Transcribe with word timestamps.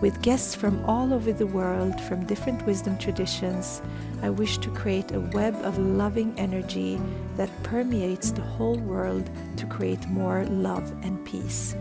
With 0.00 0.22
guests 0.22 0.54
from 0.54 0.84
all 0.84 1.12
over 1.12 1.32
the 1.32 1.48
world, 1.48 2.00
from 2.02 2.24
different 2.24 2.64
wisdom 2.64 2.96
traditions, 2.98 3.82
I 4.22 4.30
wish 4.30 4.58
to 4.58 4.70
create 4.70 5.10
a 5.10 5.20
web 5.20 5.56
of 5.64 5.76
loving 5.76 6.32
energy 6.38 7.00
that 7.36 7.50
permeates 7.64 8.30
the 8.30 8.42
whole 8.42 8.78
world 8.78 9.28
to 9.56 9.66
create 9.66 10.06
more 10.06 10.44
love 10.44 10.88
and 11.02 11.24
peace. 11.26 11.74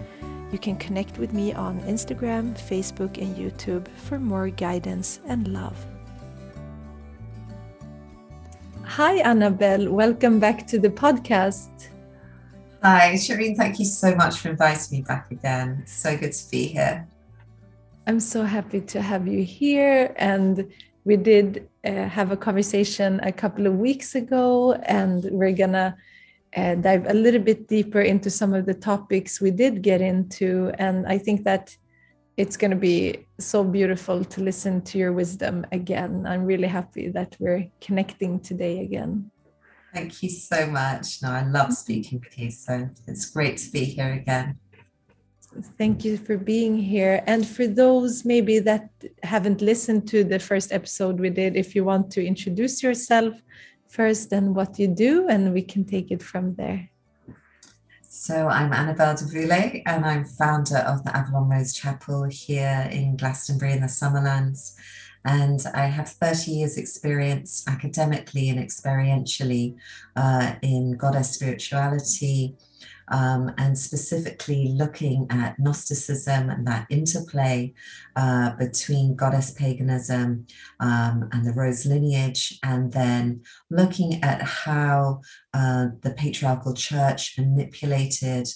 You 0.51 0.57
can 0.57 0.77
connect 0.77 1.19
with 1.19 1.31
me 1.31 1.53
on 1.53 1.79
Instagram, 1.81 2.57
Facebook, 2.57 3.21
and 3.21 3.35
YouTube 3.35 3.87
for 3.89 4.17
more 4.17 4.49
guidance 4.49 5.19
and 5.27 5.49
love. 5.49 5.85
Hi, 8.83 9.17
Annabelle. 9.17 9.91
Welcome 9.91 10.39
back 10.39 10.65
to 10.67 10.79
the 10.79 10.89
podcast. 10.89 11.89
Hi, 12.81 13.13
Shireen. 13.13 13.55
Thank 13.55 13.77
you 13.77 13.85
so 13.85 14.15
much 14.15 14.39
for 14.39 14.49
inviting 14.49 14.97
me 14.97 15.03
back 15.03 15.29
again. 15.29 15.81
It's 15.83 15.93
so 15.93 16.17
good 16.17 16.33
to 16.33 16.49
be 16.49 16.65
here. 16.65 17.07
I'm 18.07 18.21
so 18.21 18.43
happy 18.43 18.79
to 18.79 19.01
have 19.01 19.27
you 19.27 19.43
here. 19.43 20.13
And 20.15 20.71
we 21.03 21.17
did 21.17 21.67
uh, 21.85 22.07
have 22.07 22.31
a 22.31 22.37
conversation 22.37 23.19
a 23.21 23.33
couple 23.33 23.67
of 23.67 23.73
weeks 23.75 24.15
ago, 24.15 24.73
and 24.73 25.25
we're 25.25 25.51
gonna 25.51 25.97
uh, 26.55 26.75
dive 26.75 27.05
a 27.09 27.13
little 27.13 27.41
bit 27.41 27.67
deeper 27.67 27.99
into 27.99 28.29
some 28.29 28.53
of 28.53 28.65
the 28.65 28.73
topics 28.73 29.41
we 29.41 29.51
did 29.51 29.81
get 29.81 29.99
into. 29.99 30.71
And 30.79 31.05
I 31.05 31.17
think 31.17 31.43
that 31.43 31.75
it's 32.37 32.55
going 32.55 32.71
to 32.71 32.77
be 32.77 33.25
so 33.39 33.63
beautiful 33.63 34.23
to 34.23 34.41
listen 34.41 34.81
to 34.83 34.97
your 34.97 35.11
wisdom 35.11 35.65
again. 35.71 36.25
I'm 36.27 36.45
really 36.45 36.67
happy 36.67 37.09
that 37.09 37.35
we're 37.39 37.67
connecting 37.81 38.39
today 38.39 38.81
again. 38.81 39.31
Thank 39.93 40.21
you 40.21 40.29
so 40.29 40.67
much. 40.67 41.23
No, 41.23 41.31
I 41.31 41.43
love 41.43 41.73
speaking 41.73 42.19
with 42.19 42.37
you. 42.37 42.51
So 42.51 42.89
it's 43.07 43.29
great 43.31 43.57
to 43.57 43.71
be 43.71 43.85
here 43.85 44.13
again. 44.13 44.59
Thank 45.77 46.05
you 46.05 46.17
for 46.17 46.37
being 46.37 46.77
here. 46.77 47.23
And 47.25 47.47
for 47.47 47.65
those 47.65 48.25
maybe 48.25 48.59
that 48.59 48.89
haven't 49.23 49.61
listened 49.61 50.07
to 50.09 50.23
the 50.23 50.39
first 50.39 50.71
episode 50.71 51.19
we 51.19 51.29
did, 51.29 51.55
if 51.55 51.75
you 51.75 51.83
want 51.83 52.11
to 52.11 52.25
introduce 52.25 52.83
yourself 52.83 53.33
first 53.87 54.31
and 54.33 54.55
what 54.55 54.77
you 54.77 54.87
do, 54.87 55.27
and 55.27 55.53
we 55.53 55.61
can 55.61 55.83
take 55.83 56.11
it 56.11 56.21
from 56.21 56.55
there. 56.55 56.89
So 58.01 58.47
I'm 58.47 58.73
Annabelle 58.73 59.15
de 59.15 59.25
Voulet, 59.25 59.83
and 59.85 60.05
I'm 60.05 60.25
founder 60.25 60.77
of 60.77 61.03
the 61.03 61.15
Avalon 61.15 61.49
Rose 61.49 61.73
Chapel 61.73 62.23
here 62.23 62.87
in 62.91 63.15
Glastonbury 63.15 63.73
in 63.73 63.81
the 63.81 63.87
Summerlands. 63.87 64.75
And 65.25 65.59
I 65.73 65.85
have 65.85 66.09
30 66.09 66.51
years 66.51 66.77
experience 66.77 67.63
academically 67.67 68.49
and 68.49 68.59
experientially 68.59 69.75
uh, 70.15 70.55
in 70.61 70.97
goddess 70.97 71.31
spirituality, 71.31 72.55
um, 73.09 73.53
and 73.57 73.77
specifically 73.77 74.69
looking 74.69 75.27
at 75.29 75.57
Gnosticism 75.59 76.49
and 76.49 76.67
that 76.67 76.87
interplay 76.89 77.73
uh, 78.15 78.51
between 78.55 79.15
goddess 79.15 79.51
paganism 79.51 80.45
um, 80.79 81.29
and 81.31 81.45
the 81.45 81.53
rose 81.53 81.85
lineage, 81.85 82.59
and 82.63 82.91
then 82.91 83.41
looking 83.69 84.23
at 84.23 84.41
how 84.41 85.21
uh, 85.53 85.87
the 86.01 86.11
patriarchal 86.11 86.73
church 86.73 87.35
manipulated 87.37 88.47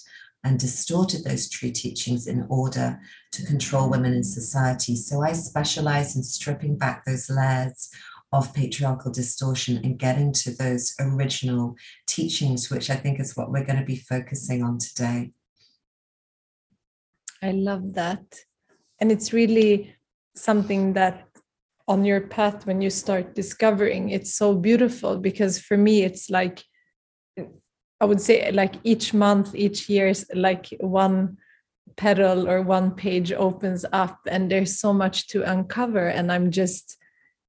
and 0.44 0.58
distorted 0.58 1.24
those 1.24 1.48
true 1.48 1.70
teachings 1.70 2.26
in 2.26 2.44
order 2.48 3.00
to 3.30 3.46
control 3.46 3.88
women 3.88 4.12
in 4.12 4.24
society. 4.24 4.96
So 4.96 5.22
I 5.22 5.32
specialize 5.32 6.16
in 6.16 6.22
stripping 6.24 6.76
back 6.76 7.04
those 7.04 7.30
layers 7.30 7.88
of 8.32 8.54
patriarchal 8.54 9.12
distortion 9.12 9.80
and 9.84 9.98
getting 9.98 10.32
to 10.32 10.54
those 10.54 10.94
original 10.98 11.76
teachings, 12.06 12.70
which 12.70 12.88
I 12.88 12.96
think 12.96 13.20
is 13.20 13.36
what 13.36 13.50
we're 13.50 13.64
going 13.64 13.78
to 13.78 13.84
be 13.84 13.96
focusing 13.96 14.62
on 14.62 14.78
today. 14.78 15.32
I 17.42 17.50
love 17.50 17.94
that. 17.94 18.24
And 19.00 19.12
it's 19.12 19.32
really 19.32 19.94
something 20.34 20.94
that 20.94 21.26
on 21.88 22.04
your 22.04 22.20
path 22.20 22.66
when 22.66 22.80
you 22.80 22.88
start 22.88 23.34
discovering 23.34 24.10
it's 24.10 24.32
so 24.32 24.54
beautiful 24.54 25.18
because 25.18 25.58
for 25.58 25.76
me 25.76 26.02
it's 26.02 26.30
like 26.30 26.62
i 28.00 28.04
would 28.04 28.20
say 28.20 28.50
like 28.52 28.76
each 28.84 29.12
month 29.12 29.54
each 29.54 29.88
year 29.88 30.08
is 30.08 30.24
like 30.34 30.68
one 30.80 31.36
petal 31.96 32.48
or 32.48 32.62
one 32.62 32.92
page 32.92 33.32
opens 33.32 33.84
up 33.92 34.20
and 34.28 34.50
there's 34.50 34.78
so 34.78 34.92
much 34.92 35.26
to 35.28 35.42
uncover 35.42 36.06
and 36.06 36.30
i'm 36.30 36.50
just 36.50 36.96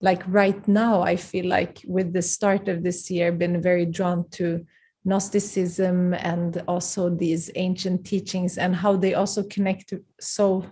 like 0.04 0.22
right 0.28 0.68
now 0.68 1.02
i 1.02 1.16
feel 1.16 1.48
like 1.48 1.82
with 1.88 2.14
the 2.14 2.22
start 2.22 2.68
of 2.68 2.84
this 2.84 3.10
year 3.10 3.32
been 3.32 3.62
very 3.62 3.86
drawn 3.86 4.30
to 4.30 4.64
gnosticism 5.06 6.14
and 6.14 6.62
also 6.68 7.10
these 7.10 7.50
ancient 7.56 8.06
teachings 8.06 8.58
and 8.58 8.76
how 8.76 8.96
they 8.96 9.16
also 9.16 9.44
connect 9.44 9.94
so 10.20 10.64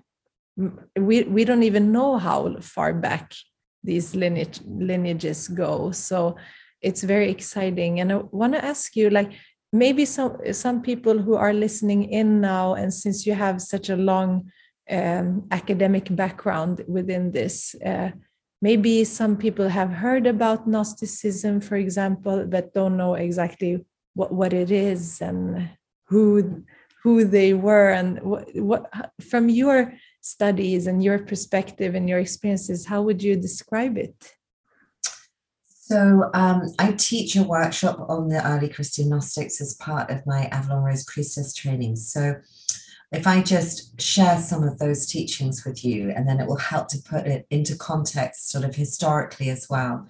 we 0.97 1.23
we 1.23 1.43
don't 1.45 1.63
even 1.63 1.91
know 1.91 2.17
how 2.17 2.55
far 2.59 2.93
back 2.93 3.33
these 3.83 4.15
lineage 4.15 4.59
lineages 4.65 5.47
go. 5.47 5.91
So 5.91 6.35
it's 6.81 7.03
very 7.03 7.29
exciting. 7.29 7.99
And 7.99 8.11
i 8.11 8.15
want 8.31 8.53
to 8.53 8.63
ask 8.63 8.95
you 8.95 9.09
like 9.09 9.33
maybe 9.73 10.05
some 10.05 10.37
some 10.51 10.81
people 10.81 11.17
who 11.17 11.35
are 11.35 11.53
listening 11.53 12.09
in 12.11 12.41
now 12.41 12.73
and 12.73 12.93
since 12.93 13.25
you 13.25 13.33
have 13.33 13.61
such 13.61 13.89
a 13.89 13.95
long 13.95 14.51
um, 14.89 15.47
academic 15.51 16.13
background 16.15 16.83
within 16.87 17.31
this 17.31 17.75
uh, 17.85 18.11
maybe 18.61 19.03
some 19.03 19.35
people 19.35 19.67
have 19.67 19.89
heard 19.89 20.27
about 20.27 20.67
Gnosticism, 20.67 21.61
for 21.61 21.75
example, 21.75 22.45
but 22.47 22.73
don't 22.73 22.97
know 22.97 23.15
exactly 23.15 23.85
what, 24.13 24.31
what 24.31 24.53
it 24.53 24.71
is 24.71 25.21
and 25.21 25.69
who 26.05 26.63
who 27.03 27.25
they 27.25 27.53
were 27.53 27.89
and 27.89 28.21
what, 28.21 28.55
what 28.55 28.85
from 29.21 29.49
your 29.49 29.93
studies 30.21 30.85
and 30.85 31.03
your 31.03 31.17
perspective 31.17 31.95
and 31.95 32.07
your 32.07 32.19
experiences 32.19 32.85
how 32.85 33.01
would 33.01 33.23
you 33.23 33.35
describe 33.35 33.97
it? 33.97 34.35
So 35.63 36.29
um, 36.33 36.61
i 36.79 36.91
teach 36.91 37.35
a 37.35 37.43
workshop 37.43 38.05
on 38.07 38.29
the 38.29 38.45
early 38.47 38.69
christian 38.69 39.09
gnostics 39.09 39.59
as 39.59 39.73
part 39.75 40.09
of 40.11 40.25
my 40.25 40.45
avalon 40.51 40.83
rose 40.83 41.03
priestess 41.05 41.53
training. 41.53 41.95
So 41.95 42.35
if 43.11 43.27
I 43.27 43.41
just 43.41 43.99
share 44.01 44.39
some 44.39 44.63
of 44.63 44.79
those 44.79 45.05
teachings 45.05 45.65
with 45.65 45.83
you, 45.83 46.11
and 46.11 46.27
then 46.27 46.39
it 46.39 46.47
will 46.47 46.57
help 46.57 46.87
to 46.89 46.97
put 46.99 47.27
it 47.27 47.45
into 47.49 47.75
context, 47.75 48.49
sort 48.49 48.63
of 48.63 48.75
historically 48.75 49.49
as 49.49 49.67
well. 49.69 50.07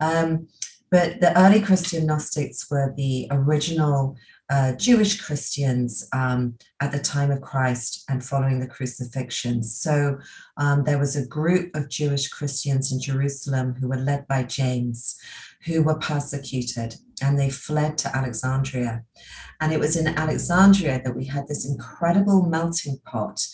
Um, 0.00 0.48
but 0.90 1.20
the 1.20 1.36
early 1.40 1.62
Christian 1.62 2.04
Gnostics 2.04 2.70
were 2.70 2.92
the 2.94 3.26
original 3.30 4.16
uh, 4.52 4.72
Jewish 4.76 5.18
Christians 5.18 6.06
um, 6.12 6.58
at 6.78 6.92
the 6.92 6.98
time 6.98 7.30
of 7.30 7.40
Christ 7.40 8.04
and 8.10 8.22
following 8.22 8.60
the 8.60 8.66
crucifixion. 8.66 9.62
So 9.62 10.18
um, 10.58 10.84
there 10.84 10.98
was 10.98 11.16
a 11.16 11.26
group 11.26 11.74
of 11.74 11.88
Jewish 11.88 12.28
Christians 12.28 12.92
in 12.92 13.00
Jerusalem 13.00 13.74
who 13.80 13.88
were 13.88 13.96
led 13.96 14.28
by 14.28 14.42
James, 14.42 15.16
who 15.64 15.82
were 15.82 15.98
persecuted 15.98 16.96
and 17.22 17.38
they 17.38 17.48
fled 17.48 17.96
to 17.98 18.14
Alexandria. 18.14 19.04
And 19.62 19.72
it 19.72 19.80
was 19.80 19.96
in 19.96 20.06
Alexandria 20.06 21.00
that 21.02 21.16
we 21.16 21.24
had 21.24 21.48
this 21.48 21.66
incredible 21.66 22.42
melting 22.42 22.98
pot 23.06 23.46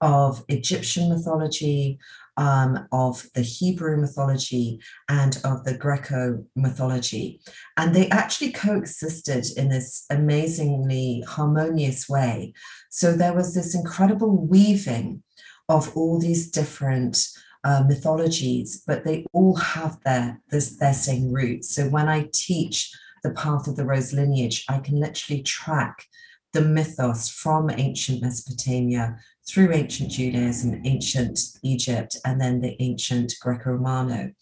of 0.00 0.44
Egyptian 0.48 1.08
mythology, 1.08 2.00
um, 2.36 2.86
of 2.92 3.26
the 3.34 3.42
Hebrew 3.42 3.96
mythology, 3.96 4.80
and 5.08 5.40
of 5.44 5.64
the 5.64 5.76
Greco 5.76 6.44
mythology. 6.56 7.40
And 7.76 7.94
they 7.94 8.08
actually 8.08 8.52
coexisted 8.52 9.46
in 9.56 9.68
this 9.68 10.06
amazingly 10.10 11.24
harmonious 11.26 12.08
way. 12.08 12.54
So 12.90 13.12
there 13.12 13.34
was 13.34 13.54
this 13.54 13.74
incredible 13.74 14.46
weaving 14.46 15.22
of 15.68 15.96
all 15.96 16.18
these 16.18 16.50
different 16.50 17.26
uh, 17.64 17.84
mythologies, 17.86 18.82
but 18.86 19.04
they 19.04 19.24
all 19.32 19.56
have 19.56 19.98
their, 20.04 20.40
this, 20.50 20.78
their 20.78 20.94
same 20.94 21.32
roots. 21.32 21.74
So 21.74 21.88
when 21.88 22.08
I 22.08 22.28
teach 22.32 22.90
the 23.22 23.30
path 23.30 23.68
of 23.68 23.76
the 23.76 23.84
rose 23.84 24.12
lineage, 24.12 24.64
I 24.68 24.78
can 24.78 24.98
literally 24.98 25.42
track 25.42 26.06
the 26.52 26.60
mythos 26.60 27.28
from 27.28 27.70
ancient 27.70 28.20
Mesopotamia 28.20 29.16
through 29.48 29.72
ancient 29.72 30.10
Judaism, 30.10 30.80
ancient 30.84 31.38
Egypt, 31.62 32.16
and 32.24 32.40
then 32.40 32.60
the 32.60 32.80
ancient 32.80 33.34
Greco 33.40 33.72
Romano. 33.72 34.32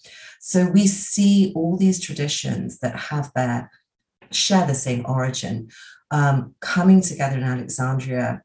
So 0.40 0.66
we 0.66 0.86
see 0.86 1.52
all 1.54 1.76
these 1.76 2.00
traditions 2.00 2.78
that 2.80 2.96
have 2.96 3.30
their 3.34 3.70
share 4.30 4.66
the 4.66 4.74
same 4.74 5.04
origin 5.06 5.68
um, 6.10 6.54
coming 6.60 7.00
together 7.00 7.36
in 7.36 7.42
Alexandria 7.42 8.42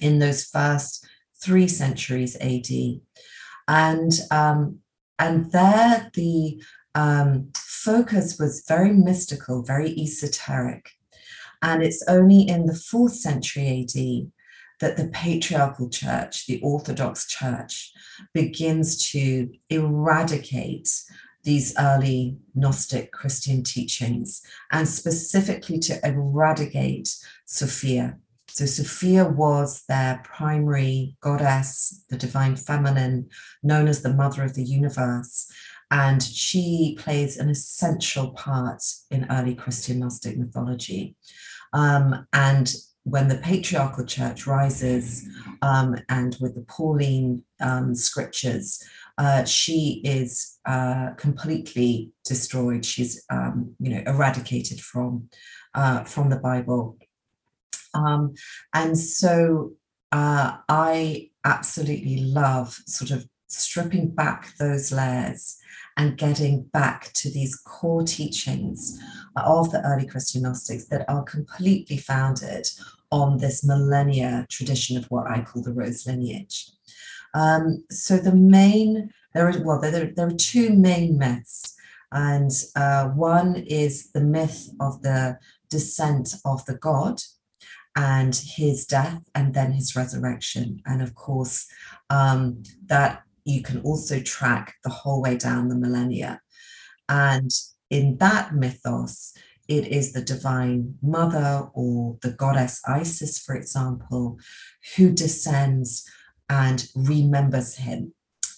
in 0.00 0.18
those 0.18 0.44
first 0.44 1.06
three 1.42 1.68
centuries 1.68 2.36
AD. 2.40 3.00
And 3.68 4.12
um, 4.30 4.78
and 5.18 5.52
there 5.52 6.10
the 6.14 6.62
um, 6.94 7.50
focus 7.56 8.38
was 8.38 8.64
very 8.66 8.92
mystical, 8.92 9.62
very 9.62 9.90
esoteric. 9.90 10.90
And 11.62 11.82
it's 11.82 12.02
only 12.08 12.42
in 12.42 12.66
the 12.66 12.74
fourth 12.74 13.14
century 13.14 13.86
AD 13.88 14.32
that 14.84 14.98
the 14.98 15.08
patriarchal 15.08 15.88
church, 15.88 16.46
the 16.46 16.60
Orthodox 16.60 17.26
church, 17.26 17.90
begins 18.34 19.10
to 19.12 19.50
eradicate 19.70 20.90
these 21.42 21.74
early 21.78 22.36
Gnostic 22.54 23.10
Christian 23.10 23.62
teachings 23.62 24.42
and 24.70 24.86
specifically 24.86 25.78
to 25.78 25.98
eradicate 26.06 27.16
Sophia. 27.46 28.18
So, 28.48 28.66
Sophia 28.66 29.24
was 29.24 29.84
their 29.88 30.20
primary 30.22 31.16
goddess, 31.22 32.04
the 32.10 32.18
divine 32.18 32.54
feminine, 32.54 33.30
known 33.62 33.88
as 33.88 34.02
the 34.02 34.12
mother 34.12 34.44
of 34.44 34.52
the 34.52 34.64
universe. 34.64 35.50
And 35.90 36.22
she 36.22 36.98
plays 37.00 37.38
an 37.38 37.48
essential 37.48 38.32
part 38.32 38.82
in 39.10 39.26
early 39.30 39.54
Christian 39.54 40.00
Gnostic 40.00 40.36
mythology. 40.36 41.16
Um, 41.72 42.26
and 42.34 42.74
when 43.04 43.28
the 43.28 43.36
patriarchal 43.36 44.04
church 44.04 44.46
rises 44.46 45.28
um, 45.62 45.96
and 46.08 46.36
with 46.40 46.54
the 46.54 46.62
Pauline 46.62 47.44
um, 47.60 47.94
scriptures, 47.94 48.82
uh, 49.18 49.44
she 49.44 50.00
is 50.04 50.58
uh, 50.66 51.10
completely 51.16 52.10
destroyed. 52.24 52.84
She's, 52.84 53.24
um, 53.30 53.74
you 53.78 53.94
know, 53.94 54.02
eradicated 54.06 54.80
from 54.80 55.28
uh, 55.74 56.04
from 56.04 56.30
the 56.30 56.36
Bible, 56.36 56.96
um, 57.94 58.34
and 58.72 58.96
so 58.98 59.72
uh, 60.12 60.58
I 60.68 61.30
absolutely 61.44 62.24
love 62.24 62.80
sort 62.86 63.10
of 63.10 63.28
stripping 63.48 64.10
back 64.10 64.56
those 64.58 64.90
layers 64.90 65.58
and 65.96 66.18
getting 66.18 66.62
back 66.64 67.12
to 67.14 67.30
these 67.30 67.56
core 67.56 68.02
teachings 68.02 68.98
of 69.36 69.70
the 69.70 69.84
early 69.84 70.06
Christian 70.06 70.42
Gnostics 70.42 70.86
that 70.86 71.08
are 71.08 71.22
completely 71.22 71.96
founded 71.96 72.66
on 73.10 73.38
this 73.38 73.64
millennia 73.64 74.46
tradition 74.50 74.96
of 74.96 75.04
what 75.06 75.30
I 75.30 75.42
call 75.42 75.62
the 75.62 75.72
Rose 75.72 76.06
lineage. 76.06 76.70
Um, 77.34 77.84
so 77.90 78.16
the 78.16 78.34
main, 78.34 79.10
there 79.34 79.48
are, 79.48 79.58
well, 79.62 79.80
there, 79.80 80.12
there 80.14 80.28
are 80.28 80.32
two 80.32 80.70
main 80.70 81.18
myths. 81.18 81.74
And 82.12 82.50
uh, 82.76 83.08
one 83.08 83.56
is 83.56 84.12
the 84.12 84.20
myth 84.20 84.70
of 84.80 85.02
the 85.02 85.38
descent 85.68 86.36
of 86.44 86.64
the 86.66 86.76
god 86.76 87.20
and 87.96 88.34
his 88.34 88.86
death 88.86 89.20
and 89.34 89.52
then 89.52 89.72
his 89.72 89.96
resurrection. 89.96 90.80
And 90.86 91.02
of 91.02 91.14
course, 91.14 91.66
um, 92.10 92.62
that 92.86 93.23
you 93.44 93.62
can 93.62 93.80
also 93.82 94.20
track 94.20 94.74
the 94.84 94.90
whole 94.90 95.22
way 95.22 95.36
down 95.36 95.68
the 95.68 95.76
millennia. 95.76 96.40
And 97.08 97.50
in 97.90 98.16
that 98.18 98.54
mythos, 98.54 99.34
it 99.68 99.86
is 99.88 100.12
the 100.12 100.22
divine 100.22 100.96
mother 101.02 101.68
or 101.72 102.18
the 102.22 102.32
goddess 102.32 102.80
Isis, 102.86 103.38
for 103.38 103.54
example, 103.54 104.38
who 104.96 105.10
descends 105.10 106.04
and 106.48 106.86
remembers 106.94 107.76
him 107.76 108.12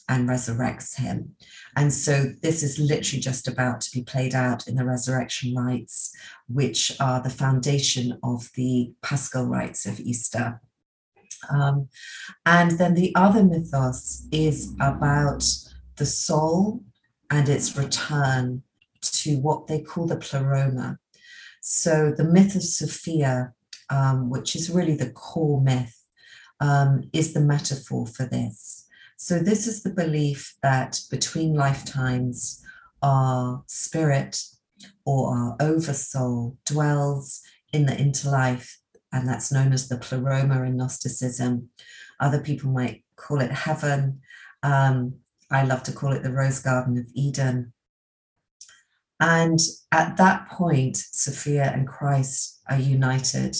and 0.08 0.28
resurrects 0.28 0.96
him. 0.96 1.34
And 1.76 1.92
so 1.92 2.32
this 2.42 2.62
is 2.62 2.78
literally 2.78 3.20
just 3.20 3.48
about 3.48 3.80
to 3.82 3.90
be 3.92 4.02
played 4.02 4.34
out 4.34 4.66
in 4.66 4.76
the 4.76 4.84
resurrection 4.84 5.54
rites, 5.54 6.14
which 6.48 6.92
are 7.00 7.20
the 7.20 7.30
foundation 7.30 8.18
of 8.22 8.50
the 8.54 8.92
paschal 9.02 9.46
rites 9.46 9.84
of 9.84 10.00
Easter. 10.00 10.60
Um, 11.50 11.88
and 12.44 12.72
then 12.72 12.94
the 12.94 13.14
other 13.14 13.42
mythos 13.42 14.26
is 14.32 14.74
about 14.80 15.44
the 15.96 16.06
soul 16.06 16.82
and 17.30 17.48
its 17.48 17.76
return 17.76 18.62
to 19.00 19.38
what 19.38 19.66
they 19.66 19.80
call 19.80 20.06
the 20.06 20.16
pleroma. 20.16 20.98
So 21.60 22.12
the 22.16 22.24
myth 22.24 22.54
of 22.54 22.62
Sophia, 22.62 23.52
um, 23.90 24.30
which 24.30 24.54
is 24.54 24.70
really 24.70 24.94
the 24.94 25.10
core 25.10 25.60
myth, 25.60 26.04
um, 26.60 27.10
is 27.12 27.32
the 27.32 27.40
metaphor 27.40 28.06
for 28.06 28.24
this. 28.24 28.86
So 29.16 29.38
this 29.38 29.66
is 29.66 29.82
the 29.82 29.90
belief 29.90 30.54
that 30.62 31.00
between 31.10 31.54
lifetimes, 31.54 32.62
our 33.02 33.62
spirit 33.66 34.42
or 35.04 35.36
our 35.36 35.56
oversoul 35.60 36.56
dwells 36.64 37.42
in 37.72 37.86
the 37.86 37.92
interlife 37.92 38.76
and 39.16 39.28
that's 39.28 39.50
known 39.50 39.72
as 39.72 39.88
the 39.88 39.98
pleroma 39.98 40.62
in 40.64 40.76
Gnosticism. 40.76 41.70
Other 42.20 42.40
people 42.40 42.70
might 42.70 43.04
call 43.16 43.40
it 43.40 43.50
heaven. 43.50 44.20
Um, 44.62 45.16
I 45.50 45.64
love 45.64 45.82
to 45.84 45.92
call 45.92 46.12
it 46.12 46.22
the 46.22 46.32
Rose 46.32 46.60
Garden 46.60 46.98
of 46.98 47.06
Eden. 47.14 47.72
And 49.20 49.58
at 49.92 50.16
that 50.18 50.48
point, 50.50 50.96
Sophia 50.96 51.72
and 51.74 51.88
Christ 51.88 52.60
are 52.68 52.78
united 52.78 53.56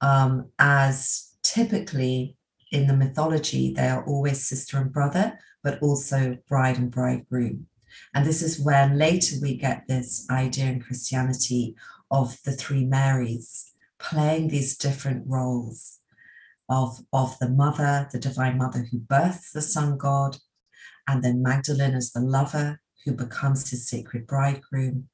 um, 0.00 0.50
as 0.58 1.34
typically 1.42 2.36
in 2.72 2.86
the 2.86 2.96
mythology, 2.96 3.72
they 3.72 3.88
are 3.88 4.04
always 4.04 4.44
sister 4.44 4.78
and 4.78 4.92
brother, 4.92 5.38
but 5.62 5.80
also 5.80 6.36
bride 6.48 6.78
and 6.78 6.90
bridegroom. 6.90 7.66
And 8.14 8.26
this 8.26 8.42
is 8.42 8.60
where 8.60 8.92
later 8.92 9.36
we 9.40 9.56
get 9.56 9.86
this 9.86 10.26
idea 10.30 10.66
in 10.66 10.80
Christianity 10.80 11.76
of 12.10 12.38
the 12.44 12.52
three 12.52 12.84
Marys 12.84 13.72
playing 13.98 14.48
these 14.48 14.76
different 14.76 15.24
roles 15.26 15.98
of, 16.68 16.98
of 17.12 17.38
the 17.38 17.48
mother, 17.48 18.08
the 18.12 18.18
divine 18.18 18.58
mother 18.58 18.86
who 18.90 18.98
births 18.98 19.52
the 19.52 19.62
sun 19.62 19.96
god, 19.96 20.36
and 21.08 21.22
then 21.22 21.42
Magdalene 21.42 21.94
as 21.94 22.12
the 22.12 22.20
lover 22.20 22.80
who 23.04 23.12
becomes 23.12 23.70
his 23.70 23.88
sacred 23.88 24.26
bridegroom. 24.26 25.08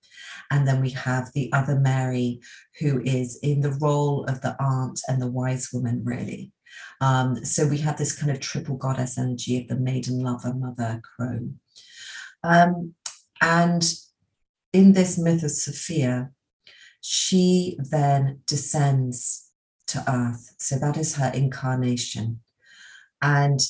And 0.51 0.67
then 0.67 0.81
we 0.81 0.91
have 0.91 1.31
the 1.33 1.53
other 1.53 1.79
Mary 1.79 2.41
who 2.81 3.01
is 3.03 3.39
in 3.43 3.61
the 3.61 3.77
role 3.81 4.25
of 4.25 4.41
the 4.41 4.57
aunt 4.59 5.01
and 5.09 5.21
the 5.21 5.31
wise 5.31 5.69
woman, 5.73 6.03
really. 6.05 6.53
Um, 7.01 7.45
so 7.45 7.67
we 7.67 7.79
have 7.79 7.99
this 7.99 8.19
kind 8.19 8.33
of 8.33 8.41
triple 8.41 8.77
goddess 8.77 9.19
energy 9.19 9.61
of 9.61 9.69
the 9.69 9.77
maiden 9.77 10.21
lover, 10.21 10.55
mother, 10.55 11.03
crone. 11.17 11.59
Um, 12.43 12.95
and 13.43 13.93
in 14.73 14.93
this 14.93 15.19
myth 15.19 15.43
of 15.43 15.51
Sophia, 15.51 16.31
she 17.03 17.77
then 17.91 18.41
descends 18.47 19.51
to 19.89 20.03
earth. 20.09 20.55
So 20.59 20.79
that 20.79 20.97
is 20.97 21.17
her 21.17 21.33
incarnation. 21.35 22.41
And 23.21 23.61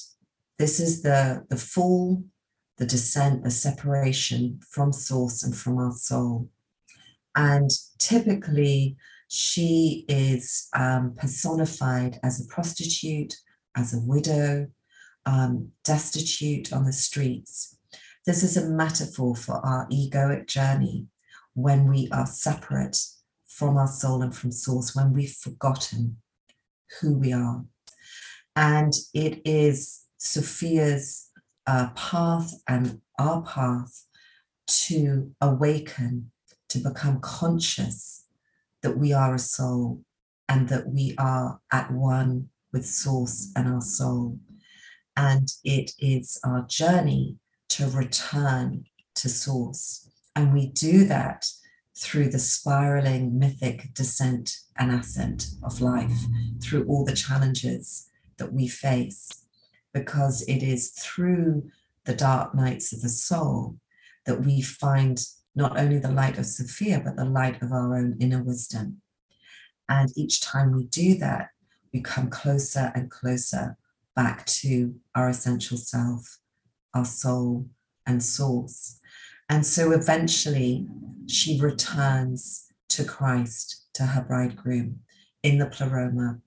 this 0.58 0.78
is 0.78 1.02
the, 1.02 1.44
the 1.48 1.56
fall, 1.56 2.22
the 2.76 2.86
descent, 2.86 3.42
the 3.42 3.50
separation 3.50 4.60
from 4.70 4.92
source 4.92 5.42
and 5.42 5.56
from 5.56 5.78
our 5.78 5.92
soul. 5.92 6.50
And 7.34 7.70
typically, 7.98 8.96
she 9.28 10.04
is 10.08 10.68
um, 10.76 11.14
personified 11.18 12.20
as 12.22 12.38
a 12.38 12.48
prostitute, 12.52 13.34
as 13.74 13.94
a 13.94 14.00
widow, 14.00 14.68
um, 15.24 15.70
destitute 15.84 16.70
on 16.70 16.84
the 16.84 16.92
streets. 16.92 17.78
This 18.26 18.42
is 18.42 18.58
a 18.58 18.68
metaphor 18.68 19.34
for 19.34 19.54
our 19.64 19.88
egoic 19.88 20.48
journey 20.48 21.06
when 21.54 21.88
we 21.88 22.10
are 22.12 22.26
separate 22.26 22.98
from 23.54 23.76
our 23.76 23.86
soul 23.86 24.22
and 24.22 24.34
from 24.34 24.50
source 24.50 24.94
when 24.94 25.12
we've 25.12 25.34
forgotten 25.34 26.16
who 27.00 27.18
we 27.18 27.32
are. 27.32 27.64
And 28.56 28.92
it 29.14 29.42
is 29.44 30.04
Sophia's 30.18 31.30
uh, 31.66 31.90
path 31.90 32.52
and 32.66 33.00
our 33.18 33.42
path 33.42 34.04
to 34.66 35.34
awaken, 35.40 36.30
to 36.70 36.78
become 36.78 37.20
conscious 37.20 38.24
that 38.82 38.96
we 38.96 39.12
are 39.12 39.34
a 39.34 39.38
soul 39.38 40.02
and 40.48 40.68
that 40.68 40.88
we 40.88 41.14
are 41.18 41.60
at 41.70 41.90
one 41.90 42.48
with 42.72 42.86
source 42.86 43.52
and 43.54 43.68
our 43.68 43.82
soul. 43.82 44.38
And 45.16 45.48
it 45.62 45.92
is 45.98 46.40
our 46.42 46.62
journey 46.62 47.36
to 47.70 47.86
return 47.88 48.84
to 49.16 49.28
source. 49.28 50.08
And 50.34 50.54
we 50.54 50.68
do 50.68 51.04
that 51.04 51.46
through 52.02 52.28
the 52.28 52.38
spiraling 52.38 53.38
mythic 53.38 53.94
descent 53.94 54.58
and 54.76 54.90
ascent 54.90 55.46
of 55.62 55.80
life, 55.80 56.18
through 56.60 56.84
all 56.86 57.04
the 57.04 57.14
challenges 57.14 58.10
that 58.38 58.52
we 58.52 58.66
face, 58.66 59.44
because 59.94 60.42
it 60.48 60.62
is 60.62 60.90
through 60.90 61.70
the 62.04 62.14
dark 62.14 62.54
nights 62.54 62.92
of 62.92 63.02
the 63.02 63.08
soul 63.08 63.76
that 64.26 64.44
we 64.44 64.60
find 64.60 65.24
not 65.54 65.78
only 65.78 65.98
the 65.98 66.10
light 66.10 66.38
of 66.38 66.46
Sophia, 66.46 67.00
but 67.04 67.16
the 67.16 67.24
light 67.24 67.62
of 67.62 67.72
our 67.72 67.96
own 67.96 68.16
inner 68.18 68.42
wisdom. 68.42 69.00
And 69.88 70.10
each 70.16 70.40
time 70.40 70.72
we 70.72 70.84
do 70.84 71.16
that, 71.18 71.48
we 71.92 72.00
come 72.00 72.30
closer 72.30 72.90
and 72.94 73.10
closer 73.10 73.76
back 74.16 74.46
to 74.46 74.94
our 75.14 75.28
essential 75.28 75.76
self, 75.76 76.38
our 76.94 77.04
soul 77.04 77.68
and 78.06 78.22
source. 78.22 78.98
And 79.48 79.66
so 79.66 79.92
eventually 79.92 80.86
she 81.26 81.60
returns 81.60 82.66
to 82.90 83.04
Christ, 83.04 83.86
to 83.94 84.04
her 84.04 84.22
bridegroom 84.22 85.00
in 85.42 85.58
the 85.58 85.66
pleroma, 85.66 86.38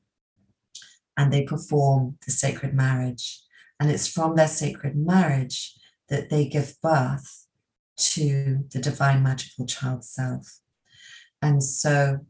and 1.18 1.32
they 1.32 1.44
perform 1.44 2.18
the 2.26 2.32
sacred 2.32 2.74
marriage. 2.74 3.42
And 3.80 3.92
it's 3.92 4.08
from 4.08 4.36
their 4.36 4.48
sacred 4.48 4.96
marriage 4.96 5.76
that 6.10 6.30
they 6.30 6.48
give 6.48 6.76
birth 6.82 7.48
to 7.98 8.64
the 8.72 8.80
divine 8.80 9.24
magical 9.24 9.66
child 9.66 10.04
self. 10.04 10.60
And 11.42 11.64
so, 11.64 12.26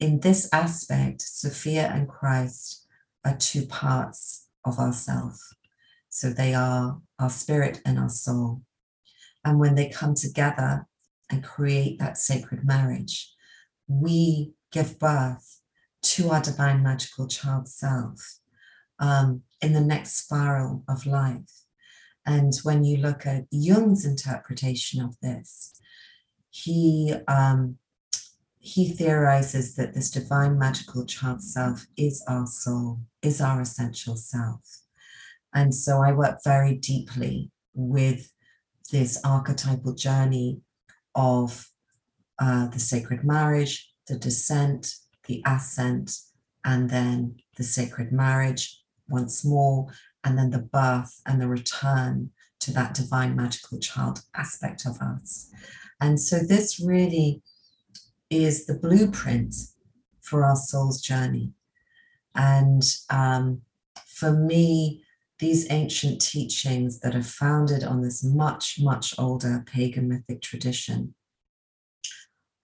in 0.00 0.20
this 0.20 0.48
aspect, 0.52 1.22
Sophia 1.22 1.90
and 1.92 2.08
Christ 2.08 2.86
are 3.24 3.36
two 3.36 3.66
parts 3.66 4.48
of 4.64 4.78
ourself. 4.78 5.38
So, 6.08 6.30
they 6.30 6.54
are 6.54 7.00
our 7.18 7.30
spirit 7.30 7.80
and 7.84 7.98
our 7.98 8.08
soul. 8.08 8.62
And 9.44 9.58
when 9.58 9.74
they 9.74 9.88
come 9.88 10.14
together 10.14 10.86
and 11.30 11.44
create 11.44 11.98
that 11.98 12.18
sacred 12.18 12.64
marriage, 12.64 13.32
we 13.86 14.52
give 14.72 14.98
birth 14.98 15.60
to 16.02 16.30
our 16.30 16.40
divine 16.40 16.82
magical 16.82 17.26
child 17.26 17.68
self 17.68 18.38
um, 18.98 19.42
in 19.60 19.72
the 19.72 19.80
next 19.80 20.16
spiral 20.16 20.84
of 20.88 21.06
life. 21.06 21.64
And 22.26 22.52
when 22.62 22.84
you 22.84 22.96
look 22.96 23.26
at 23.26 23.44
Jung's 23.50 24.04
interpretation 24.04 25.02
of 25.02 25.16
this, 25.20 25.72
he 26.50 27.14
um, 27.28 27.78
he 28.58 28.88
theorizes 28.88 29.74
that 29.74 29.92
this 29.92 30.10
divine 30.10 30.58
magical 30.58 31.04
child 31.04 31.42
self 31.42 31.86
is 31.98 32.24
our 32.26 32.46
soul, 32.46 33.00
is 33.20 33.42
our 33.42 33.60
essential 33.60 34.16
self. 34.16 34.62
And 35.52 35.74
so 35.74 36.00
I 36.00 36.12
work 36.12 36.38
very 36.42 36.74
deeply 36.74 37.50
with 37.74 38.32
this 38.90 39.20
archetypal 39.24 39.94
journey 39.94 40.60
of 41.14 41.68
uh, 42.38 42.66
the 42.68 42.78
sacred 42.78 43.24
marriage, 43.24 43.92
the 44.08 44.18
descent, 44.18 44.94
the 45.26 45.42
ascent, 45.46 46.16
and 46.64 46.90
then 46.90 47.36
the 47.56 47.62
sacred 47.62 48.12
marriage 48.12 48.82
once 49.08 49.44
more, 49.44 49.86
and 50.24 50.38
then 50.38 50.50
the 50.50 50.58
birth 50.58 51.20
and 51.26 51.40
the 51.40 51.48
return 51.48 52.30
to 52.60 52.72
that 52.72 52.94
divine 52.94 53.36
magical 53.36 53.78
child 53.78 54.22
aspect 54.34 54.86
of 54.86 54.98
us. 55.00 55.50
And 56.00 56.18
so 56.18 56.38
this 56.38 56.80
really 56.80 57.42
is 58.30 58.66
the 58.66 58.74
blueprint 58.74 59.54
for 60.20 60.44
our 60.44 60.56
soul's 60.56 61.00
journey. 61.00 61.52
And 62.34 62.82
um, 63.10 63.62
for 64.06 64.32
me, 64.32 65.03
these 65.38 65.70
ancient 65.70 66.20
teachings 66.20 67.00
that 67.00 67.14
are 67.14 67.22
founded 67.22 67.82
on 67.82 68.02
this 68.02 68.22
much, 68.22 68.78
much 68.80 69.14
older 69.18 69.64
pagan 69.66 70.08
mythic 70.08 70.40
tradition 70.40 71.14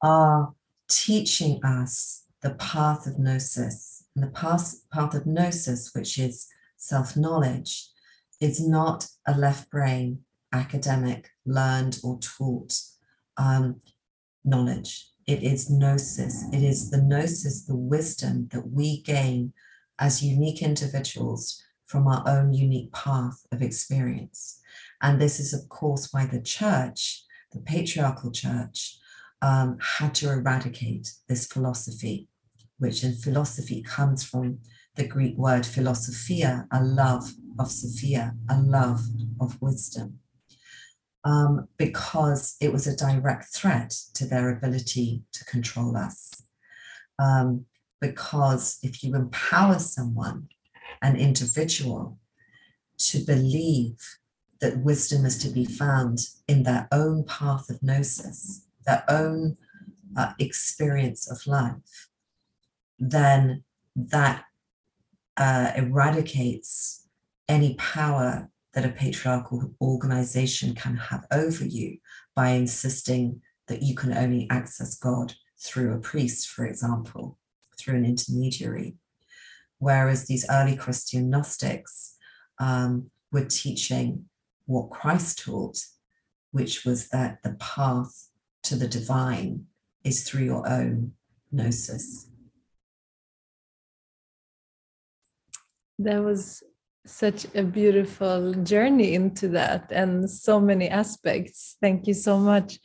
are 0.03 0.55
teaching 0.89 1.63
us 1.65 2.25
the 2.43 2.55
path 2.55 3.07
of 3.07 3.19
gnosis. 3.19 4.05
And 4.15 4.25
the 4.25 4.31
path, 4.31 4.77
path 4.93 5.15
of 5.15 5.27
gnosis, 5.27 5.91
which 5.95 6.19
is 6.19 6.47
self 6.77 7.17
knowledge, 7.17 7.89
is 8.41 8.67
not 8.67 9.09
a 9.27 9.37
left 9.37 9.71
brain, 9.71 10.21
academic, 10.53 11.31
learned, 11.45 12.01
or 12.03 12.19
taught 12.19 12.73
um, 13.37 13.81
knowledge. 14.45 15.09
It 15.27 15.43
is 15.43 15.71
gnosis. 15.71 16.45
It 16.53 16.63
is 16.63 16.91
the 16.91 17.03
gnosis, 17.03 17.65
the 17.65 17.77
wisdom 17.77 18.49
that 18.53 18.69
we 18.69 19.03
gain 19.03 19.53
as 19.99 20.23
unique 20.23 20.63
individuals 20.63 21.63
from 21.91 22.07
our 22.07 22.23
own 22.25 22.53
unique 22.53 22.93
path 22.93 23.45
of 23.51 23.61
experience. 23.61 24.61
And 25.03 25.21
this 25.21 25.41
is, 25.41 25.53
of 25.53 25.69
course, 25.69 26.13
why 26.13 26.25
the 26.25 26.41
church, 26.41 27.25
the 27.51 27.59
patriarchal 27.59 28.31
church, 28.31 28.97
um, 29.43 29.77
had 29.99 30.15
to 30.17 30.31
eradicate 30.31 31.13
this 31.29 31.49
philosophy, 31.49 32.29
which 32.79 33.03
in 33.03 33.15
philosophy 33.15 33.83
comes 33.83 34.23
from 34.23 34.59
the 34.95 35.09
Greek 35.09 35.37
word 35.37 35.67
philosophia, 35.67 36.69
a 36.71 36.81
love 36.81 37.33
of 37.59 37.69
Sophia, 37.73 38.35
a 38.49 38.61
love 38.61 39.01
of 39.41 39.61
wisdom, 39.61 40.21
um, 41.25 41.67
because 41.77 42.57
it 42.61 42.73
was 42.73 42.87
a 42.87 42.97
direct 42.97 43.47
threat 43.53 43.91
to 44.15 44.27
their 44.27 44.51
ability 44.51 45.25
to 45.33 45.45
control 45.45 45.97
us. 45.97 46.31
Um, 47.19 47.65
because 48.01 48.79
if 48.83 49.03
you 49.03 49.17
empower 49.17 49.81
someone, 49.81 50.49
an 51.03 51.17
individual, 51.17 52.19
to 52.99 53.19
believe 53.21 53.97
that 54.61 54.79
wisdom 54.79 55.25
is 55.25 55.39
to 55.39 55.49
be 55.49 55.65
found 55.65 56.19
in 56.47 56.63
their 56.63 56.87
own 56.93 57.25
path 57.25 57.71
of 57.71 57.83
gnosis, 57.83 58.67
their 58.87 59.05
own 59.09 59.57
uh, 60.17 60.33
experience 60.39 61.31
of 61.31 61.47
life, 61.47 62.09
then 62.99 63.65
that 63.97 64.45
uh, 65.37 65.73
eradicates 65.77 67.07
any 67.49 67.75
power 67.77 68.51
that 68.75 68.85
a 68.85 68.91
patriarchal 68.91 69.75
organization 69.81 70.75
can 70.75 70.97
have 70.97 71.27
over 71.33 71.65
you 71.65 71.99
by 72.37 72.51
insisting 72.51 73.41
that 73.67 73.83
you 73.83 73.95
can 73.95 74.13
only 74.13 74.47
access 74.51 74.97
God 74.97 75.35
through 75.59 75.93
a 75.93 75.99
priest, 75.99 76.49
for 76.49 76.67
example, 76.67 77.39
through 77.79 77.97
an 77.97 78.05
intermediary. 78.05 78.97
Whereas 79.81 80.27
these 80.27 80.47
early 80.49 80.77
Christian 80.77 81.31
Gnostics 81.31 82.17
um, 82.59 83.11
were 83.33 83.47
teaching 83.47 84.27
what 84.67 84.91
Christ 84.91 85.41
taught, 85.41 85.79
which 86.53 86.85
was 86.85 87.09
that 87.09 87.43
the 87.43 87.55
path 87.55 88.29
to 88.65 88.77
the 88.77 88.87
divine 88.87 89.67
is 90.05 90.23
through 90.23 90.45
your 90.45 90.69
own 90.69 91.13
gnosis. 91.51 92.29
That 95.99 96.23
was 96.23 96.63
such 97.07 97.47
a 97.55 97.63
beautiful 97.63 98.53
journey 98.63 99.15
into 99.15 99.49
that 99.49 99.91
and 99.91 100.31
so 100.31 100.61
many 100.61 100.89
aspects. 100.89 101.77
Thank 101.81 102.07
you 102.07 102.15
so 102.15 102.39
much. 102.39 102.79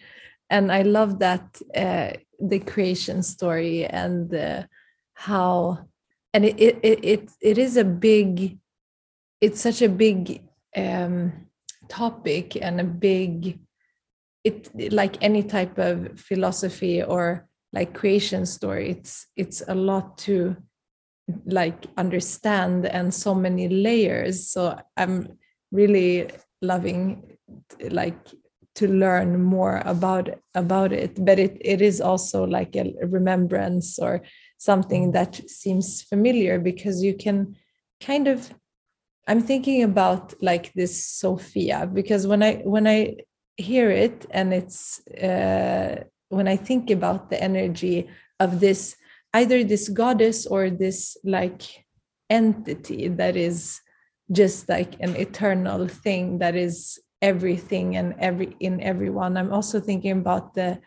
And 0.50 0.72
I 0.72 0.84
love 0.84 1.20
that 1.20 1.62
uh, 1.76 2.14
the 2.40 2.60
creation 2.60 3.22
story 3.22 3.86
and 3.86 4.34
uh, 4.34 4.64
how, 5.14 5.88
and 6.36 6.44
it, 6.44 6.60
it, 6.60 7.06
it, 7.06 7.32
it 7.40 7.58
is 7.58 7.78
a 7.78 7.86
big, 7.86 8.60
it's 9.40 9.62
such 9.62 9.82
a 9.82 9.88
big 9.88 10.44
um, 10.76 11.32
topic 11.88 12.58
and 12.62 12.82
a 12.82 12.84
big 12.84 13.60
it 14.44 14.92
like 14.92 15.18
any 15.24 15.42
type 15.42 15.80
of 15.80 16.20
philosophy 16.20 17.02
or 17.02 17.48
like 17.74 17.94
creation 17.94 18.46
story 18.46 18.92
it's 18.92 19.28
it's 19.36 19.64
a 19.68 19.74
lot 19.74 20.18
to 20.18 20.56
like 21.46 21.86
understand 21.98 22.86
and 22.86 23.14
so 23.14 23.34
many 23.34 23.68
layers. 23.70 24.50
So 24.50 24.78
i'm 24.98 25.38
really 25.72 26.30
loving 26.62 27.38
like 27.90 28.18
to 28.76 28.88
learn 28.88 29.42
more 29.42 29.82
about 29.86 30.30
about 30.54 30.92
it. 30.92 31.24
But 31.24 31.40
it, 31.40 31.58
it 31.62 31.82
is 31.82 32.02
also 32.02 32.44
like 32.44 32.76
a 32.76 32.94
remembrance 33.02 33.98
or 33.98 34.22
something 34.58 35.12
that 35.12 35.36
seems 35.50 36.02
familiar 36.02 36.60
because 36.60 37.04
you 37.04 37.14
can 37.16 37.56
kind 38.02 38.28
of 38.28 38.54
i'm 39.28 39.42
thinking 39.42 39.84
about 39.84 40.34
like 40.42 40.74
this 40.74 41.06
sophia 41.06 41.90
because 41.92 42.28
when 42.28 42.44
i 42.44 42.56
when 42.64 42.88
i 42.88 43.16
hear 43.58 43.90
it 43.90 44.26
and 44.32 44.54
it's 44.54 45.06
uh, 45.08 46.04
when 46.30 46.48
i 46.48 46.56
think 46.56 46.90
about 46.90 47.30
the 47.30 47.42
energy 47.42 48.10
of 48.40 48.60
this 48.60 48.96
either 49.34 49.64
this 49.64 49.90
goddess 49.90 50.46
or 50.46 50.70
this 50.70 51.18
like 51.24 51.86
entity 52.30 53.08
that 53.08 53.36
is 53.36 53.82
just 54.32 54.68
like 54.68 54.96
an 55.00 55.16
eternal 55.16 55.88
thing 55.88 56.40
that 56.40 56.56
is 56.56 57.00
everything 57.22 57.96
and 57.96 58.14
every 58.20 58.56
in 58.60 58.82
everyone. 58.82 59.38
I'm 59.38 59.54
also 59.54 59.80
thinking 59.80 60.12
about 60.12 60.54
the 60.54 60.80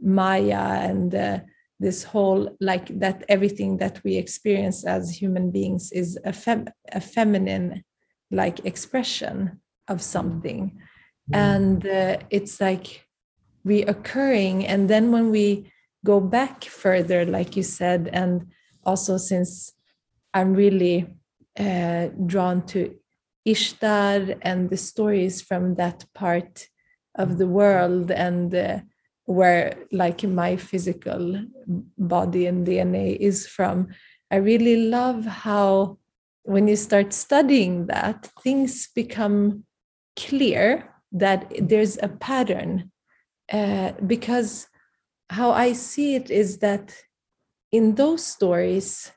maya 0.00 0.88
and 0.88 1.10
the, 1.10 1.44
this 1.84 2.00
whole 2.12 2.42
like 2.60 2.86
that 2.98 3.18
everything 3.28 3.76
that 3.82 3.96
we 4.04 4.12
experience 4.16 4.78
as 4.96 5.02
human 5.22 5.50
beings 5.50 5.92
is 5.92 6.18
a, 6.24 6.32
fem- 6.32 6.72
a 6.92 7.00
feminine 7.00 7.84
like 8.30 8.64
expression 8.64 9.60
of 9.92 9.98
something 10.02 10.64
Mm. 11.30 11.36
and 11.36 11.86
uh, 11.86 12.16
it's 12.30 12.60
like 12.60 12.88
reoccurring 13.66 14.64
and 14.68 14.90
then 14.90 15.10
when 15.10 15.30
we 15.30 15.72
go 16.04 16.20
back 16.20 16.64
further 16.64 17.24
like 17.24 17.56
you 17.56 17.62
said 17.62 18.10
and 18.12 18.52
also 18.84 19.16
since 19.16 19.72
i'm 20.34 20.52
really 20.52 20.98
uh, 21.58 22.08
drawn 22.26 22.58
to 22.66 22.94
ishtar 23.46 24.20
and 24.42 24.68
the 24.68 24.76
stories 24.76 25.40
from 25.40 25.76
that 25.76 26.04
part 26.14 26.68
of 27.14 27.38
the 27.38 27.46
world 27.46 28.10
and 28.10 28.54
uh, 28.54 28.80
where 29.26 29.74
like 29.90 30.22
my 30.22 30.56
physical 30.56 31.44
body 31.98 32.46
and 32.46 32.66
dna 32.66 33.16
is 33.16 33.46
from. 33.46 33.88
I 34.30 34.36
really 34.36 34.88
love 34.88 35.24
how 35.24 35.98
when 36.42 36.68
you 36.68 36.76
start 36.76 37.12
studying 37.12 37.86
that 37.86 38.28
things 38.42 38.88
become 38.94 39.64
clear 40.16 40.90
that 41.12 41.50
there's 41.58 41.96
a 42.02 42.08
pattern 42.08 42.90
uh, 43.52 43.92
because 44.06 44.66
how 45.30 45.50
I 45.52 45.72
see 45.72 46.14
it 46.14 46.30
is 46.30 46.58
that 46.58 46.94
in 47.72 47.94
those 47.94 48.24
stories, 48.26 49.10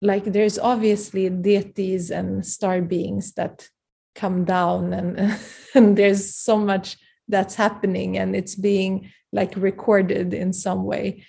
like 0.00 0.24
there's 0.24 0.58
obviously 0.58 1.28
deities 1.30 2.10
and 2.10 2.44
star 2.44 2.80
beings 2.80 3.32
that 3.34 3.68
come 4.14 4.44
down 4.44 4.92
and 4.92 5.38
and 5.74 5.96
there's 5.96 6.34
so 6.34 6.58
much 6.58 6.96
that's 7.28 7.54
happening 7.54 8.18
and 8.18 8.36
it's 8.36 8.54
being 8.54 9.10
like 9.32 9.54
recorded 9.56 10.34
in 10.34 10.52
some 10.52 10.84
way. 10.84 11.24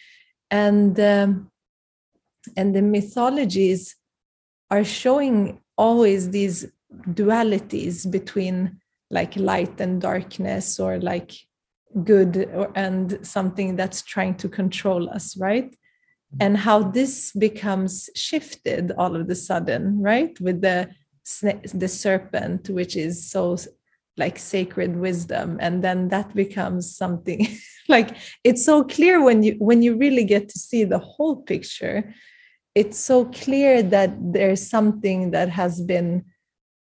And 0.51 0.99
um, 0.99 1.51
and 2.57 2.75
the 2.75 2.81
mythologies 2.81 3.95
are 4.69 4.83
showing 4.83 5.61
always 5.77 6.29
these 6.29 6.65
dualities 7.09 8.09
between 8.09 8.79
like 9.09 9.35
light 9.35 9.79
and 9.79 10.01
darkness 10.01 10.79
or 10.79 10.99
like 10.99 11.31
good 12.03 12.49
or, 12.53 12.71
and 12.75 13.25
something 13.25 13.75
that's 13.75 14.01
trying 14.01 14.35
to 14.35 14.49
control 14.49 15.09
us 15.09 15.37
right? 15.37 15.75
And 16.39 16.57
how 16.57 16.81
this 16.81 17.31
becomes 17.33 18.09
shifted 18.15 18.91
all 18.97 19.15
of 19.15 19.29
a 19.29 19.35
sudden 19.35 20.01
right? 20.01 20.37
With 20.39 20.61
the 20.61 20.89
the 21.73 21.87
serpent 21.87 22.69
which 22.69 22.97
is 22.97 23.29
so 23.29 23.55
like 24.17 24.37
sacred 24.37 24.95
wisdom 24.95 25.57
and 25.59 25.83
then 25.83 26.09
that 26.09 26.33
becomes 26.35 26.95
something 26.95 27.47
like 27.89 28.15
it's 28.43 28.63
so 28.63 28.83
clear 28.83 29.23
when 29.23 29.41
you 29.41 29.55
when 29.59 29.81
you 29.81 29.97
really 29.97 30.23
get 30.23 30.47
to 30.49 30.59
see 30.59 30.83
the 30.83 30.99
whole 30.99 31.37
picture 31.37 32.13
it's 32.75 32.99
so 32.99 33.25
clear 33.25 33.83
that 33.83 34.11
there's 34.19 34.67
something 34.67 35.31
that 35.31 35.49
has 35.49 35.81
been 35.81 36.23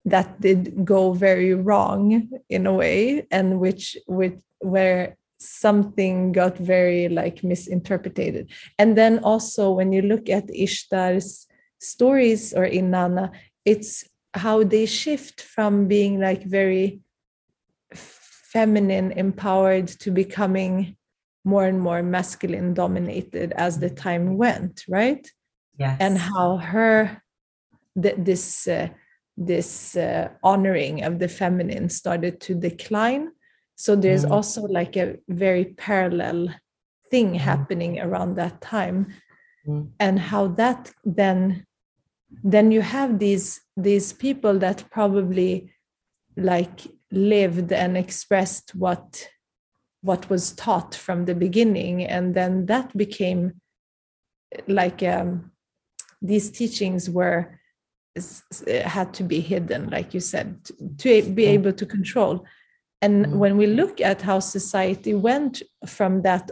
that 0.05 0.39
did 0.41 0.85
go 0.85 1.13
very 1.13 1.53
wrong 1.53 2.29
in 2.49 2.65
a 2.65 2.73
way 2.73 3.25
and 3.31 3.59
which 3.59 3.97
which 4.07 4.37
where 4.59 5.17
something 5.39 6.31
got 6.31 6.55
very 6.55 7.09
like 7.09 7.43
misinterpreted. 7.43 8.47
And 8.77 8.95
then 8.95 9.19
also 9.19 9.71
when 9.71 9.91
you 9.91 10.03
look 10.03 10.29
at 10.29 10.47
ishtar's 10.49 11.47
stories 11.79 12.53
or 12.53 12.63
inanna 12.63 13.31
it's 13.65 14.03
how 14.35 14.63
they 14.63 14.85
shift 14.85 15.41
from 15.41 15.87
being 15.87 16.19
like 16.19 16.43
very 16.43 16.99
feminine 18.51 19.11
empowered 19.13 19.87
to 19.87 20.11
becoming 20.11 20.95
more 21.43 21.65
and 21.65 21.79
more 21.79 22.03
masculine 22.03 22.73
dominated 22.73 23.51
as 23.53 23.79
the 23.79 23.89
time 23.89 24.37
went 24.37 24.83
right 24.87 25.31
yes. 25.79 25.97
and 25.99 26.17
how 26.17 26.57
her 26.57 27.21
th- 28.01 28.15
this 28.17 28.67
uh, 28.67 28.87
this 29.37 29.95
uh, 29.95 30.29
honoring 30.43 31.03
of 31.03 31.17
the 31.17 31.27
feminine 31.27 31.89
started 31.89 32.39
to 32.41 32.53
decline 32.53 33.31
so 33.75 33.95
there's 33.95 34.25
mm. 34.25 34.31
also 34.31 34.61
like 34.63 34.95
a 34.97 35.17
very 35.29 35.65
parallel 35.65 36.53
thing 37.09 37.33
mm. 37.33 37.37
happening 37.37 37.99
around 37.99 38.35
that 38.35 38.61
time 38.61 39.07
mm. 39.67 39.89
and 39.99 40.19
how 40.19 40.47
that 40.47 40.91
then 41.03 41.65
then 42.43 42.71
you 42.71 42.81
have 42.81 43.17
these 43.17 43.61
these 43.75 44.13
people 44.13 44.59
that 44.59 44.83
probably 44.91 45.73
like 46.37 46.87
lived 47.11 47.71
and 47.71 47.97
expressed 47.97 48.73
what 48.75 49.29
what 50.01 50.29
was 50.29 50.53
taught 50.53 50.95
from 50.95 51.25
the 51.25 51.35
beginning 51.35 52.03
and 52.03 52.33
then 52.33 52.65
that 52.65 52.95
became 52.97 53.53
like 54.67 55.03
um, 55.03 55.51
these 56.21 56.49
teachings 56.49 57.09
were 57.09 57.59
had 58.83 59.13
to 59.13 59.23
be 59.23 59.39
hidden 59.39 59.89
like 59.89 60.13
you 60.13 60.19
said 60.19 60.59
to 60.97 61.21
be 61.31 61.45
able 61.45 61.71
to 61.71 61.85
control 61.85 62.45
and 63.01 63.25
mm. 63.25 63.33
when 63.37 63.57
we 63.57 63.67
look 63.67 64.01
at 64.01 64.21
how 64.21 64.39
society 64.39 65.13
went 65.13 65.61
from 65.87 66.21
that 66.21 66.51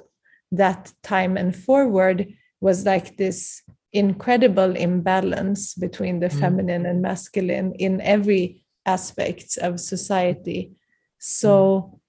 that 0.51 0.91
time 1.03 1.35
and 1.35 1.55
forward 1.55 2.27
was 2.61 2.85
like 2.85 3.17
this 3.17 3.61
incredible 3.91 4.75
imbalance 4.75 5.73
between 5.73 6.19
the 6.19 6.29
mm. 6.29 6.39
feminine 6.39 6.85
and 6.85 7.01
masculine 7.01 7.73
in 7.73 7.99
every 8.01 8.63
aspect 8.85 9.57
of 9.57 9.79
society 9.79 10.71
so 11.19 11.91
mm. 11.93 11.99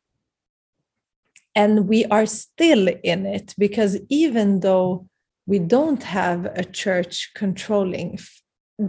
and 1.55 1.89
we 1.89 2.05
are 2.07 2.27
still 2.27 2.89
in 3.03 3.27
it 3.27 3.55
because 3.59 3.99
even 4.09 4.61
though 4.61 5.07
we 5.47 5.59
don't 5.59 6.03
have 6.03 6.47
a 6.47 6.65
church 6.65 7.31
controlling 7.35 8.19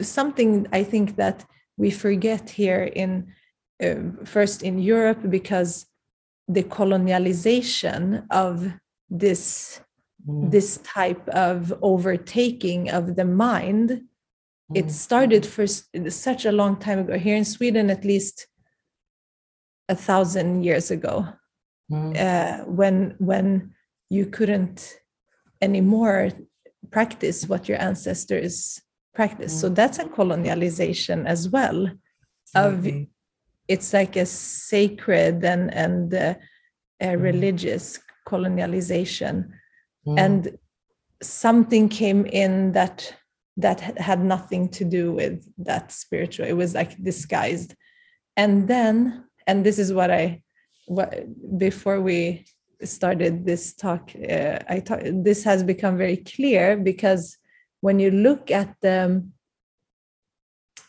something 0.02 0.68
i 0.72 0.84
think 0.84 1.16
that 1.16 1.46
we 1.78 1.90
forget 1.90 2.50
here 2.50 2.84
in 2.84 3.28
uh, 3.84 3.96
first 4.26 4.62
in 4.64 4.78
europe 4.80 5.30
because 5.30 5.88
the 6.48 6.64
colonialization 6.64 8.26
of 8.30 8.72
this 9.10 9.82
mm. 10.28 10.52
this 10.52 10.78
type 10.78 11.28
of 11.30 11.74
overtaking 11.82 12.90
of 12.90 13.16
the 13.16 13.26
mind. 13.26 14.02
It 14.76 14.92
started 14.92 15.46
for 15.46 15.66
such 15.68 16.46
a 16.46 16.52
long 16.52 16.78
time 16.78 17.00
ago 17.00 17.18
here 17.18 17.36
in 17.36 17.46
sweden 17.46 17.90
at 17.90 18.06
least 18.06 18.48
a 19.90 19.96
thousand 19.96 20.64
years 20.64 20.92
ago 20.92 21.28
mm. 21.92 22.18
uh, 22.18 22.64
when 22.66 23.16
when 23.20 23.74
you 24.10 24.26
couldn't 24.26 24.98
anymore 25.62 26.30
practice 26.92 27.48
what 27.48 27.68
your 27.68 27.82
ancestors 27.82 28.82
practice 29.14 29.60
so 29.60 29.70
that's 29.70 30.00
a 30.00 30.06
colonialization 30.06 31.26
as 31.26 31.50
well 31.50 31.90
of 32.56 32.88
it's 33.68 33.94
like 33.94 34.16
a 34.16 34.26
sacred 34.26 35.44
and 35.44 35.74
and 35.74 36.14
uh, 36.14 36.34
a 37.00 37.08
mm. 37.08 37.22
religious 37.22 38.00
colonialization 38.28 39.50
mm. 40.08 40.20
and 40.20 40.58
something 41.22 41.88
came 41.90 42.26
in 42.26 42.72
that 42.72 43.16
that 43.62 43.80
had 43.98 44.24
nothing 44.24 44.70
to 44.70 44.84
do 44.84 45.12
with 45.12 45.48
that 45.58 45.92
spiritual 45.92 46.46
it 46.46 46.54
was 46.54 46.74
like 46.74 47.02
disguised 47.04 47.76
and 48.38 48.68
then 48.68 49.24
and 49.48 49.66
this 49.66 49.80
is 49.80 49.94
what 49.94 50.12
i 50.12 50.42
what 50.88 51.14
before 51.58 52.02
we 52.02 52.46
started 52.84 53.46
this 53.46 53.74
talk 53.74 54.12
uh, 54.30 54.60
i 54.68 54.80
thought 54.80 55.02
this 55.24 55.44
has 55.44 55.64
become 55.64 55.98
very 55.98 56.18
clear 56.18 56.76
because 56.76 57.38
when 57.82 58.00
you 58.00 58.12
look 58.12 58.52
at 58.52 58.76
the 58.82 59.24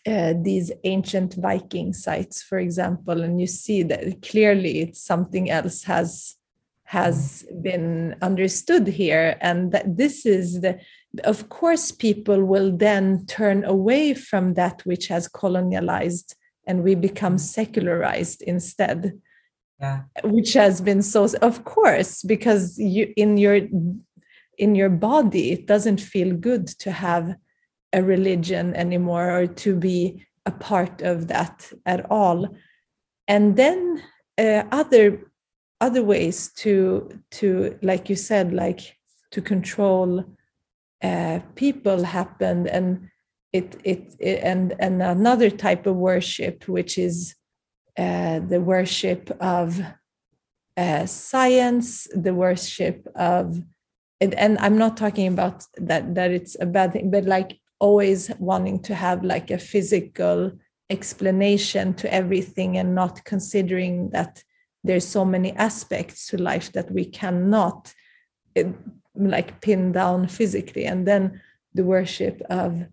uh, 0.04 0.34
these 0.42 0.72
ancient 0.82 1.34
Viking 1.34 1.92
sites, 1.92 2.42
for 2.42 2.58
example, 2.58 3.22
and 3.22 3.40
you 3.40 3.46
see 3.46 3.84
that 3.84 4.20
clearly 4.22 4.92
something 4.94 5.48
else 5.50 5.84
has 5.84 6.36
has 6.84 7.46
been 7.62 8.16
understood 8.20 8.86
here, 8.88 9.36
and 9.40 9.72
that 9.72 9.96
this 9.96 10.26
is 10.26 10.60
the. 10.60 10.80
Of 11.24 11.48
course, 11.48 11.90
people 11.90 12.44
will 12.44 12.76
then 12.76 13.26
turn 13.26 13.64
away 13.64 14.14
from 14.14 14.54
that 14.54 14.82
which 14.84 15.08
has 15.08 15.28
colonialized, 15.28 16.34
and 16.66 16.82
we 16.82 16.94
become 16.94 17.38
secularized 17.38 18.42
instead. 18.42 19.20
Yeah. 19.80 20.02
Which 20.24 20.52
has 20.54 20.80
been 20.80 21.02
so. 21.02 21.26
Of 21.42 21.64
course, 21.64 22.22
because 22.22 22.78
you 22.78 23.12
in 23.16 23.36
your 23.36 23.60
in 24.58 24.74
your 24.74 24.90
body, 24.90 25.52
it 25.52 25.66
doesn't 25.66 26.00
feel 26.00 26.34
good 26.34 26.66
to 26.80 26.92
have 26.92 27.34
a 27.92 28.02
religion 28.02 28.74
anymore 28.74 29.30
or 29.30 29.46
to 29.46 29.76
be 29.76 30.24
a 30.46 30.50
part 30.50 31.02
of 31.02 31.28
that 31.28 31.70
at 31.84 32.10
all 32.10 32.48
and 33.28 33.56
then 33.56 34.02
uh, 34.38 34.64
other 34.72 35.30
other 35.80 36.02
ways 36.02 36.52
to 36.52 37.08
to 37.30 37.78
like 37.82 38.08
you 38.08 38.16
said 38.16 38.52
like 38.52 38.96
to 39.30 39.40
control 39.40 40.24
uh, 41.02 41.40
people 41.54 42.04
happened 42.04 42.68
and 42.68 43.08
it, 43.52 43.76
it, 43.84 44.14
it 44.18 44.40
and 44.42 44.74
and 44.78 45.02
another 45.02 45.50
type 45.50 45.86
of 45.86 45.96
worship 45.96 46.68
which 46.68 46.96
is 46.96 47.34
uh, 47.98 48.38
the 48.40 48.60
worship 48.60 49.30
of 49.40 49.80
uh, 50.76 51.04
science 51.04 52.06
the 52.14 52.32
worship 52.32 53.06
of 53.14 53.60
and, 54.20 54.34
and 54.34 54.58
i'm 54.58 54.78
not 54.78 54.96
talking 54.96 55.26
about 55.26 55.64
that 55.76 56.14
that 56.14 56.30
it's 56.30 56.56
a 56.60 56.66
bad 56.66 56.92
thing 56.92 57.10
but 57.10 57.24
like 57.24 57.58
always 57.78 58.30
wanting 58.38 58.80
to 58.80 58.94
have 58.94 59.24
like 59.24 59.50
a 59.50 59.58
physical 59.58 60.52
explanation 60.88 61.92
to 61.94 62.12
everything 62.14 62.78
and 62.78 62.94
not 62.94 63.24
considering 63.24 64.08
that 64.10 64.42
there's 64.84 65.06
so 65.06 65.24
many 65.24 65.52
aspects 65.54 66.28
to 66.28 66.40
life 66.40 66.72
that 66.72 66.90
we 66.90 67.04
cannot 67.04 67.92
like 69.14 69.60
pin 69.60 69.92
down 69.92 70.26
physically 70.26 70.84
and 70.84 71.06
then 71.06 71.40
the 71.74 71.84
worship 71.84 72.40
of 72.50 72.84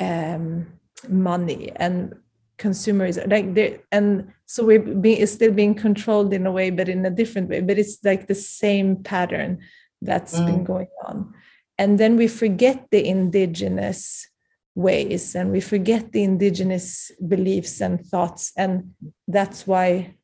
um, 0.00 0.66
money 1.08 1.72
and 1.76 2.14
consumerism 2.58 3.30
like 3.30 3.54
there 3.54 3.78
and 3.90 4.30
so 4.44 4.64
we're 4.64 4.80
being, 4.80 5.24
still 5.26 5.52
being 5.52 5.74
controlled 5.74 6.32
in 6.34 6.46
a 6.46 6.52
way 6.52 6.68
but 6.68 6.88
in 6.88 7.04
a 7.06 7.10
different 7.10 7.48
way 7.48 7.60
but 7.60 7.78
it's 7.78 7.98
like 8.04 8.26
the 8.26 8.34
same 8.34 8.96
pattern 8.96 9.58
that's 10.02 10.38
mm. 10.38 10.46
been 10.46 10.64
going 10.64 10.88
on 11.06 11.32
and 11.78 11.98
then 11.98 12.16
we 12.16 12.28
forget 12.28 12.86
the 12.90 13.06
indigenous 13.06 14.28
ways 14.74 15.34
and 15.34 15.50
we 15.50 15.60
forget 15.60 16.12
the 16.12 16.22
indigenous 16.22 17.10
beliefs 17.26 17.80
and 17.80 18.04
thoughts 18.04 18.52
and 18.56 18.92
that's 19.26 19.66
why 19.66 20.14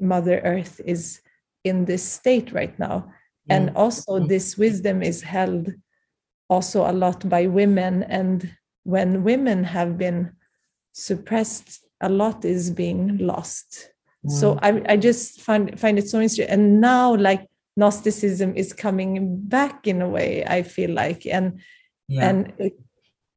mother 0.00 0.40
earth 0.40 0.80
is 0.84 1.20
in 1.62 1.84
this 1.84 2.02
state 2.02 2.52
right 2.52 2.76
now 2.78 3.08
and 3.48 3.70
mm. 3.70 3.76
also 3.76 4.18
mm. 4.18 4.28
this 4.28 4.56
wisdom 4.56 5.02
is 5.02 5.22
held 5.22 5.72
also 6.48 6.90
a 6.90 6.92
lot 6.92 7.28
by 7.28 7.46
women 7.46 8.02
and 8.04 8.54
when 8.84 9.24
women 9.24 9.64
have 9.64 9.96
been 9.96 10.30
suppressed 10.92 11.84
a 12.00 12.08
lot 12.08 12.44
is 12.44 12.70
being 12.70 13.18
lost 13.18 13.90
so 14.26 14.58
I, 14.62 14.82
I 14.88 14.96
just 14.96 15.42
find 15.42 15.78
find 15.78 15.98
it 15.98 16.08
so 16.08 16.18
interesting 16.18 16.48
and 16.48 16.80
now 16.80 17.14
like 17.14 17.46
gnosticism 17.76 18.56
is 18.56 18.72
coming 18.72 19.38
back 19.38 19.86
in 19.86 20.00
a 20.00 20.08
way 20.08 20.42
i 20.46 20.62
feel 20.62 20.92
like 20.92 21.26
and 21.26 21.60
yeah. 22.08 22.30
and 22.30 22.52
it, 22.58 22.72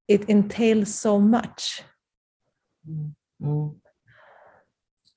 it 0.07 0.29
entails 0.29 0.95
so 0.95 1.19
much 1.19 1.81
Mm. 3.41 3.75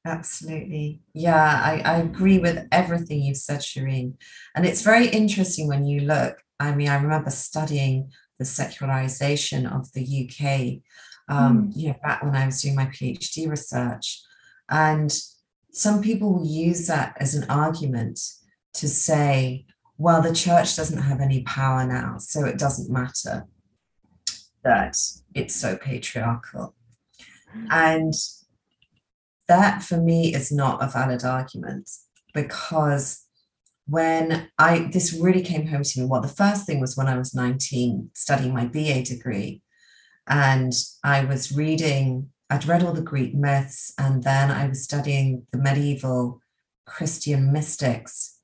Absolutely. 0.07 1.03
Yeah, 1.13 1.37
I, 1.65 1.83
I 1.85 1.99
agree 1.99 2.39
with 2.39 2.67
everything 2.73 3.23
you've 3.23 3.37
said, 3.37 3.61
Shireen. 3.61 4.15
And 4.55 4.65
it's 4.65 4.83
very 4.83 5.09
interesting 5.09 5.69
when 5.69 5.85
you 5.85 6.01
look. 6.01 6.39
I 6.59 6.75
mean, 6.75 6.89
I 6.89 6.97
remember 6.97 7.31
studying 7.31 8.11
the 8.39 8.45
secularization 8.45 9.67
of 9.67 9.93
the 9.93 10.03
UK, 10.03 10.83
um, 11.29 11.69
Mm. 11.69 11.73
you 11.77 11.89
know, 11.89 11.97
back 12.03 12.23
when 12.23 12.35
I 12.35 12.47
was 12.47 12.63
doing 12.63 12.75
my 12.75 12.87
PhD 12.87 13.49
research. 13.49 14.23
And 14.71 15.13
some 15.73 16.03
people 16.03 16.33
will 16.33 16.47
use 16.47 16.87
that 16.87 17.17
as 17.21 17.35
an 17.35 17.49
argument 17.51 18.19
to 18.75 18.89
say, 18.89 19.67
well, 19.99 20.23
the 20.23 20.35
church 20.35 20.77
doesn't 20.77 21.03
have 21.03 21.21
any 21.21 21.43
power 21.43 21.87
now, 21.87 22.17
so 22.19 22.47
it 22.47 22.59
doesn't 22.59 22.91
matter 22.91 23.47
that 24.65 24.97
it's 25.35 25.55
so 25.55 25.77
patriarchal. 25.77 26.75
And 27.71 28.15
that 29.51 29.83
for 29.83 29.97
me 29.97 30.33
is 30.33 30.53
not 30.53 30.83
a 30.83 30.87
valid 30.87 31.25
argument 31.25 31.91
because 32.33 33.27
when 33.91 34.49
I 34.57 34.89
this 34.93 35.13
really 35.13 35.43
came 35.43 35.67
home 35.67 35.83
to 35.83 36.01
me. 36.01 36.07
Well, 36.07 36.21
the 36.21 36.29
first 36.29 36.65
thing 36.65 36.81
was 36.81 36.97
when 36.97 37.09
I 37.09 37.19
was 37.19 37.35
19 37.35 38.11
studying 38.15 38.55
my 38.55 38.67
BA 38.67 39.03
degree, 39.03 39.63
and 40.29 40.73
I 41.03 41.25
was 41.25 41.51
reading, 41.51 42.31
I'd 42.49 42.67
read 42.67 42.85
all 42.85 42.93
the 42.93 43.03
Greek 43.03 43.35
myths, 43.35 43.93
and 43.99 44.23
then 44.23 44.53
I 44.53 44.69
was 44.69 44.85
studying 44.85 45.47
the 45.51 45.59
medieval 45.59 46.41
Christian 46.87 47.53
mystics. 47.53 48.39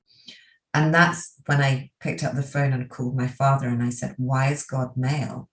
And 0.73 0.93
that's 0.93 1.35
when 1.45 1.61
I 1.61 1.91
picked 2.01 2.25
up 2.25 2.35
the 2.35 2.43
phone 2.43 2.73
and 2.73 2.89
called 2.89 3.15
my 3.15 3.27
father 3.27 3.67
and 3.67 3.81
I 3.81 3.89
said, 3.89 4.15
Why 4.17 4.51
is 4.51 4.63
God 4.63 4.97
male? 4.97 5.49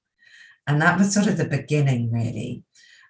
And 0.66 0.82
that 0.82 0.98
was 0.98 1.14
sort 1.14 1.28
of 1.28 1.36
the 1.36 1.44
beginning, 1.44 2.10
really. 2.10 2.64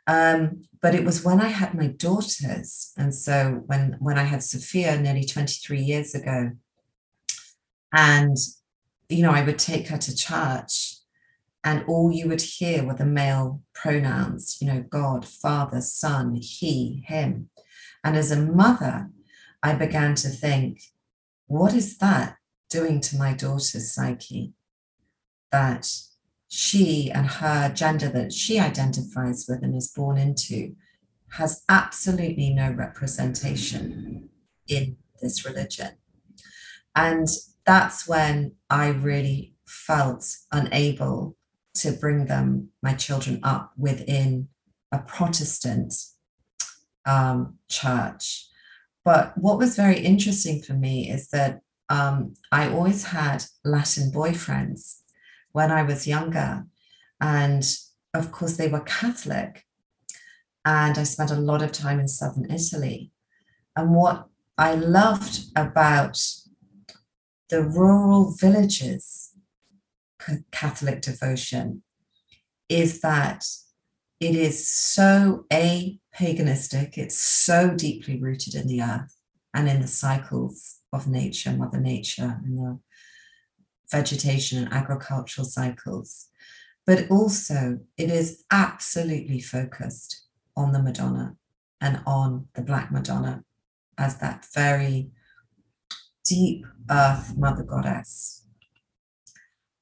Um, 0.06 0.62
but 0.82 0.94
it 0.94 1.04
was 1.04 1.24
when 1.24 1.40
I 1.40 1.48
had 1.48 1.74
my 1.74 1.86
daughters, 1.86 2.92
and 2.96 3.14
so 3.14 3.62
when 3.66 3.96
when 4.00 4.18
I 4.18 4.24
had 4.24 4.42
Sophia 4.42 5.00
nearly 5.00 5.24
23 5.24 5.80
years 5.80 6.14
ago, 6.14 6.50
and 7.92 8.36
you 9.08 9.22
know, 9.22 9.30
I 9.30 9.44
would 9.44 9.58
take 9.58 9.88
her 9.88 9.98
to 9.98 10.16
church, 10.16 10.96
and 11.62 11.84
all 11.86 12.12
you 12.12 12.28
would 12.28 12.42
hear 12.42 12.84
were 12.84 12.94
the 12.94 13.06
male 13.06 13.62
pronouns, 13.74 14.58
you 14.60 14.66
know, 14.66 14.82
God, 14.82 15.26
Father, 15.26 15.80
Son, 15.80 16.34
He, 16.34 17.04
Him. 17.06 17.48
And 18.02 18.16
as 18.16 18.30
a 18.30 18.40
mother, 18.40 19.10
I 19.62 19.74
began 19.74 20.14
to 20.16 20.28
think, 20.28 20.82
what 21.46 21.72
is 21.72 21.96
that 21.98 22.36
doing 22.68 23.00
to 23.00 23.16
my 23.16 23.32
daughter's 23.32 23.92
psyche? 23.92 24.52
That 25.52 25.88
she 26.56 27.10
and 27.10 27.26
her 27.26 27.68
gender 27.74 28.08
that 28.08 28.32
she 28.32 28.60
identifies 28.60 29.44
with 29.48 29.60
and 29.64 29.74
is 29.74 29.88
born 29.88 30.16
into 30.16 30.72
has 31.32 31.64
absolutely 31.68 32.54
no 32.54 32.70
representation 32.70 34.28
in 34.68 34.96
this 35.20 35.44
religion. 35.44 35.96
And 36.94 37.26
that's 37.66 38.06
when 38.06 38.52
I 38.70 38.90
really 38.90 39.54
felt 39.66 40.24
unable 40.52 41.36
to 41.78 41.90
bring 41.90 42.26
them, 42.26 42.68
my 42.80 42.94
children, 42.94 43.40
up 43.42 43.72
within 43.76 44.46
a 44.92 45.00
Protestant 45.00 45.92
um, 47.04 47.58
church. 47.68 48.48
But 49.04 49.36
what 49.36 49.58
was 49.58 49.74
very 49.74 49.98
interesting 49.98 50.62
for 50.62 50.74
me 50.74 51.10
is 51.10 51.30
that 51.30 51.62
um, 51.88 52.34
I 52.52 52.68
always 52.68 53.06
had 53.06 53.44
Latin 53.64 54.12
boyfriends 54.12 54.98
when 55.54 55.70
I 55.70 55.82
was 55.82 56.06
younger. 56.06 56.66
And 57.20 57.64
of 58.12 58.32
course, 58.32 58.56
they 58.56 58.68
were 58.68 58.80
Catholic. 58.80 59.64
And 60.64 60.98
I 60.98 61.04
spent 61.04 61.30
a 61.30 61.36
lot 61.36 61.62
of 61.62 61.72
time 61.72 62.00
in 62.00 62.08
southern 62.08 62.50
Italy. 62.50 63.12
And 63.76 63.94
what 63.94 64.26
I 64.58 64.74
loved 64.74 65.46
about 65.56 66.20
the 67.50 67.62
rural 67.62 68.34
villages 68.38 69.30
Catholic 70.50 71.02
devotion 71.02 71.82
is 72.68 73.00
that 73.02 73.44
it 74.20 74.34
is 74.34 74.66
so 74.66 75.44
a 75.52 75.98
paganistic, 76.16 76.96
it's 76.96 77.20
so 77.20 77.74
deeply 77.74 78.20
rooted 78.20 78.54
in 78.54 78.66
the 78.66 78.82
earth 78.82 79.14
and 79.52 79.68
in 79.68 79.80
the 79.80 79.86
cycles 79.86 80.78
of 80.92 81.06
nature, 81.06 81.52
Mother 81.52 81.80
Nature, 81.80 82.40
and 82.44 82.58
the 82.58 82.78
vegetation 83.94 84.58
and 84.58 84.72
agricultural 84.72 85.44
cycles. 85.44 86.28
But 86.86 87.10
also, 87.10 87.80
it 87.96 88.10
is 88.10 88.44
absolutely 88.50 89.40
focused 89.40 90.26
on 90.56 90.72
the 90.72 90.82
Madonna 90.82 91.36
and 91.80 92.00
on 92.06 92.48
the 92.54 92.62
Black 92.62 92.92
Madonna 92.92 93.44
as 93.96 94.18
that 94.18 94.46
very 94.54 95.10
deep 96.24 96.66
earth 96.90 97.36
mother 97.36 97.62
goddess. 97.62 98.46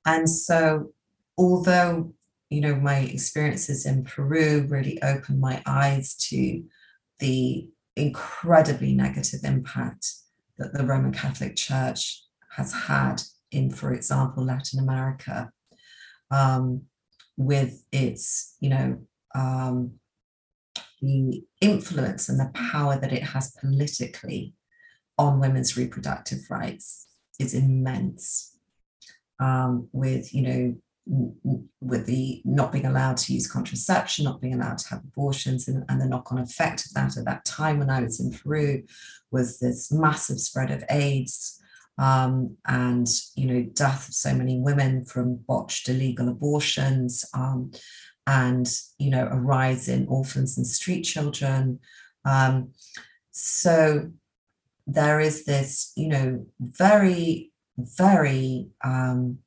And 0.04 0.28
so, 0.28 0.92
although 1.38 2.12
you 2.50 2.60
know 2.60 2.76
my 2.76 2.98
experiences 2.98 3.86
in 3.86 4.04
Peru 4.04 4.66
really 4.68 5.02
opened 5.02 5.40
my 5.40 5.62
eyes 5.64 6.14
to 6.30 6.62
the 7.18 7.70
incredibly 7.96 8.94
negative 8.94 9.40
impact 9.44 10.06
that 10.58 10.72
the 10.74 10.84
Roman 10.84 11.12
Catholic 11.12 11.56
Church 11.56 12.24
has 12.56 12.72
had 12.72 13.22
in, 13.52 13.70
for 13.70 13.92
example, 13.92 14.44
Latin 14.44 14.80
America, 14.80 15.52
um, 16.30 16.82
with 17.36 17.84
its, 17.92 18.56
you 18.60 18.70
know, 18.70 18.98
um, 19.34 19.92
the 21.00 21.42
influence 21.60 22.28
and 22.28 22.38
the 22.38 22.50
power 22.54 22.98
that 22.98 23.12
it 23.12 23.22
has 23.22 23.52
politically 23.60 24.54
on 25.18 25.40
women's 25.40 25.76
reproductive 25.76 26.40
rights 26.50 27.08
is 27.38 27.54
immense. 27.54 28.56
Um, 29.40 29.88
with, 29.92 30.32
you 30.32 30.42
know, 30.42 30.76
with 31.80 32.06
the 32.06 32.42
not 32.44 32.70
being 32.70 32.86
allowed 32.86 33.16
to 33.16 33.32
use 33.32 33.50
contraception, 33.50 34.24
not 34.24 34.40
being 34.40 34.54
allowed 34.54 34.78
to 34.78 34.88
have 34.90 35.02
abortions, 35.02 35.66
and, 35.66 35.84
and 35.88 36.00
the 36.00 36.06
knock 36.06 36.30
on 36.30 36.38
effect 36.38 36.86
of 36.86 36.94
that 36.94 37.16
at 37.16 37.24
that 37.24 37.44
time 37.44 37.80
when 37.80 37.90
I 37.90 38.02
was 38.02 38.20
in 38.20 38.32
Peru 38.32 38.84
was 39.32 39.58
this 39.58 39.90
massive 39.90 40.38
spread 40.38 40.70
of 40.70 40.84
AIDS 40.90 41.60
um, 41.98 42.56
and 42.66 43.06
you 43.36 43.46
know 43.46 43.62
death 43.74 44.08
of 44.08 44.14
so 44.14 44.34
many 44.34 44.58
women 44.58 45.04
from 45.04 45.36
botched 45.48 45.88
illegal 45.88 46.28
abortions 46.28 47.24
um, 47.34 47.70
and 48.26 48.68
you 48.98 49.10
know 49.10 49.28
a 49.30 49.36
rise 49.36 49.88
in 49.88 50.06
orphans 50.08 50.56
and 50.56 50.66
street 50.66 51.02
children 51.02 51.78
um, 52.24 52.70
so 53.30 54.10
there 54.86 55.20
is 55.20 55.44
this 55.44 55.92
you 55.96 56.08
know 56.08 56.44
very 56.58 57.52
very 57.78 58.68
um, 58.84 59.38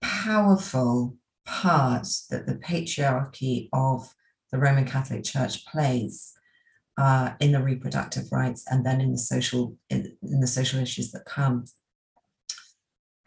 powerful 0.00 1.16
part 1.46 2.06
that 2.30 2.46
the 2.46 2.54
patriarchy 2.54 3.68
of 3.72 4.14
the 4.52 4.58
Roman 4.58 4.84
Catholic 4.84 5.24
Church 5.24 5.64
plays 5.66 6.32
uh, 6.98 7.32
in 7.40 7.52
the 7.52 7.62
reproductive 7.62 8.30
rights 8.30 8.64
and 8.70 8.84
then 8.84 9.00
in 9.00 9.12
the 9.12 9.18
social 9.18 9.76
in, 9.88 10.16
in 10.22 10.40
the 10.40 10.46
social 10.46 10.80
issues 10.80 11.10
that 11.12 11.24
come. 11.24 11.64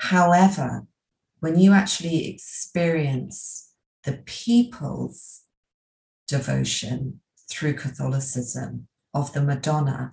However, 0.09 0.85
when 1.39 1.57
you 1.57 1.71
actually 1.71 2.27
experience 2.27 3.71
the 4.03 4.21
people's 4.25 5.43
devotion 6.27 7.21
through 7.49 7.75
Catholicism 7.75 8.89
of 9.13 9.31
the 9.31 9.41
Madonna, 9.41 10.11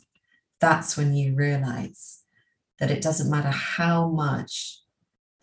that's 0.61 0.97
when 0.97 1.15
you 1.15 1.35
realize 1.35 2.23
that 2.79 2.93
it 2.93 3.03
doesn't 3.03 3.29
matter 3.29 3.51
how 3.51 4.09
much 4.09 4.79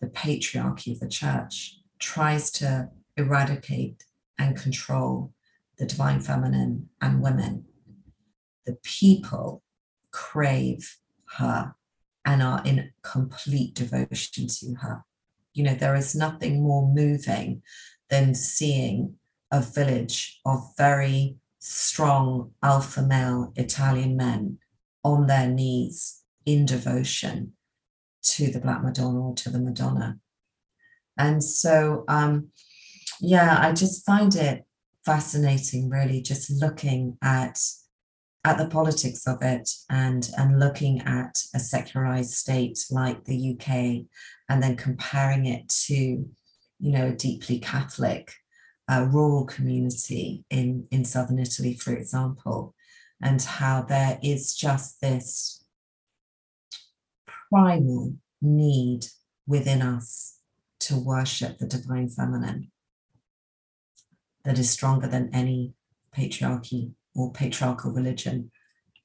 the 0.00 0.06
patriarchy 0.06 0.92
of 0.92 1.00
the 1.00 1.08
church 1.08 1.80
tries 1.98 2.50
to 2.52 2.88
eradicate 3.18 4.06
and 4.38 4.56
control 4.56 5.34
the 5.76 5.84
divine 5.84 6.20
feminine 6.20 6.88
and 7.02 7.22
women. 7.22 7.66
The 8.64 8.78
people 8.82 9.62
crave 10.10 10.96
her 11.36 11.74
and 12.24 12.42
are 12.42 12.62
in 12.64 12.90
complete 13.02 13.74
devotion 13.74 14.46
to 14.46 14.74
her. 14.80 15.04
You 15.54 15.64
know, 15.64 15.74
there 15.74 15.94
is 15.94 16.14
nothing 16.14 16.62
more 16.62 16.92
moving 16.92 17.62
than 18.10 18.34
seeing 18.34 19.14
a 19.50 19.60
village 19.60 20.40
of 20.44 20.72
very 20.76 21.36
strong 21.58 22.52
alpha 22.62 23.02
male 23.02 23.52
Italian 23.56 24.16
men 24.16 24.58
on 25.02 25.26
their 25.26 25.48
knees 25.48 26.22
in 26.44 26.66
devotion 26.66 27.52
to 28.22 28.50
the 28.50 28.60
Black 28.60 28.82
Madonna 28.82 29.20
or 29.20 29.34
to 29.34 29.50
the 29.50 29.58
Madonna. 29.58 30.18
And 31.16 31.42
so, 31.42 32.04
um, 32.08 32.48
yeah, 33.20 33.58
I 33.60 33.72
just 33.72 34.04
find 34.04 34.34
it 34.34 34.64
fascinating, 35.04 35.88
really, 35.88 36.22
just 36.22 36.50
looking 36.50 37.16
at 37.22 37.58
at 38.48 38.56
the 38.56 38.66
politics 38.68 39.26
of 39.26 39.42
it 39.42 39.68
and 39.90 40.30
and 40.38 40.58
looking 40.58 41.00
at 41.02 41.38
a 41.54 41.60
secularized 41.60 42.30
state 42.30 42.78
like 42.90 43.24
the 43.24 43.52
UK 43.52 44.06
and 44.48 44.62
then 44.62 44.74
comparing 44.74 45.44
it 45.44 45.68
to 45.68 45.94
you 45.94 46.92
know 46.92 47.08
a 47.08 47.12
deeply 47.12 47.58
Catholic 47.58 48.32
uh, 48.90 49.06
rural 49.10 49.44
community 49.44 50.44
in 50.48 50.86
in 50.90 51.04
southern 51.04 51.38
Italy, 51.38 51.74
for 51.74 51.92
example, 51.94 52.74
and 53.20 53.42
how 53.42 53.82
there 53.82 54.18
is 54.22 54.56
just 54.56 55.02
this 55.02 55.62
primal 57.50 58.14
need 58.40 59.04
within 59.46 59.82
us 59.82 60.38
to 60.80 60.96
worship 60.96 61.58
the 61.58 61.66
divine 61.66 62.08
feminine 62.08 62.70
that 64.44 64.58
is 64.58 64.70
stronger 64.70 65.06
than 65.06 65.34
any 65.34 65.74
patriarchy 66.16 66.92
or 67.18 67.32
patriarchal 67.32 67.90
religion 67.92 68.50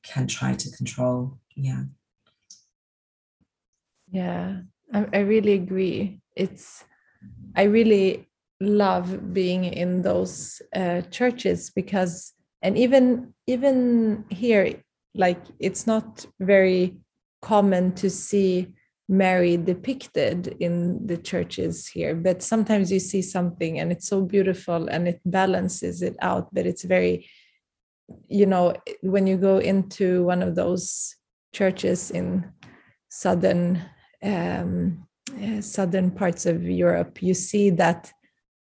can 0.03 0.27
try 0.27 0.53
to 0.53 0.69
control. 0.71 1.39
Yeah. 1.55 1.83
Yeah, 4.11 4.61
I, 4.93 5.07
I 5.11 5.19
really 5.19 5.53
agree. 5.53 6.21
It's, 6.35 6.85
I 7.55 7.63
really 7.63 8.27
love 8.59 9.33
being 9.33 9.65
in 9.65 10.03
those 10.03 10.61
uh, 10.75 11.01
churches 11.09 11.71
because, 11.71 12.33
and 12.61 12.77
even 12.77 13.33
even 13.47 14.25
here, 14.29 14.83
like 15.15 15.41
it's 15.59 15.87
not 15.87 16.25
very 16.39 16.95
common 17.41 17.93
to 17.95 18.09
see 18.09 18.73
Mary 19.09 19.57
depicted 19.57 20.55
in 20.59 21.05
the 21.05 21.17
churches 21.17 21.87
here, 21.87 22.15
but 22.15 22.41
sometimes 22.41 22.91
you 22.91 22.99
see 22.99 23.21
something 23.21 23.79
and 23.79 23.91
it's 23.91 24.07
so 24.07 24.21
beautiful 24.21 24.87
and 24.87 25.07
it 25.07 25.19
balances 25.25 26.01
it 26.01 26.15
out, 26.21 26.53
but 26.53 26.65
it's 26.65 26.83
very 26.83 27.27
you 28.27 28.45
know 28.45 28.73
when 29.01 29.27
you 29.27 29.37
go 29.37 29.57
into 29.57 30.23
one 30.23 30.41
of 30.41 30.55
those 30.55 31.15
churches 31.53 32.11
in 32.11 32.51
southern 33.09 33.81
um, 34.23 35.05
uh, 35.41 35.61
southern 35.61 36.11
parts 36.11 36.45
of 36.45 36.63
Europe, 36.63 37.21
you 37.21 37.33
see 37.33 37.69
that 37.69 38.11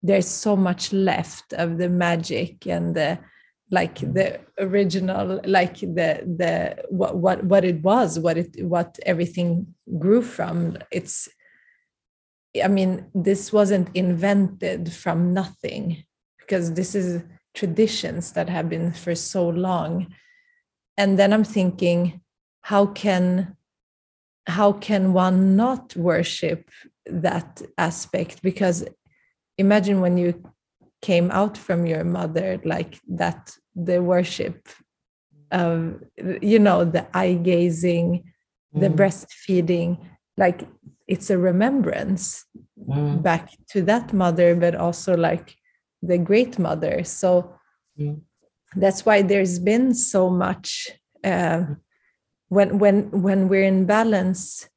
there's 0.03 0.27
so 0.27 0.55
much 0.55 0.93
left 0.93 1.53
of 1.53 1.77
the 1.77 1.89
magic 1.89 2.65
and 2.65 2.95
the 2.95 3.19
like 3.71 3.99
the 3.99 4.39
original 4.59 5.39
like 5.45 5.79
the 5.79 6.21
the 6.37 6.75
what 6.89 7.15
what 7.15 7.43
what 7.45 7.63
it 7.63 7.81
was 7.81 8.19
what 8.19 8.37
it 8.37 8.65
what 8.65 8.99
everything 9.05 9.73
grew 9.97 10.21
from. 10.21 10.77
It's 10.91 11.27
i 12.61 12.67
mean 12.67 13.05
this 13.15 13.53
wasn't 13.53 13.87
invented 13.93 14.91
from 14.91 15.33
nothing 15.33 16.03
because 16.37 16.73
this 16.73 16.95
is 16.95 17.23
traditions 17.53 18.31
that 18.33 18.49
have 18.49 18.69
been 18.69 18.91
for 18.91 19.15
so 19.15 19.47
long 19.49 20.07
and 20.97 21.17
then 21.19 21.33
i'm 21.33 21.43
thinking 21.43 22.21
how 22.61 22.85
can 22.85 23.55
how 24.47 24.71
can 24.71 25.13
one 25.13 25.55
not 25.55 25.95
worship 25.95 26.69
that 27.05 27.61
aspect 27.77 28.41
because 28.41 28.85
imagine 29.57 30.01
when 30.01 30.17
you 30.17 30.41
came 31.01 31.31
out 31.31 31.57
from 31.57 31.85
your 31.85 32.03
mother 32.03 32.59
like 32.63 32.99
that 33.07 33.55
the 33.75 34.01
worship 34.01 34.69
of 35.51 36.01
you 36.41 36.59
know 36.59 36.85
the 36.85 37.05
eye 37.17 37.33
gazing 37.33 38.23
the 38.73 38.87
mm. 38.87 38.95
breastfeeding 38.95 39.97
like 40.37 40.67
it's 41.07 41.29
a 41.29 41.37
remembrance 41.37 42.45
mm. 42.87 43.21
back 43.21 43.49
to 43.69 43.81
that 43.81 44.13
mother 44.13 44.55
but 44.55 44.75
also 44.75 45.17
like 45.17 45.55
the 46.01 46.17
great 46.17 46.57
mother 46.57 47.03
so 47.03 47.53
mm. 47.99 48.19
that's 48.75 49.05
why 49.05 49.21
there's 49.21 49.59
been 49.59 49.93
so 49.93 50.29
much 50.29 50.91
uh, 51.23 51.63
when 52.49 52.79
when 52.79 53.09
when 53.21 53.47
we're 53.47 53.63
in 53.63 53.85
balance 53.85 54.67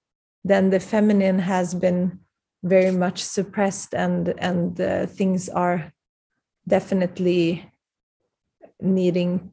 then 0.45 0.71
the 0.71 0.81
feminine 0.81 1.39
has 1.39 1.75
been 1.75 2.19
very 2.63 2.91
much 2.91 3.23
suppressed 3.23 3.95
and 3.95 4.35
and 4.39 4.81
uh, 4.81 5.07
things 5.07 5.49
are 5.49 5.93
definitely 6.67 7.71
needing 8.81 9.53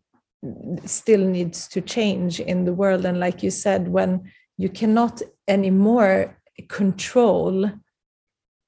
still 0.85 1.25
needs 1.25 1.67
to 1.67 1.81
change 1.81 2.39
in 2.39 2.65
the 2.65 2.73
world 2.73 3.05
and 3.05 3.19
like 3.19 3.43
you 3.43 3.51
said 3.51 3.87
when 3.87 4.31
you 4.57 4.69
cannot 4.69 5.21
anymore 5.47 6.37
control 6.67 7.69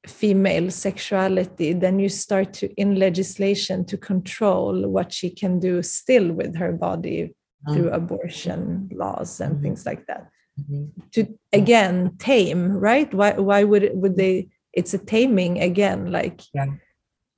female 0.07 0.69
sexuality, 0.69 1.73
then 1.73 1.99
you 1.99 2.09
start 2.09 2.53
to, 2.53 2.73
in 2.73 2.95
legislation, 2.95 3.85
to 3.85 3.97
control 3.97 4.87
what 4.87 5.13
she 5.13 5.29
can 5.29 5.59
do 5.59 5.81
still 5.81 6.31
with 6.31 6.55
her 6.55 6.73
body 6.73 7.33
mm. 7.67 7.73
through 7.73 7.89
abortion 7.89 8.89
laws 8.93 9.39
and 9.39 9.53
mm-hmm. 9.53 9.63
things 9.63 9.85
like 9.85 10.05
that. 10.07 10.29
Mm-hmm. 10.59 11.01
To 11.13 11.39
again 11.51 12.15
tame, 12.19 12.73
right? 12.73 13.11
Why? 13.11 13.31
Why 13.33 13.63
would 13.63 13.83
it, 13.83 13.95
would 13.95 14.17
they? 14.17 14.49
It's 14.71 14.93
a 14.93 14.99
taming 14.99 15.59
again, 15.59 16.11
like 16.11 16.41
yeah, 16.53 16.65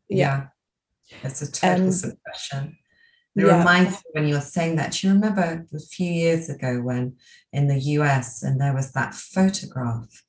yeah. 0.10 0.47
yeah. 1.10 1.17
It's 1.23 1.41
a 1.41 1.49
total 1.49 1.86
and, 1.86 1.93
suppression. 1.93 2.78
It 3.38 3.45
yeah. 3.45 3.60
reminds 3.60 3.91
me 3.91 4.04
when 4.13 4.28
you're 4.28 4.41
saying 4.41 4.75
that. 4.78 4.93
Do 4.93 5.08
you 5.08 5.13
remember 5.13 5.65
a 5.73 5.80
few 5.80 6.12
years 6.12 6.49
ago 6.49 6.82
when 6.82 7.15
in 7.54 7.67
the 7.67 7.80
US 7.80 8.43
and 8.43 8.60
there 8.60 8.73
was 8.73 8.91
that 8.93 9.13
photograph 9.13 10.23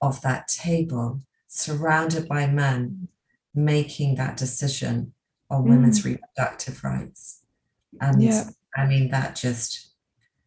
of 0.00 0.20
that 0.22 0.48
table 0.48 1.22
surrounded 1.54 2.26
by 2.26 2.46
men 2.46 3.08
making 3.54 4.14
that 4.14 4.38
decision 4.38 5.12
on 5.50 5.68
women's 5.68 6.00
mm. 6.00 6.16
reproductive 6.16 6.82
rights. 6.82 7.42
And 8.00 8.22
yeah. 8.22 8.48
I 8.74 8.86
mean, 8.86 9.10
that 9.10 9.36
just 9.36 9.90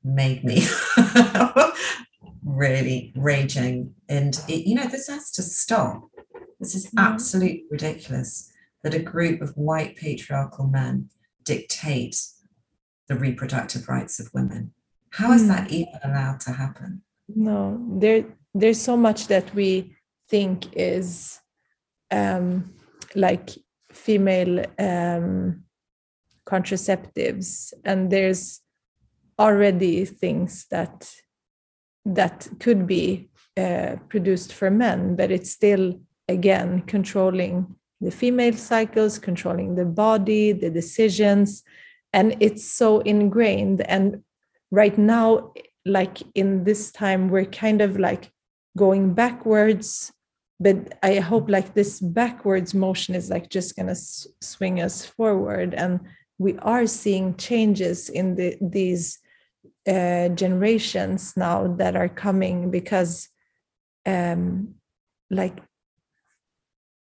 made 0.04 0.44
me 0.44 0.66
really 2.44 3.14
raging. 3.16 3.94
And, 4.10 4.36
it, 4.48 4.66
you 4.68 4.74
know, 4.74 4.88
this 4.88 5.08
has 5.08 5.30
to 5.34 5.44
stop. 5.44 6.10
This 6.60 6.74
is 6.74 6.88
mm. 6.88 6.94
absolutely 6.98 7.66
ridiculous 7.70 8.52
that 8.82 8.96
a 8.96 9.00
group 9.00 9.42
of 9.42 9.56
white 9.56 9.96
patriarchal 9.98 10.66
men 10.66 11.10
dictate 11.44 12.20
the 13.08 13.16
reproductive 13.16 13.88
rights 13.88 14.20
of 14.20 14.34
women. 14.34 14.74
How 15.12 15.32
is 15.34 15.44
mm. 15.44 15.50
that 15.50 15.70
even 15.70 16.00
allowed 16.04 16.40
to 16.42 16.52
happen? 16.54 17.04
No, 17.28 17.80
there, 18.00 18.26
there's 18.56 18.82
so 18.82 18.98
much 18.98 19.28
that 19.28 19.54
we 19.54 19.95
think 20.30 20.68
is 20.74 21.40
um, 22.12 22.74
like 23.16 23.50
female 23.92 24.66
um, 24.80 25.64
contraceptives. 26.46 27.74
And 27.84 28.12
there's 28.12 28.62
already 29.40 30.06
things 30.06 30.66
that 30.72 31.12
that 32.06 32.48
could 32.60 32.86
be 32.88 33.30
uh, 33.58 33.96
produced 34.10 34.54
for 34.54 34.70
men 34.70 35.16
but 35.16 35.32
it's 35.32 35.50
still 35.50 36.00
again 36.28 36.82
controlling 36.84 37.76
the 38.00 38.12
female 38.12 38.54
cycles 38.54 39.18
controlling 39.18 39.76
the 39.76 39.86
body 39.86 40.52
the 40.52 40.70
decisions. 40.70 41.64
And 42.14 42.38
it's 42.40 42.66
so 42.66 43.00
ingrained. 43.00 43.82
And 43.82 44.24
right 44.72 44.98
now 44.98 45.54
like 45.86 46.22
in 46.34 46.64
this 46.64 46.92
time 46.92 47.30
we're 47.30 47.46
kind 47.46 47.82
of 47.82 48.00
like 48.00 48.32
going 48.78 49.14
backwards 49.14 50.12
but 50.60 50.98
i 51.04 51.16
hope 51.16 51.50
like 51.50 51.74
this 51.74 52.00
backwards 52.00 52.74
motion 52.74 53.16
is 53.16 53.30
like 53.30 53.50
just 53.50 53.76
going 53.76 53.88
to 53.88 53.92
s- 53.92 54.28
swing 54.42 54.82
us 54.82 55.06
forward. 55.06 55.74
And 55.74 56.00
we 56.38 56.58
are 56.60 56.88
seeing 56.88 57.36
changes 57.36 58.10
in 58.10 58.36
the, 58.36 58.58
these 58.62 59.20
uh, 59.88 60.30
generations 60.30 61.36
now 61.38 61.76
that 61.78 61.96
are 61.96 62.10
coming 62.10 62.72
because 62.72 63.30
um, 64.06 64.76
like 65.30 65.58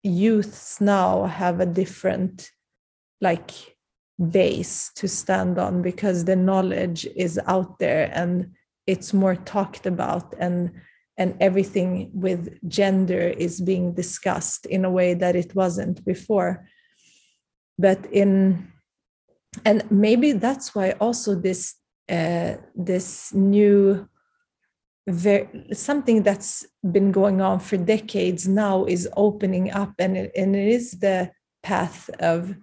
youths 0.03 0.81
now 0.81 1.25
have 1.25 1.61
a 1.61 1.67
different 1.67 2.51
like 3.21 3.51
base 4.31 4.93
to 4.95 5.09
stand 5.09 5.59
on 5.59 5.83
because 5.83 6.25
the 6.25 6.37
knowledge 6.37 7.07
is 7.17 7.41
out 7.47 7.79
there 7.79 8.11
and 8.15 8.53
it's 8.87 9.13
more 9.13 9.35
talked 9.35 9.87
about 9.87 10.35
and 10.39 10.71
and 11.17 11.37
everything 11.41 12.11
with 12.13 12.59
gender 12.69 13.21
is 13.21 13.61
being 13.61 13.95
discussed 13.95 14.67
in 14.67 14.85
a 14.85 14.91
way 14.91 15.15
that 15.15 15.37
it 15.37 15.55
wasn't 15.55 16.05
before. 16.05 16.67
But 17.79 18.07
in 18.13 18.73
and 19.65 19.89
maybe 19.91 20.33
that's 20.33 20.75
why 20.75 20.93
also 21.01 21.35
this 21.35 21.77
uh, 22.11 22.55
this 22.75 23.33
new 23.35 24.09
something 25.73 26.23
that's 26.23 26.67
been 26.91 27.13
going 27.13 27.41
on 27.43 27.61
for 27.61 27.77
decades 27.77 28.49
now 28.49 28.87
is 28.87 29.09
opening 29.17 29.71
up 29.71 29.93
and 29.99 30.17
it, 30.17 30.33
and 30.35 30.57
it 30.57 30.69
is 30.69 30.93
the 30.93 31.31
path 31.63 32.09
of 32.21 32.57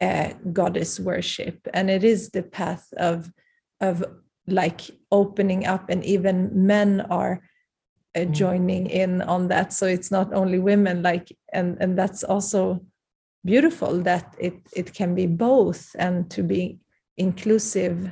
uh, 0.00 0.30
goddess 0.52 1.00
worship 1.00 1.66
and 1.72 1.90
it 1.90 2.04
is 2.04 2.30
the 2.30 2.42
path 2.42 2.86
of 2.98 3.32
of 3.80 4.04
like 4.46 4.82
opening 5.10 5.66
up 5.66 5.88
and 5.88 6.04
even 6.04 6.50
men 6.66 7.00
are 7.10 7.42
uh, 8.16 8.20
mm. 8.20 8.32
joining 8.32 8.88
in 8.90 9.22
on 9.22 9.48
that 9.48 9.72
so 9.72 9.86
it's 9.86 10.10
not 10.10 10.32
only 10.32 10.58
women 10.58 11.02
like 11.02 11.36
and 11.52 11.76
and 11.80 11.98
that's 11.98 12.24
also 12.24 12.80
beautiful 13.44 14.00
that 14.02 14.34
it 14.38 14.54
it 14.72 14.92
can 14.94 15.14
be 15.14 15.26
both 15.26 15.94
and 15.98 16.30
to 16.30 16.42
be 16.42 16.78
inclusive 17.16 18.10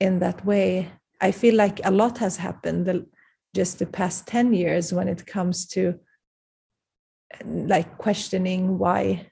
in 0.00 0.18
that 0.18 0.44
way 0.44 0.90
i 1.20 1.30
feel 1.30 1.54
like 1.54 1.80
a 1.84 1.90
lot 1.90 2.18
has 2.18 2.36
happened 2.36 2.86
the, 2.86 3.06
just 3.54 3.78
the 3.78 3.86
past 3.86 4.26
10 4.26 4.52
years 4.52 4.92
when 4.92 5.08
it 5.08 5.26
comes 5.26 5.66
to 5.66 5.98
like 7.44 7.98
questioning 7.98 8.78
why 8.78 9.26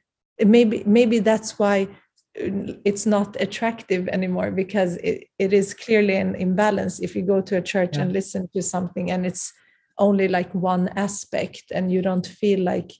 maybe 0.45 0.83
maybe 0.87 1.19
that's 1.19 1.59
why 1.59 1.89
it's 2.35 3.07
not 3.07 3.41
attractive 3.41 4.09
anymore 4.09 4.51
because 4.51 4.97
it, 4.97 5.29
it 5.39 5.53
is 5.53 5.73
clearly 5.73 6.17
an 6.17 6.35
imbalance 6.35 7.01
if 7.01 7.15
you 7.15 7.23
go 7.23 7.41
to 7.41 7.57
a 7.57 7.63
church 7.63 7.97
yeah. 7.97 8.03
and 8.03 8.13
listen 8.13 8.49
to 8.53 8.61
something 8.61 9.11
and 9.11 9.25
it's 9.25 9.53
only 9.99 10.29
like 10.29 10.53
one 10.55 10.89
aspect 10.97 11.65
and 11.73 11.91
you 11.93 12.03
don't 12.03 12.27
feel 12.27 12.61
like 12.61 12.93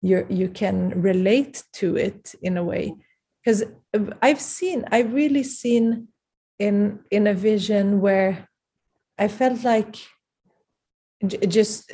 you 0.00 0.26
you 0.28 0.48
can 0.48 1.00
relate 1.00 1.62
to 1.72 1.96
it 1.96 2.34
in 2.42 2.56
a 2.56 2.64
way. 2.64 2.94
Because 3.44 3.64
i've 4.22 4.40
seen 4.40 4.84
i've 4.90 5.12
really 5.12 5.42
seen 5.42 6.08
in 6.58 7.00
in 7.10 7.26
a 7.26 7.34
vision 7.34 8.00
where 8.00 8.48
i 9.18 9.28
felt 9.28 9.62
like 9.64 9.96
just 11.48 11.92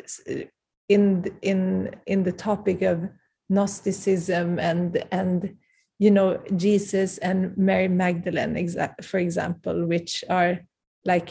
in 0.89 1.25
in 1.43 1.95
in 2.07 2.23
the 2.23 2.33
topic 2.33 2.83
of 2.83 3.09
gnosticism 3.49 4.59
and 4.59 5.05
and 5.11 5.57
you 5.99 6.11
know 6.11 6.39
jesus 6.57 7.19
and 7.19 7.57
mary 7.57 7.89
magdalene 7.89 8.69
for 9.03 9.19
example 9.19 9.87
which 9.87 10.25
are 10.29 10.61
like 11.05 11.31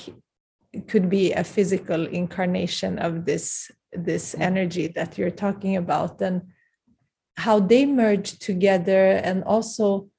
could 0.88 1.10
be 1.10 1.34
a 1.34 1.44
physical 1.44 2.06
incarnation 2.08 3.00
of 3.00 3.26
this 3.26 3.72
this 3.92 4.36
mm. 4.36 4.42
energy 4.42 4.88
that 4.88 5.18
you're 5.18 5.32
talking 5.32 5.78
about 5.78 6.22
and 6.22 6.42
how 7.38 7.60
they 7.60 7.86
merge 7.86 8.40
together 8.40 9.12
and 9.24 9.44
also 9.44 10.10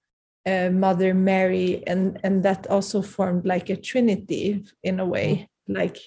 uh, 0.46 0.70
mother 0.70 1.12
mary 1.14 1.82
and 1.86 2.18
and 2.24 2.42
that 2.42 2.66
also 2.68 3.02
formed 3.02 3.44
like 3.44 3.68
a 3.70 3.76
trinity 3.76 4.64
in 4.82 5.00
a 5.00 5.06
way 5.06 5.48
mm. 5.68 5.76
like 5.76 5.98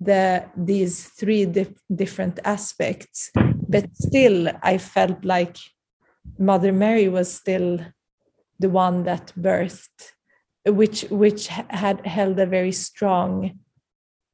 the 0.00 0.44
these 0.56 1.08
three 1.08 1.44
dif- 1.44 1.82
different 1.94 2.38
aspects 2.44 3.30
but 3.68 3.86
still 3.94 4.48
i 4.62 4.78
felt 4.78 5.24
like 5.24 5.56
mother 6.38 6.72
mary 6.72 7.08
was 7.08 7.32
still 7.32 7.78
the 8.58 8.68
one 8.68 9.04
that 9.04 9.32
birthed 9.38 10.12
which 10.66 11.02
which 11.10 11.46
had 11.48 12.04
held 12.06 12.38
a 12.38 12.46
very 12.46 12.72
strong 12.72 13.58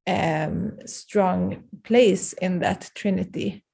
um, 0.06 0.78
strong 0.86 1.64
place 1.84 2.32
in 2.34 2.60
that 2.60 2.90
trinity 2.94 3.64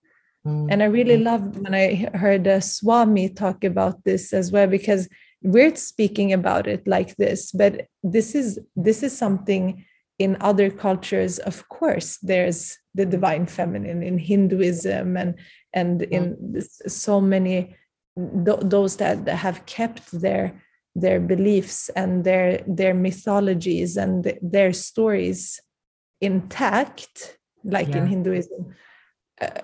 mm. 0.47 0.67
and 0.71 0.83
i 0.83 0.87
really 0.87 1.19
loved 1.19 1.57
when 1.57 1.75
i 1.75 2.09
heard 2.15 2.47
a 2.47 2.61
swami 2.61 3.29
talk 3.29 3.65
about 3.65 4.03
this 4.05 4.33
as 4.33 4.51
well 4.53 4.67
because 4.67 5.09
we're 5.43 5.75
speaking 5.75 6.33
about 6.33 6.67
it 6.67 6.87
like 6.87 7.17
this 7.17 7.53
but 7.53 7.87
this 8.03 8.35
is 8.35 8.59
this 8.77 9.03
is 9.03 9.17
something 9.17 9.85
in 10.19 10.37
other 10.41 10.71
cultures 10.71 11.39
of 11.39 11.69
course 11.69 12.19
there's 12.19 12.79
the 12.95 13.05
divine 13.05 13.47
feminine 13.47 14.03
in 14.03 14.19
hinduism 14.19 15.17
and 15.17 15.35
and 15.73 16.03
mm. 16.03 16.11
in 16.11 16.63
so 16.89 17.21
many 17.21 17.75
th- 18.17 18.61
those 18.63 18.97
that 18.97 19.27
have 19.29 19.65
kept 19.67 20.13
their 20.13 20.63
their 20.95 21.21
beliefs 21.21 21.89
and 21.97 22.25
their 22.25 22.63
their 22.67 22.95
mythologies 22.95 23.97
and 23.97 24.39
their 24.43 24.73
stories 24.73 25.61
intact 26.21 27.39
like 27.65 27.89
yeah. 27.89 27.99
in 27.99 28.07
hinduism 28.07 28.75
uh, 29.41 29.61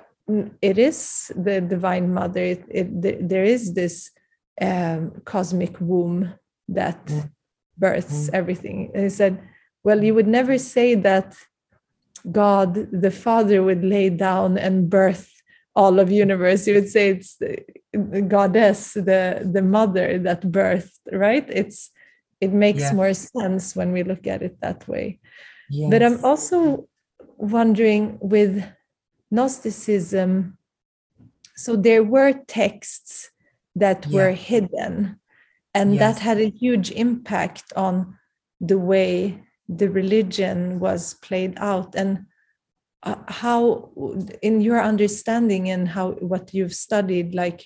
it 0.62 0.78
is 0.78 1.32
the 1.36 1.60
divine 1.60 2.12
mother 2.12 2.42
it, 2.42 2.64
it, 2.70 3.28
there 3.28 3.44
is 3.44 3.74
this 3.74 4.10
um, 4.60 5.12
cosmic 5.24 5.80
womb 5.80 6.32
that 6.68 7.04
mm. 7.06 7.30
births 7.76 8.28
mm. 8.28 8.34
everything 8.34 8.90
and 8.94 9.04
he 9.04 9.10
said 9.10 9.38
well 9.84 10.02
you 10.02 10.14
would 10.14 10.26
never 10.26 10.58
say 10.58 10.94
that 10.94 11.36
god 12.32 12.74
the 12.90 13.10
father 13.10 13.62
would 13.62 13.84
lay 13.84 14.08
down 14.10 14.58
and 14.58 14.90
birth 14.90 15.37
all 15.78 16.00
of 16.00 16.10
universe 16.10 16.66
you 16.66 16.74
would 16.74 16.90
say 16.90 17.10
it's 17.10 17.36
the 17.36 17.54
goddess 18.26 18.94
the 18.94 19.48
the 19.54 19.62
mother 19.62 20.18
that 20.18 20.42
birthed 20.42 20.98
right 21.12 21.46
it's 21.48 21.90
it 22.40 22.52
makes 22.52 22.82
yeah. 22.82 22.92
more 22.92 23.14
sense 23.14 23.76
when 23.76 23.92
we 23.92 24.02
look 24.02 24.26
at 24.26 24.42
it 24.42 24.60
that 24.60 24.86
way 24.88 25.18
yes. 25.70 25.88
but 25.90 26.02
i'm 26.02 26.22
also 26.24 26.88
wondering 27.36 28.18
with 28.20 28.52
gnosticism 29.30 30.58
so 31.54 31.76
there 31.76 32.02
were 32.02 32.32
texts 32.48 33.30
that 33.76 34.04
yeah. 34.06 34.14
were 34.16 34.32
hidden 34.32 35.18
and 35.74 35.94
yes. 35.94 36.00
that 36.00 36.22
had 36.22 36.38
a 36.40 36.50
huge 36.50 36.90
impact 36.90 37.72
on 37.76 38.18
the 38.60 38.78
way 38.78 39.40
the 39.68 39.88
religion 39.88 40.80
was 40.80 41.14
played 41.14 41.54
out 41.58 41.94
and 41.94 42.26
uh, 43.08 43.16
how 43.28 43.90
in 44.42 44.60
your 44.60 44.80
understanding 44.82 45.70
and 45.70 45.88
how 45.88 46.12
what 46.32 46.52
you've 46.52 46.74
studied 46.74 47.34
like 47.34 47.64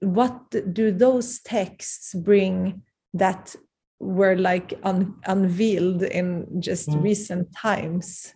what 0.00 0.50
do 0.72 0.90
those 0.90 1.40
texts 1.40 2.12
bring 2.14 2.82
that 3.14 3.54
were 4.00 4.36
like 4.36 4.78
un, 4.82 5.14
unveiled 5.26 6.02
in 6.02 6.60
just 6.60 6.88
mm. 6.88 7.02
recent 7.02 7.46
times 7.54 8.34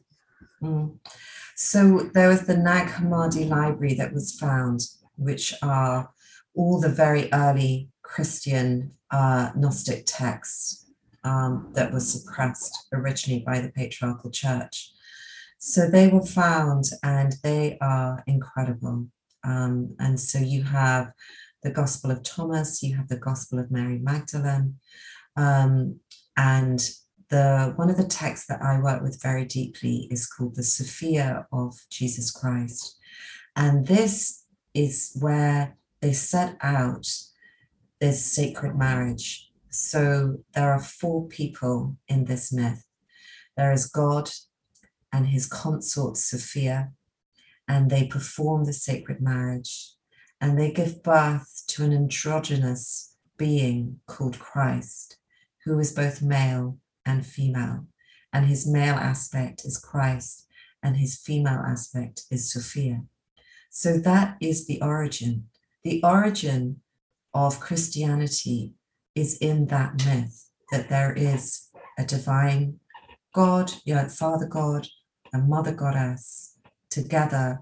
mm. 0.63 0.97
so 1.57 2.09
there 2.15 2.29
was 2.29 2.43
the 2.47 2.57
nag 2.57 2.87
hammadi 2.89 3.49
library 3.49 3.95
that 3.95 4.13
was 4.13 4.39
found 4.39 4.81
which 5.17 5.55
are 5.63 6.11
all 6.55 6.81
the 6.81 6.95
very 7.05 7.29
early 7.33 7.89
christian 8.03 8.93
uh, 9.11 9.51
gnostic 9.57 10.05
texts 10.07 10.87
um, 11.25 11.71
that 11.75 11.93
were 11.93 12.07
suppressed 12.15 12.87
originally 12.93 13.43
by 13.45 13.61
the 13.61 13.73
patriarchal 13.73 14.31
church 14.31 14.93
so 15.61 15.87
they 15.87 16.09
were 16.09 16.25
found 16.25 16.85
and 17.03 17.35
they 17.43 17.77
are 17.83 18.25
incredible. 18.27 19.07
Um, 19.45 19.95
and 19.99 20.19
so 20.19 20.39
you 20.39 20.63
have 20.65 21.13
the 21.63 21.71
Gospel 21.71 22.11
of 22.11 22.23
Thomas, 22.23 22.83
you 22.83 22.97
have 22.97 23.09
the 23.09 23.19
Gospel 23.19 23.59
of 23.59 23.71
Mary 23.71 23.99
Magdalene. 23.99 24.77
Um, 25.37 26.01
and 26.35 26.81
the 27.29 27.75
one 27.77 27.91
of 27.91 27.99
the 27.99 28.07
texts 28.07 28.47
that 28.47 28.63
I 28.63 28.81
work 28.81 29.03
with 29.03 29.23
very 29.23 29.45
deeply 29.45 30.09
is 30.11 30.27
called 30.27 30.57
the 30.57 30.63
Sophia 30.63 31.47
of 31.53 31.75
Jesus 31.91 32.31
Christ. 32.31 32.97
And 33.55 33.87
this 33.87 34.45
is 34.73 35.15
where 35.21 35.77
they 36.01 36.15
set 36.15 36.57
out 36.63 37.07
this 38.01 38.25
sacred 38.25 38.77
marriage. 38.77 39.51
So 39.69 40.39
there 40.55 40.73
are 40.73 40.81
four 40.81 41.29
people 41.29 41.99
in 42.09 42.25
this 42.25 42.51
myth. 42.51 42.83
There 43.59 43.73
is 43.73 43.87
God, 43.87 44.31
and 45.13 45.29
his 45.29 45.47
consort 45.47 46.17
Sophia, 46.17 46.93
and 47.69 47.91
they 47.91 48.07
perform 48.07 48.65
the 48.65 48.73
sacred 48.73 49.21
marriage, 49.21 49.93
and 50.41 50.59
they 50.59 50.73
give 50.73 51.03
birth 51.03 51.63
to 51.69 51.85
an 51.85 51.93
androgynous 51.93 53.17
being 53.37 54.01
called 54.07 54.39
Christ, 54.39 55.19
who 55.65 55.79
is 55.79 55.93
both 55.93 56.23
male 56.23 56.79
and 57.07 57.25
female, 57.25 57.87
and 58.33 58.47
his 58.47 58.67
male 58.67 58.97
aspect 58.97 59.65
is 59.65 59.79
Christ, 59.79 60.47
and 60.83 60.97
his 60.97 61.19
female 61.19 61.63
aspect 61.67 62.23
is 62.31 62.53
Sophia. 62.53 63.03
So 63.71 63.99
that 63.99 64.37
is 64.41 64.67
the 64.67 64.81
origin. 64.83 65.47
The 65.85 66.03
origin 66.03 66.81
of 67.33 67.61
Christianity 67.61 68.75
is 69.15 69.39
in 69.39 69.67
that 69.67 70.05
myth 70.05 70.49
that 70.71 70.89
there 70.89 71.13
is 71.13 71.69
a 71.99 72.05
divine 72.05 72.81
God, 73.33 73.73
you 73.85 73.95
know, 73.95 74.09
Father 74.09 74.47
God, 74.47 74.89
and 75.33 75.49
Mother 75.49 75.73
Goddess, 75.73 76.57
together 76.91 77.61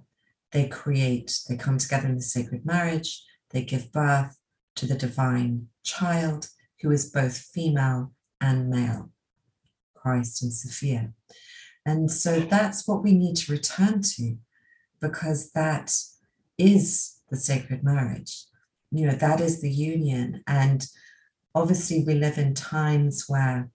they 0.52 0.68
create, 0.68 1.40
they 1.48 1.56
come 1.56 1.78
together 1.78 2.08
in 2.08 2.16
the 2.16 2.22
sacred 2.22 2.64
marriage, 2.64 3.24
they 3.50 3.62
give 3.62 3.92
birth 3.92 4.38
to 4.76 4.86
the 4.86 4.94
divine 4.94 5.68
child 5.82 6.48
who 6.80 6.90
is 6.90 7.10
both 7.10 7.36
female 7.36 8.12
and 8.40 8.70
male, 8.70 9.10
Christ 9.94 10.42
and 10.42 10.52
Sophia. 10.52 11.12
And 11.84 12.10
so 12.10 12.40
that's 12.40 12.86
what 12.86 13.02
we 13.02 13.12
need 13.12 13.36
to 13.36 13.52
return 13.52 14.02
to 14.02 14.36
because 15.00 15.50
that 15.52 15.94
is 16.56 17.20
the 17.30 17.36
sacred 17.36 17.82
marriage. 17.82 18.44
You 18.90 19.06
know, 19.06 19.14
that 19.14 19.40
is 19.40 19.60
the 19.60 19.70
union. 19.70 20.42
And 20.46 20.86
obviously, 21.54 22.04
we 22.04 22.14
live 22.14 22.38
in 22.38 22.54
times 22.54 23.24
where 23.28 23.70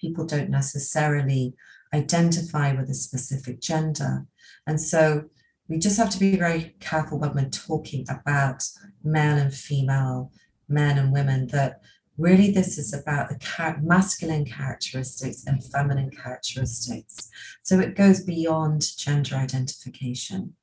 people 0.00 0.26
don't 0.26 0.50
necessarily 0.50 1.54
identify 1.94 2.72
with 2.72 2.90
a 2.90 2.94
specific 2.94 3.60
gender. 3.60 4.26
And 4.66 4.80
so 4.80 5.24
we 5.68 5.78
just 5.78 5.98
have 5.98 6.10
to 6.10 6.18
be 6.18 6.36
very 6.36 6.74
careful 6.80 7.18
when 7.18 7.34
we're 7.34 7.48
talking 7.48 8.04
about 8.08 8.62
male 9.02 9.38
and 9.38 9.54
female, 9.54 10.30
men 10.68 10.98
and 10.98 11.12
women, 11.12 11.46
that 11.48 11.80
really 12.18 12.50
this 12.50 12.78
is 12.78 12.92
about 12.92 13.28
the 13.28 13.76
masculine 13.82 14.44
characteristics 14.44 15.44
and 15.46 15.64
feminine 15.64 16.10
characteristics. 16.10 17.30
So 17.62 17.80
it 17.80 17.96
goes 17.96 18.22
beyond 18.22 18.84
gender 18.96 19.36
identification. 19.36 20.54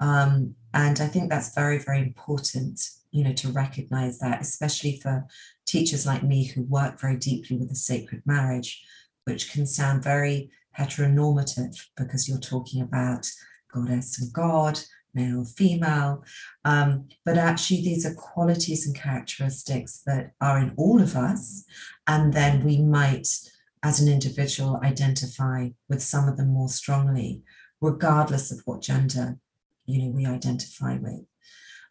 Um, 0.00 0.54
and 0.74 1.00
I 1.00 1.06
think 1.06 1.30
that's 1.30 1.54
very, 1.54 1.78
very 1.78 2.00
important, 2.00 2.80
you 3.10 3.24
know, 3.24 3.32
to 3.34 3.48
recognize 3.48 4.18
that, 4.18 4.40
especially 4.40 5.00
for 5.02 5.26
teachers 5.66 6.06
like 6.06 6.22
me 6.22 6.44
who 6.44 6.62
work 6.62 7.00
very 7.00 7.16
deeply 7.16 7.56
with 7.56 7.68
the 7.68 7.74
sacred 7.74 8.22
marriage, 8.26 8.84
which 9.24 9.52
can 9.52 9.66
sound 9.66 10.04
very 10.04 10.50
heteronormative 10.78 11.76
because 11.96 12.28
you're 12.28 12.38
talking 12.38 12.82
about 12.82 13.26
goddess 13.72 14.20
and 14.20 14.32
god, 14.32 14.80
male, 15.14 15.44
female. 15.44 16.22
Um, 16.64 17.08
but 17.24 17.38
actually, 17.38 17.82
these 17.82 18.06
are 18.06 18.14
qualities 18.14 18.86
and 18.86 18.94
characteristics 18.94 20.02
that 20.06 20.32
are 20.40 20.58
in 20.58 20.74
all 20.76 21.00
of 21.00 21.16
us. 21.16 21.64
And 22.06 22.32
then 22.32 22.64
we 22.64 22.80
might, 22.80 23.26
as 23.82 24.00
an 24.00 24.12
individual, 24.12 24.80
identify 24.84 25.70
with 25.88 26.02
some 26.02 26.28
of 26.28 26.36
them 26.36 26.48
more 26.48 26.68
strongly, 26.68 27.42
regardless 27.80 28.52
of 28.52 28.60
what 28.64 28.82
gender 28.82 29.38
you 29.86 30.02
know 30.02 30.10
we 30.10 30.26
identify 30.26 30.96
with. 30.96 31.24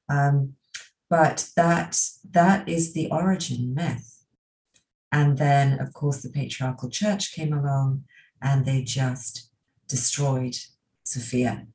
Um, 0.09 0.53
but 1.09 1.49
that 1.55 1.99
that 2.31 2.67
is 2.67 2.93
the 2.93 3.09
origin 3.09 3.73
myth. 3.73 4.23
And 5.11 5.37
then, 5.37 5.79
of 5.79 5.93
course, 5.93 6.21
the 6.21 6.29
patriarchal 6.29 6.89
church 6.89 7.33
came 7.33 7.53
along 7.53 8.03
and 8.41 8.65
they 8.65 8.81
just 8.81 9.49
destroyed 9.87 10.55
Sophia 11.03 11.67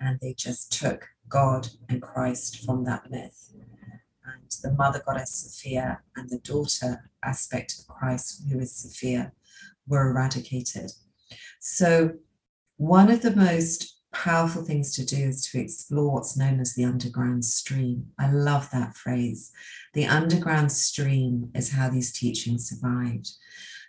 and 0.00 0.18
they 0.20 0.34
just 0.34 0.72
took 0.72 1.08
God 1.28 1.68
and 1.88 2.02
Christ 2.02 2.64
from 2.64 2.84
that 2.84 3.10
myth. 3.10 3.52
And 4.24 4.50
the 4.62 4.72
mother 4.72 5.02
goddess 5.04 5.34
Sophia 5.34 6.00
and 6.16 6.28
the 6.28 6.38
daughter 6.38 7.10
aspect 7.24 7.78
of 7.78 7.86
Christ, 7.86 8.42
who 8.50 8.60
is 8.60 8.74
Sophia, 8.74 9.32
were 9.86 10.10
eradicated. 10.10 10.90
So, 11.60 12.14
one 12.76 13.10
of 13.10 13.22
the 13.22 13.34
most 13.34 13.96
powerful 14.12 14.62
things 14.62 14.94
to 14.94 15.04
do 15.04 15.28
is 15.28 15.46
to 15.50 15.60
explore 15.60 16.14
what's 16.14 16.36
known 16.36 16.60
as 16.60 16.74
the 16.74 16.84
underground 16.84 17.44
stream. 17.44 18.06
I 18.18 18.30
love 18.30 18.70
that 18.70 18.96
phrase. 18.96 19.52
The 19.94 20.06
underground 20.06 20.70
stream 20.72 21.50
is 21.54 21.72
how 21.72 21.88
these 21.88 22.12
teachings 22.12 22.68
survived. 22.68 23.30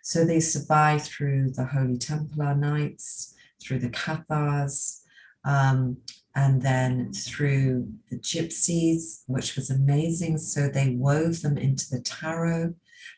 So 0.04 0.26
they 0.26 0.42
survived 0.42 1.06
through 1.06 1.52
the 1.52 1.64
Holy 1.64 1.98
Templar 1.98 2.54
Knights, 2.54 3.34
through 3.62 3.80
the 3.80 3.90
Cathars, 3.90 5.02
um, 5.46 5.98
and 6.36 6.62
then 6.62 7.14
through 7.14 7.88
the 8.10 8.20
gypsies, 8.20 9.24
which 9.28 9.56
was 9.56 9.70
amazing. 9.70 10.40
So 10.40 10.68
they 10.68 10.90
wove 10.90 11.42
them 11.42 11.58
into 11.58 11.90
the 11.90 12.02
tarot, 12.02 12.74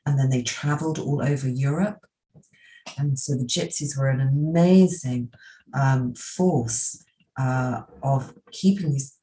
and 0.05 0.19
then 0.19 0.29
they 0.29 0.43
traveled 0.43 0.99
all 0.99 1.23
over 1.23 1.49
Europe. 1.49 2.05
And 2.99 3.17
so 3.17 3.33
the 3.33 3.45
gypsies 3.45 3.97
were 3.97 4.09
an 4.09 4.21
amazing 4.21 5.33
um, 5.73 6.13
force 6.13 7.03
uh, 7.39 7.81
of 8.03 8.31
keeping 8.51 8.91
these 8.91 9.17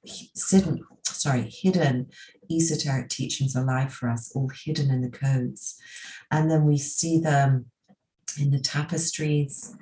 hidden, 0.50 0.80
sorry, 1.04 1.48
hidden 1.48 2.08
esoteric 2.50 3.08
teachings 3.08 3.56
alive 3.56 3.92
for 3.92 4.08
us, 4.08 4.32
all 4.34 4.50
hidden 4.64 4.90
in 4.90 5.02
the 5.02 5.10
codes. 5.10 5.80
And 6.30 6.50
then 6.50 6.64
we 6.64 6.78
see 6.78 7.18
them 7.18 7.66
in 8.40 8.50
the 8.50 8.60
tapestries 8.60 9.74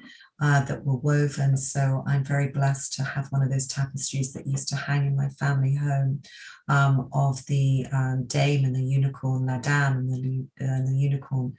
uh, 0.42 0.64
that 0.64 0.84
were 0.84 0.96
woven. 0.96 1.56
So 1.56 2.02
I'm 2.06 2.24
very 2.24 2.48
blessed 2.48 2.94
to 2.94 3.02
have 3.02 3.28
one 3.28 3.42
of 3.42 3.50
those 3.50 3.66
tapestries 3.66 4.32
that 4.32 4.46
used 4.46 4.68
to 4.68 4.76
hang 4.76 5.06
in 5.06 5.16
my 5.16 5.28
family 5.28 5.76
home 5.76 6.22
um, 6.68 7.08
of 7.12 7.44
the 7.46 7.86
um, 7.92 8.24
dame 8.26 8.64
and 8.64 8.74
the 8.74 8.82
unicorn, 8.82 9.46
La 9.46 9.58
Dame 9.58 9.98
and 9.98 10.11
the, 10.11 10.64
uh, 10.64 10.82
the 10.86 10.96
unicorn. 10.96 11.54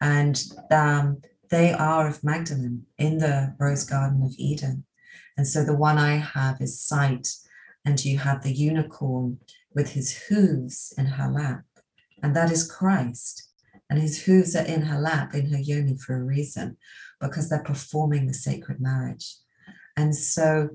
And 0.00 0.42
um, 0.70 1.22
they 1.50 1.72
are 1.72 2.08
of 2.08 2.22
Magdalene 2.22 2.82
in 2.98 3.18
the 3.18 3.54
Rose 3.58 3.84
Garden 3.84 4.22
of 4.22 4.32
Eden. 4.36 4.84
And 5.36 5.46
so 5.46 5.64
the 5.64 5.76
one 5.76 5.98
I 5.98 6.16
have 6.16 6.60
is 6.60 6.80
Sight, 6.80 7.28
and 7.84 8.04
you 8.04 8.18
have 8.18 8.42
the 8.42 8.52
unicorn 8.52 9.38
with 9.78 9.92
his 9.92 10.24
hooves 10.24 10.92
in 10.98 11.06
her 11.06 11.30
lap, 11.30 11.62
and 12.20 12.34
that 12.34 12.50
is 12.50 12.68
Christ. 12.68 13.48
And 13.88 14.02
his 14.02 14.24
hooves 14.24 14.56
are 14.56 14.66
in 14.66 14.82
her 14.82 15.00
lap, 15.00 15.34
in 15.34 15.52
her 15.52 15.58
yoni 15.70 15.96
for 15.96 16.16
a 16.16 16.24
reason 16.36 16.76
because 17.20 17.48
they're 17.48 17.62
performing 17.62 18.26
the 18.26 18.34
sacred 18.34 18.80
marriage. 18.80 19.36
And 19.96 20.16
so 20.16 20.70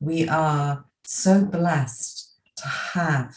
we 0.00 0.26
are 0.30 0.86
so 1.04 1.44
blessed 1.44 2.34
to 2.56 2.68
have 2.68 3.36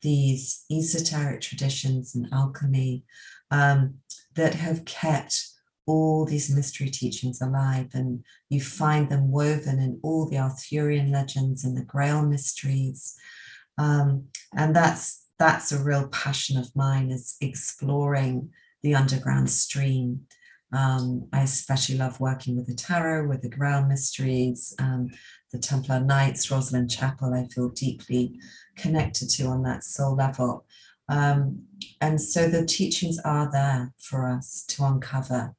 these 0.00 0.64
esoteric 0.70 1.40
traditions 1.40 2.14
and 2.14 2.28
alchemy 2.32 3.02
um, 3.50 3.96
that 4.36 4.54
have 4.54 4.84
kept 4.84 5.48
all 5.88 6.24
these 6.24 6.54
mystery 6.54 6.90
teachings 6.90 7.40
alive, 7.40 7.88
and 7.94 8.24
you 8.48 8.60
find 8.60 9.08
them 9.08 9.32
woven 9.32 9.80
in 9.80 9.98
all 10.04 10.28
the 10.28 10.38
Arthurian 10.38 11.10
legends 11.10 11.64
and 11.64 11.76
the 11.76 11.84
Grail 11.84 12.22
mysteries. 12.22 13.16
Um, 13.76 14.28
and 14.54 14.74
that's 14.74 15.24
that's 15.38 15.72
a 15.72 15.82
real 15.82 16.08
passion 16.08 16.58
of 16.58 16.74
mine 16.74 17.10
is 17.10 17.36
exploring 17.40 18.50
the 18.82 18.94
underground 18.94 19.50
stream 19.50 20.26
um, 20.72 21.28
I 21.32 21.42
especially 21.42 21.96
love 21.96 22.18
working 22.20 22.56
with 22.56 22.66
the 22.66 22.74
tarot, 22.74 23.28
with 23.28 23.42
the 23.42 23.48
Grail 23.48 23.84
Mysteries, 23.84 24.74
um, 24.78 25.10
the 25.52 25.58
Templar 25.58 26.00
Knights, 26.00 26.48
Rosslyn 26.48 26.90
Chapel. 26.90 27.34
I 27.34 27.46
feel 27.46 27.68
deeply 27.68 28.38
connected 28.76 29.30
to 29.30 29.46
on 29.46 29.62
that 29.62 29.84
soul 29.84 30.16
level. 30.16 30.66
Um, 31.08 31.62
and 32.00 32.20
so 32.20 32.48
the 32.48 32.66
teachings 32.66 33.18
are 33.24 33.50
there 33.50 33.92
for 33.98 34.28
us 34.28 34.64
to 34.68 34.84
uncover, 34.84 35.54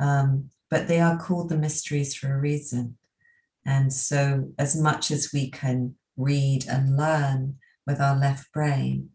um, 0.00 0.50
but 0.70 0.86
they 0.86 1.00
are 1.00 1.18
called 1.18 1.48
the 1.48 1.56
mysteries 1.56 2.14
for 2.14 2.34
a 2.34 2.38
reason. 2.38 2.98
And 3.64 3.92
so, 3.92 4.52
as 4.58 4.76
much 4.76 5.10
as 5.10 5.30
we 5.32 5.50
can 5.50 5.94
read 6.16 6.66
and 6.68 6.96
learn 6.96 7.56
with 7.86 8.00
our 8.00 8.16
left 8.16 8.52
brain, 8.52 9.10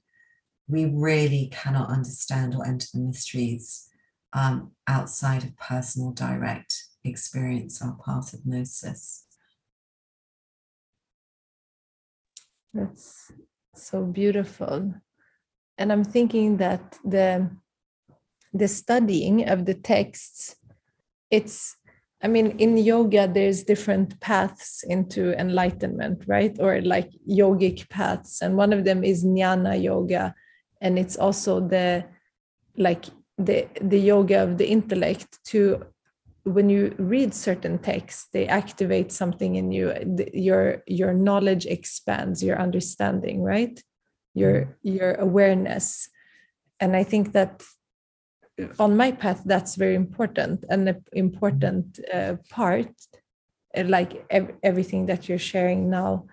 we 0.68 0.86
really 0.86 1.50
cannot 1.52 1.90
understand 1.90 2.56
or 2.56 2.66
enter 2.66 2.88
the 2.94 3.00
mysteries 3.00 3.90
um, 4.34 4.72
outside 4.88 5.44
of 5.44 5.56
personal 5.58 6.12
direct 6.12 6.84
experience 7.04 7.82
or 7.82 7.98
path 8.06 8.34
of 8.34 8.46
gnosis. 8.46 9.26
That's 12.74 13.32
so 13.74 14.04
beautiful. 14.04 14.94
And 15.78 15.92
I'm 15.92 16.04
thinking 16.04 16.58
that 16.58 16.98
the 17.06 17.50
the 18.54 18.68
studying 18.68 19.48
of 19.48 19.66
the 19.66 19.74
texts, 19.74 20.56
it's 21.30 21.77
I 22.22 22.28
mean, 22.28 22.58
in 22.58 22.78
yoga, 22.78 23.28
there's 23.32 23.64
different 23.64 24.20
paths 24.22 24.84
into 24.88 25.40
enlightenment, 25.40 26.24
right? 26.28 26.56
Or 26.60 26.82
like 26.82 27.12
yogic 27.30 27.90
paths. 27.90 28.42
And 28.42 28.58
one 28.58 28.74
of 28.74 28.86
them 28.86 29.04
is 29.04 29.24
jnana 29.24 29.82
yoga. 29.82 30.34
And 30.82 30.98
it's 30.98 31.16
also 31.16 31.60
the 31.60 32.06
like 32.76 33.06
the 33.38 33.68
the 33.82 34.00
yoga 34.00 34.44
of 34.44 34.58
the 34.58 34.68
intellect 34.68 35.40
to 35.46 35.86
when 36.44 36.70
you 36.70 36.96
read 36.98 37.34
certain 37.34 37.78
texts 37.78 38.28
they 38.32 38.48
activate 38.48 39.12
something 39.12 39.56
in 39.56 39.72
you 39.72 39.94
your 40.34 40.82
your 40.88 41.14
knowledge 41.14 41.66
expands 41.66 42.42
your 42.42 42.60
understanding 42.60 43.44
right 43.44 43.84
your 44.34 44.62
mm-hmm. 44.62 44.96
your 44.98 45.14
awareness 45.16 46.10
and 46.80 46.96
i 46.96 47.04
think 47.04 47.34
that 47.34 47.62
on 48.80 48.98
my 48.98 49.12
path 49.12 49.42
that's 49.46 49.76
very 49.76 49.96
important 49.96 50.66
and 50.70 50.90
an 50.90 51.04
important 51.14 52.00
uh, 52.14 52.36
part 52.50 52.90
uh, 53.76 53.84
like 53.84 54.26
ev- 54.30 54.56
everything 54.64 55.06
that 55.06 55.30
you're 55.30 55.38
sharing 55.38 55.90
now. 55.90 56.26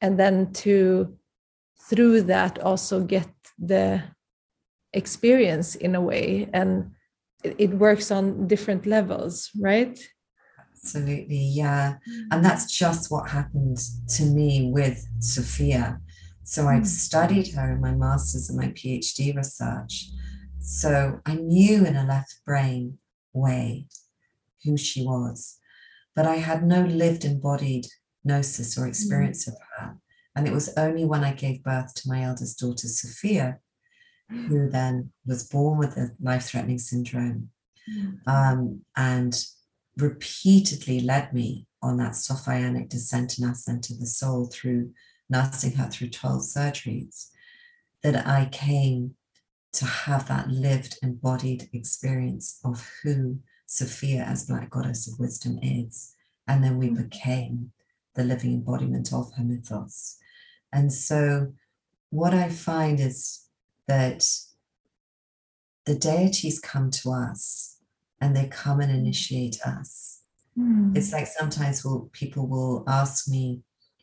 And 0.00 0.18
then 0.18 0.52
to 0.64 1.16
through 1.82 2.22
that 2.22 2.58
also 2.60 3.02
get 3.02 3.28
the 3.58 4.02
experience 4.92 5.74
in 5.74 5.94
a 5.94 6.00
way 6.00 6.48
and 6.52 6.92
it 7.42 7.70
works 7.70 8.10
on 8.10 8.46
different 8.46 8.86
levels 8.86 9.50
right? 9.58 9.98
Absolutely 10.72 11.36
yeah. 11.36 11.96
And 12.30 12.44
that's 12.44 12.76
just 12.76 13.10
what 13.10 13.30
happened 13.30 13.78
to 14.16 14.24
me 14.24 14.70
with 14.72 15.06
sophia. 15.20 16.00
So 16.42 16.66
i'd 16.66 16.78
hmm. 16.78 16.84
studied 16.84 17.48
her 17.54 17.72
in 17.72 17.80
my 17.80 17.94
master's 17.94 18.48
and 18.48 18.58
my 18.58 18.68
phd 18.68 19.36
research 19.36 20.10
so 20.60 21.20
i 21.26 21.34
knew 21.34 21.84
in 21.84 21.96
a 21.96 22.06
left 22.06 22.40
brain 22.44 22.98
way 23.32 23.86
who 24.64 24.76
she 24.76 25.04
was 25.04 25.58
but 26.14 26.26
i 26.26 26.36
had 26.36 26.64
no 26.64 26.82
lived 26.82 27.24
embodied 27.24 27.86
gnosis 28.24 28.78
or 28.78 28.86
experience 28.86 29.48
of 29.48 29.54
her 29.76 29.96
and 30.36 30.46
it 30.46 30.52
was 30.52 30.72
only 30.76 31.04
when 31.04 31.24
i 31.24 31.32
gave 31.32 31.62
birth 31.62 31.94
to 31.94 32.08
my 32.08 32.22
eldest 32.22 32.58
daughter 32.58 32.88
sophia 32.88 33.58
who 34.28 34.70
then 34.70 35.10
was 35.26 35.48
born 35.48 35.76
with 35.76 35.96
a 35.96 36.10
life 36.20 36.44
threatening 36.44 36.78
syndrome 36.78 37.48
mm. 37.92 38.16
um, 38.28 38.80
and 38.96 39.44
repeatedly 39.96 41.00
led 41.00 41.32
me 41.32 41.66
on 41.82 41.96
that 41.96 42.12
Sophianic 42.12 42.88
descent 42.88 43.38
and 43.38 43.50
ascent 43.50 43.90
of 43.90 43.98
the 43.98 44.06
soul 44.06 44.46
through 44.46 44.90
nursing 45.28 45.72
her 45.72 45.88
through 45.88 46.10
12 46.10 46.42
surgeries, 46.42 47.28
that 48.02 48.26
I 48.26 48.46
came 48.50 49.14
to 49.72 49.84
have 49.84 50.26
that 50.28 50.50
lived, 50.50 50.98
embodied 51.02 51.68
experience 51.72 52.58
of 52.64 52.90
who 53.02 53.38
Sophia 53.66 54.22
as 54.22 54.46
Black 54.46 54.70
Goddess 54.70 55.06
of 55.06 55.18
Wisdom 55.18 55.58
is. 55.62 56.14
And 56.48 56.64
then 56.64 56.76
we 56.76 56.88
mm. 56.88 57.08
became 57.08 57.72
the 58.14 58.24
living 58.24 58.52
embodiment 58.52 59.12
of 59.12 59.32
her 59.36 59.44
mythos. 59.44 60.16
And 60.72 60.92
so 60.92 61.52
what 62.10 62.34
I 62.34 62.48
find 62.48 62.98
is 62.98 63.46
that 63.86 64.24
the 65.86 65.94
deities 65.94 66.58
come 66.60 66.90
to 66.90 67.12
us 67.12 67.78
and 68.20 68.36
they 68.36 68.48
come 68.48 68.80
and 68.80 68.90
initiate 68.90 69.60
us. 69.64 70.20
Mm. 70.58 70.96
It's 70.96 71.12
like 71.12 71.26
sometimes 71.26 71.84
will 71.84 72.10
people 72.12 72.48
will 72.48 72.84
ask 72.88 73.28
me, 73.28 73.62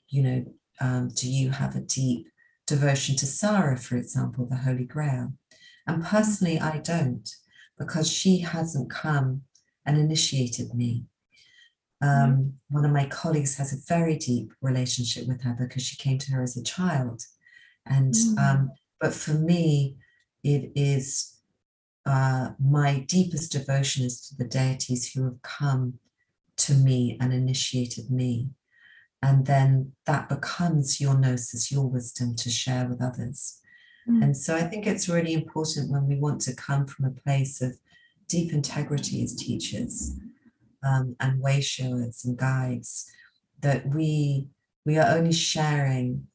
you 0.10 0.24
know, 0.24 0.46
um, 0.80 1.10
do 1.10 1.30
you 1.30 1.50
have 1.50 1.76
a 1.76 1.82
deep 1.82 2.28
devotion 2.66 3.16
to 3.18 3.26
Sarah, 3.26 3.78
for 3.78 3.98
example, 3.98 4.46
the 4.46 4.58
Holy 4.58 4.86
Grail? 4.86 5.34
And 5.88 6.04
personally, 6.04 6.60
I 6.60 6.80
don't, 6.80 7.28
because 7.80 8.12
she 8.12 8.40
hasn't 8.40 8.90
come 8.90 9.44
and 9.86 9.98
initiated 9.98 10.74
me. 10.74 11.06
Um, 12.02 12.54
One 12.70 12.86
of 12.86 12.92
my 12.92 13.06
colleagues 13.06 13.58
has 13.58 13.74
a 13.74 13.86
very 13.88 14.18
deep 14.18 14.52
relationship 14.62 15.28
with 15.28 15.42
her 15.44 15.56
because 15.58 15.84
she 15.84 15.96
came 15.96 16.18
to 16.20 16.32
her 16.34 16.44
as 16.44 16.58
a 16.58 16.64
child. 16.64 17.24
And 17.86 18.14
Mm. 18.14 18.38
um, 18.38 18.72
but 19.00 19.14
for 19.14 19.34
me, 19.34 19.96
it 20.44 20.72
is 20.76 21.36
uh, 22.06 22.52
my 22.60 23.00
deepest 23.00 23.52
devotion 23.52 24.06
is 24.06 24.22
to 24.28 24.36
the 24.36 24.46
deities 24.46 25.12
who 25.12 25.24
have 25.26 25.42
come 25.42 26.00
to 26.56 26.74
me 26.74 27.18
and 27.20 27.34
initiated 27.34 28.10
me. 28.10 28.50
And 29.22 29.46
then 29.46 29.94
that 30.06 30.30
becomes 30.30 31.02
your 31.02 31.18
gnosis, 31.18 31.72
your 31.72 31.88
wisdom 31.88 32.36
to 32.36 32.50
share 32.50 32.88
with 32.88 33.02
others. 33.02 33.60
Mm. 34.10 34.24
And 34.24 34.38
so 34.38 34.56
I 34.56 34.64
think 34.64 34.88
it's 34.88 35.10
really 35.10 35.34
important 35.34 35.92
when 35.92 36.08
we 36.08 36.16
want 36.16 36.42
to 36.42 36.56
come 36.56 36.86
from 36.88 37.06
a 37.06 37.12
place 37.12 37.62
of 37.62 37.78
deep 38.28 38.54
integrity 38.54 39.24
as 39.24 39.36
teachers 39.36 40.18
um, 40.84 41.16
and 41.20 41.42
way 41.42 41.62
showers 41.62 42.24
and 42.26 42.38
guides 42.38 43.10
that 43.62 43.88
we 43.94 44.48
we 44.86 44.98
are 44.98 45.18
only 45.18 45.34
sharing 45.34 46.28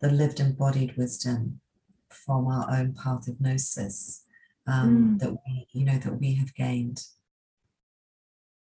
the 0.00 0.10
lived 0.10 0.40
embodied 0.40 0.96
wisdom 0.96 1.60
from 2.08 2.46
our 2.46 2.66
own 2.76 2.92
path 2.94 3.28
of 3.28 3.40
gnosis 3.40 4.24
um, 4.66 5.16
Mm. 5.16 5.18
that 5.20 5.32
we 5.32 5.66
you 5.72 5.84
know 5.84 5.98
that 5.98 6.18
we 6.20 6.34
have 6.34 6.54
gained. 6.54 7.04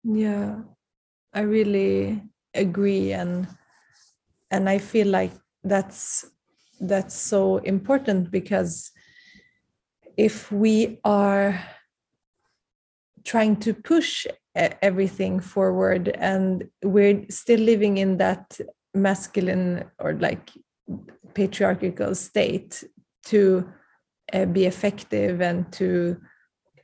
Yeah, 0.04 0.62
I 1.34 1.40
really 1.40 2.22
agree, 2.54 3.12
and 3.12 3.46
and 4.50 4.68
I 4.68 4.78
feel 4.78 5.08
like 5.08 5.32
that's 5.64 6.24
that's 6.80 7.14
so 7.14 7.58
important 7.58 8.30
because 8.30 8.90
if 10.16 10.50
we 10.50 11.00
are 11.04 11.62
trying 13.24 13.56
to 13.56 13.74
push 13.74 14.26
everything 14.54 15.38
forward 15.40 16.08
and 16.08 16.68
we're 16.82 17.24
still 17.30 17.60
living 17.60 17.98
in 17.98 18.16
that 18.16 18.58
masculine 18.94 19.84
or 19.98 20.14
like 20.14 20.50
patriarchal 21.34 22.14
state 22.14 22.82
to 23.24 23.68
uh, 24.32 24.44
be 24.46 24.64
effective 24.64 25.40
and 25.40 25.70
to 25.72 26.16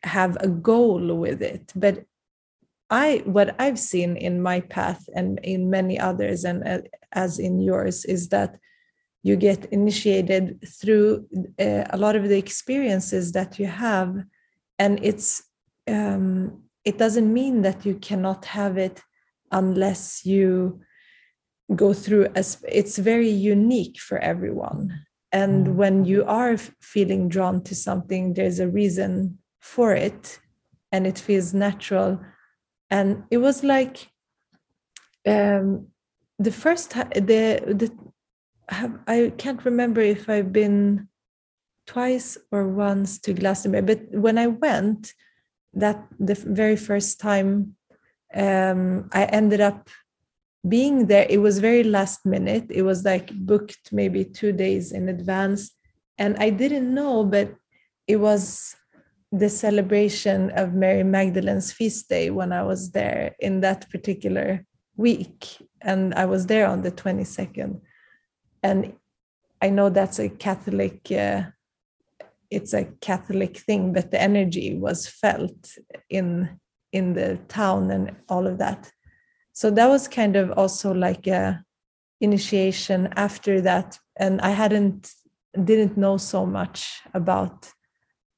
have 0.03 0.37
a 0.41 0.49
goal 0.49 1.17
with 1.17 1.43
it. 1.43 1.73
But 1.75 2.05
i 2.91 3.23
what 3.25 3.57
i've 3.59 3.79
seen 3.79 4.17
in 4.17 4.43
my 4.43 4.61
path 4.61 5.09
and 5.15 5.41
in 5.43 5.71
many 5.71 5.99
others 5.99 6.45
and 6.45 6.67
uh, 6.69 6.81
as 7.13 7.39
in 7.39 7.61
yours 7.61 8.05
is 8.05 8.29
that 8.29 8.59
you 9.25 9.37
get 9.37 9.65
initiated 9.73 10.45
through 10.79 11.27
uh, 11.59 11.85
a 11.91 11.97
lot 11.97 12.15
of 12.15 12.29
the 12.29 12.39
experiences 12.39 13.33
that 13.33 13.59
you 13.59 13.67
have. 13.67 14.11
And 14.79 15.01
it's 15.03 15.43
um, 15.89 16.63
it 16.85 16.99
doesn't 16.99 17.33
mean 17.33 17.63
that 17.63 17.87
you 17.87 17.95
cannot 17.97 18.45
have 18.45 18.77
it 18.77 19.01
unless 19.51 20.27
you 20.27 20.81
go 21.75 21.95
through 21.95 22.27
as 22.35 22.63
it's 22.69 22.99
very 22.99 23.31
unique 23.31 23.99
for 23.99 24.19
everyone. 24.19 24.83
And 25.33 25.67
Mm. 25.67 25.75
when 25.81 26.05
you 26.05 26.25
are 26.27 26.57
feeling 26.93 27.29
drawn 27.29 27.63
to 27.65 27.75
something 27.75 28.35
there's 28.35 28.61
a 28.61 28.69
reason 28.69 29.39
for 29.61 29.95
it 29.95 30.39
and 30.93 31.07
it 31.07 31.19
feels 31.19 31.55
natural. 31.55 32.21
And 32.91 33.25
it 33.31 33.39
was 33.39 33.65
like 33.65 33.97
um 35.27 35.89
the 36.39 36.53
first 36.53 36.91
time 36.91 37.11
the 37.15 37.43
the 37.81 37.91
have, 38.69 38.99
i 39.07 39.33
can't 39.37 39.65
remember 39.65 40.01
if 40.01 40.29
i've 40.29 40.53
been 40.53 41.09
twice 41.87 42.39
or 42.51 42.69
once 42.69 43.19
to 43.19 43.33
glastonbury 43.33 43.83
but 43.83 44.01
when 44.13 44.39
i 44.39 44.47
went 44.47 45.13
that 45.73 46.07
the 46.19 46.35
very 46.35 46.77
first 46.77 47.21
time 47.21 47.77
um 48.35 49.09
i 49.13 49.25
ended 49.25 49.61
up 49.61 49.89
being 50.67 51.07
there. 51.07 51.27
It 51.29 51.39
was 51.39 51.59
very 51.59 51.85
last 51.85 52.25
minute. 52.25 52.67
It 52.71 52.83
was 52.83 53.05
like 53.05 53.31
booked 53.33 53.93
maybe 53.93 54.25
two 54.25 54.53
days 54.53 54.93
in 54.93 55.09
advance. 55.09 55.71
And 56.17 56.37
i 56.37 56.49
didn't 56.51 56.95
know 56.95 57.25
but 57.25 57.55
it 58.07 58.17
was 58.17 58.77
the 59.33 59.49
celebration 59.49 60.51
of 60.51 60.75
mary 60.75 61.03
magdalene's 61.03 61.73
feast 61.73 62.09
day 62.09 62.31
when 62.31 62.53
i 62.53 62.63
was 62.63 62.93
there 62.93 63.35
in 63.41 63.63
that 63.63 63.91
particular 63.91 64.65
week. 64.97 65.59
And 65.81 66.15
i 66.15 66.25
was 66.25 66.47
there 66.47 66.67
on 66.69 66.83
the 66.83 66.93
22nd 66.93 67.81
and 68.65 68.93
i 69.63 69.71
know 69.71 69.89
that's 69.89 70.19
a 70.19 70.29
catholic 70.29 70.99
uh, 71.13 71.43
it's 72.51 72.75
a 72.75 72.85
catholic 73.01 73.57
thing 73.59 73.93
but 73.93 74.11
the 74.11 74.21
energy 74.21 74.75
was 74.75 75.07
felt 75.07 75.79
in 76.11 76.59
in 76.95 77.13
the 77.13 77.37
town 77.49 77.91
and 77.91 78.15
all 78.29 78.47
of 78.47 78.59
that. 78.59 78.91
So 79.53 79.69
that 79.73 79.89
was 79.89 80.09
kind 80.09 80.37
of 80.37 80.53
also 80.53 80.95
like 80.95 81.27
a 81.27 81.63
initiation 82.21 83.09
after 83.17 83.61
that. 83.61 83.99
And 84.17 84.41
i 84.41 84.51
hadn't 84.51 85.13
didn't 85.71 85.97
know 85.97 86.17
so 86.17 86.47
much 86.47 87.01
about 87.13 87.71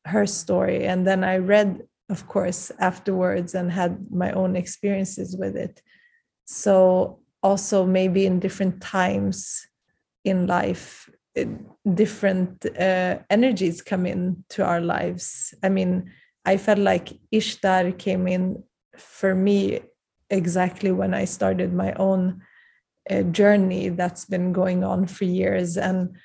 her 0.07 0.27
story. 0.27 0.87
And 0.87 1.07
then 1.07 1.23
i 1.23 1.37
read 1.37 1.83
of 2.09 2.27
course 2.29 2.73
afterwards 2.79 3.55
and 3.55 3.71
had 3.71 3.93
my 4.11 4.33
own 4.33 4.57
experiences 4.57 5.37
with 5.37 5.55
it. 5.57 5.83
So 6.47 7.21
also 7.43 7.85
maybe 7.85 8.25
in 8.25 8.41
different 8.41 8.81
times 8.81 9.67
in 10.27 10.47
life 10.47 11.09
different 11.95 12.67
uh, 12.79 13.19
energies 13.31 13.83
come 13.83 14.07
in 14.07 14.45
to 14.49 14.65
our 14.65 14.81
lives 14.81 15.55
i 15.63 15.69
mean 15.69 16.11
i 16.45 16.57
felt 16.57 16.79
like 16.79 17.19
ishtar 17.31 17.93
came 17.93 18.27
in 18.27 18.63
for 18.99 19.35
me 19.35 19.81
exactly 20.31 20.91
when 20.91 21.15
I 21.15 21.25
started 21.25 21.73
my 21.73 21.93
own 21.95 22.43
uh, 23.11 23.23
journey 23.23 23.89
that's 23.91 24.25
been 24.25 24.53
going 24.53 24.83
on 24.83 25.07
for 25.07 25.25
years, 25.25 25.77
and 25.77 26.17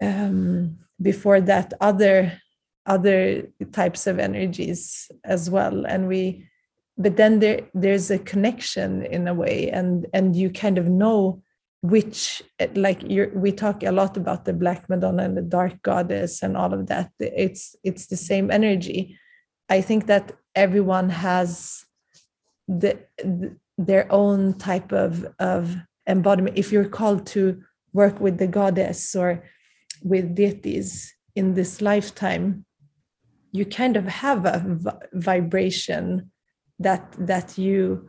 um, 0.00 0.78
before 1.00 1.40
that, 1.40 1.72
other 1.80 2.40
other 2.86 3.48
types 3.72 4.06
of 4.06 4.20
energies 4.20 5.10
as 5.24 5.50
well. 5.50 5.84
And 5.86 6.06
we, 6.06 6.48
but 6.96 7.16
then 7.16 7.40
there 7.40 7.62
there's 7.74 8.10
a 8.10 8.18
connection 8.18 9.04
in 9.04 9.26
a 9.26 9.34
way, 9.34 9.70
and 9.70 10.06
and 10.12 10.36
you 10.36 10.50
kind 10.50 10.78
of 10.78 10.88
know 10.88 11.42
which 11.82 12.42
like 12.74 13.02
we 13.02 13.52
talk 13.52 13.82
a 13.82 13.92
lot 13.92 14.16
about 14.16 14.44
the 14.44 14.52
black 14.52 14.88
madonna 14.88 15.22
and 15.24 15.36
the 15.36 15.42
dark 15.42 15.80
goddess 15.82 16.42
and 16.42 16.56
all 16.56 16.72
of 16.72 16.86
that. 16.86 17.10
It's 17.20 17.76
it's 17.84 18.06
the 18.06 18.16
same 18.16 18.50
energy. 18.50 19.18
I 19.68 19.80
think 19.80 20.06
that 20.06 20.32
everyone 20.54 21.10
has 21.10 21.84
the, 22.68 22.98
the, 23.18 23.56
their 23.78 24.10
own 24.10 24.58
type 24.58 24.92
of 24.92 25.26
of 25.38 25.76
embodiment. 26.08 26.58
If 26.58 26.72
you're 26.72 26.88
called 26.88 27.26
to 27.28 27.62
work 27.92 28.20
with 28.20 28.38
the 28.38 28.46
goddess 28.46 29.14
or 29.14 29.44
with 30.02 30.34
deities 30.34 31.14
in 31.34 31.54
this 31.54 31.80
lifetime 31.80 32.66
you 33.56 33.64
kind 33.64 33.96
of 33.96 34.06
have 34.06 34.44
a 34.44 34.62
v- 34.64 34.90
vibration 35.14 36.30
that 36.78 37.14
that 37.18 37.56
you 37.56 38.08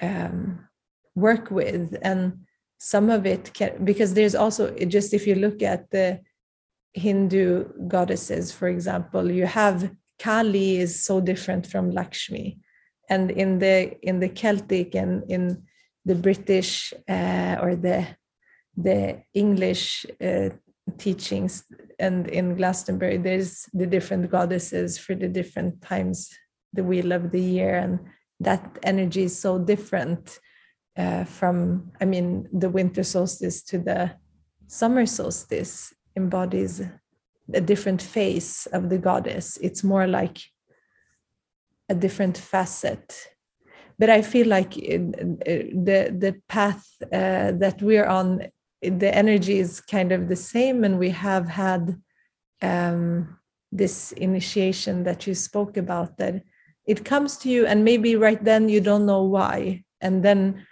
um, 0.00 0.68
work 1.14 1.50
with. 1.50 1.96
And 2.02 2.46
some 2.84 3.10
of 3.10 3.24
it 3.26 3.54
can 3.54 3.84
because 3.84 4.12
there's 4.12 4.34
also 4.34 4.74
just 4.96 5.14
if 5.14 5.24
you 5.24 5.36
look 5.36 5.62
at 5.62 5.88
the 5.92 6.20
hindu 6.94 7.64
goddesses 7.86 8.50
for 8.50 8.66
example 8.68 9.30
you 9.30 9.46
have 9.46 9.88
kali 10.18 10.78
is 10.78 11.04
so 11.04 11.20
different 11.20 11.66
from 11.66 11.90
lakshmi. 11.90 12.58
And 13.08 13.30
in 13.30 13.58
the 13.58 13.76
in 14.02 14.20
the 14.20 14.28
celtic 14.28 14.94
and 14.94 15.22
in 15.30 15.62
the 16.04 16.14
british 16.14 16.92
uh, 17.08 17.56
or 17.62 17.76
the 17.76 17.98
the 18.76 19.22
english 19.34 20.06
uh, 20.28 20.48
teachings 20.98 21.64
and 21.98 22.26
in 22.28 22.56
glastonbury 22.56 23.18
there's 23.18 23.66
the 23.80 23.86
different 23.86 24.30
goddesses 24.30 24.98
for 24.98 25.14
the 25.14 25.28
different 25.28 25.82
times 25.82 26.30
the 26.72 26.82
wheel 26.82 27.12
of 27.12 27.30
the 27.30 27.40
year 27.40 27.74
and 27.84 28.00
that 28.40 28.64
energy 28.82 29.24
is 29.24 29.38
so 29.38 29.58
different 29.58 30.40
uh, 30.96 31.24
from 31.24 31.90
i 32.00 32.04
mean 32.04 32.48
the 32.52 32.68
winter 32.68 33.02
solstice 33.02 33.62
to 33.62 33.78
the 33.78 34.10
summer 34.66 35.06
solstice 35.06 35.94
embodies 36.16 36.82
a 37.54 37.60
different 37.60 38.00
face 38.00 38.66
of 38.66 38.88
the 38.88 38.98
goddess. 38.98 39.58
It's 39.60 39.84
more 39.84 40.06
like 40.06 40.38
a 41.88 41.94
different 41.94 42.38
facet. 42.38 43.28
But 43.98 44.10
i 44.10 44.22
feel 44.22 44.48
like 44.48 44.76
in, 44.76 45.38
in, 45.46 45.84
the 45.84 46.14
the 46.18 46.34
path 46.48 46.84
uh, 47.12 47.52
that 47.62 47.80
we're 47.82 48.06
on 48.06 48.46
the 48.80 49.14
energy 49.14 49.58
is 49.58 49.80
kind 49.80 50.10
of 50.12 50.28
the 50.28 50.36
same. 50.36 50.84
And 50.84 50.98
we 50.98 51.10
have 51.10 51.48
had 51.48 52.00
um, 52.62 53.38
this 53.70 54.12
initiation 54.12 55.04
that 55.04 55.26
you 55.26 55.34
spoke 55.34 55.76
about 55.76 56.16
that 56.18 56.42
it 56.86 57.04
comes 57.04 57.36
to 57.38 57.48
you 57.48 57.64
and 57.66 57.84
maybe 57.84 58.16
right 58.16 58.42
then 58.42 58.68
you 58.68 58.80
don't 58.80 59.06
know 59.06 59.22
why. 59.22 59.84
And 60.00 60.24
then 60.24 60.66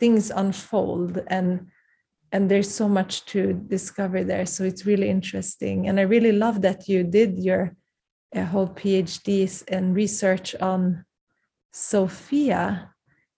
things 0.00 0.30
unfold 0.30 1.22
and 1.28 1.68
and 2.32 2.48
there's 2.48 2.72
so 2.72 2.88
much 2.88 3.24
to 3.24 3.52
discover 3.52 4.22
there. 4.22 4.46
So 4.46 4.62
it's 4.62 4.86
really 4.86 5.10
interesting. 5.10 5.88
And 5.88 5.98
i 5.98 6.02
really 6.02 6.32
love 6.32 6.62
that 6.62 6.88
you 6.88 7.04
did 7.04 7.38
your 7.38 7.76
uh, 8.34 8.44
whole 8.44 8.68
phds 8.68 9.64
and 9.68 9.94
research 9.94 10.54
on 10.60 11.04
sophia 11.72 12.94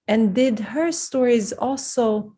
and 0.08 0.34
did 0.34 0.58
her 0.58 0.92
stories 0.92 1.52
also 1.52 2.36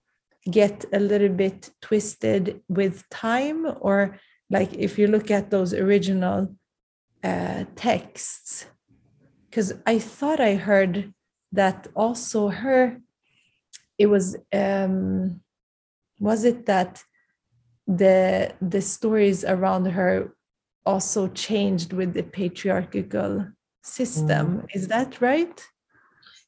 get 0.50 0.84
a 0.92 1.00
little 1.00 1.30
bit 1.44 1.70
twisted 1.80 2.60
with 2.68 3.08
time? 3.08 3.66
Or 3.80 4.18
like 4.50 4.72
if 4.74 4.98
you 4.98 5.06
look 5.06 5.30
at 5.30 5.50
those 5.50 5.72
original 5.72 6.54
uh, 7.22 7.64
texts 7.74 8.66
because 9.48 9.72
i 9.86 9.98
thought 9.98 10.40
i 10.40 10.54
heard 10.54 11.12
that 11.52 11.88
also 11.94 12.48
her 12.48 13.00
it 13.98 14.06
was 14.06 14.36
um 14.52 15.40
was 16.18 16.44
it 16.44 16.66
that 16.66 17.02
the 17.86 18.52
the 18.60 18.80
stories 18.80 19.44
around 19.44 19.86
her 19.86 20.34
also 20.86 21.28
changed 21.28 21.92
with 21.92 22.14
the 22.14 22.22
patriarchal 22.22 23.46
system 23.82 24.62
mm. 24.62 24.66
is 24.74 24.88
that 24.88 25.20
right 25.20 25.66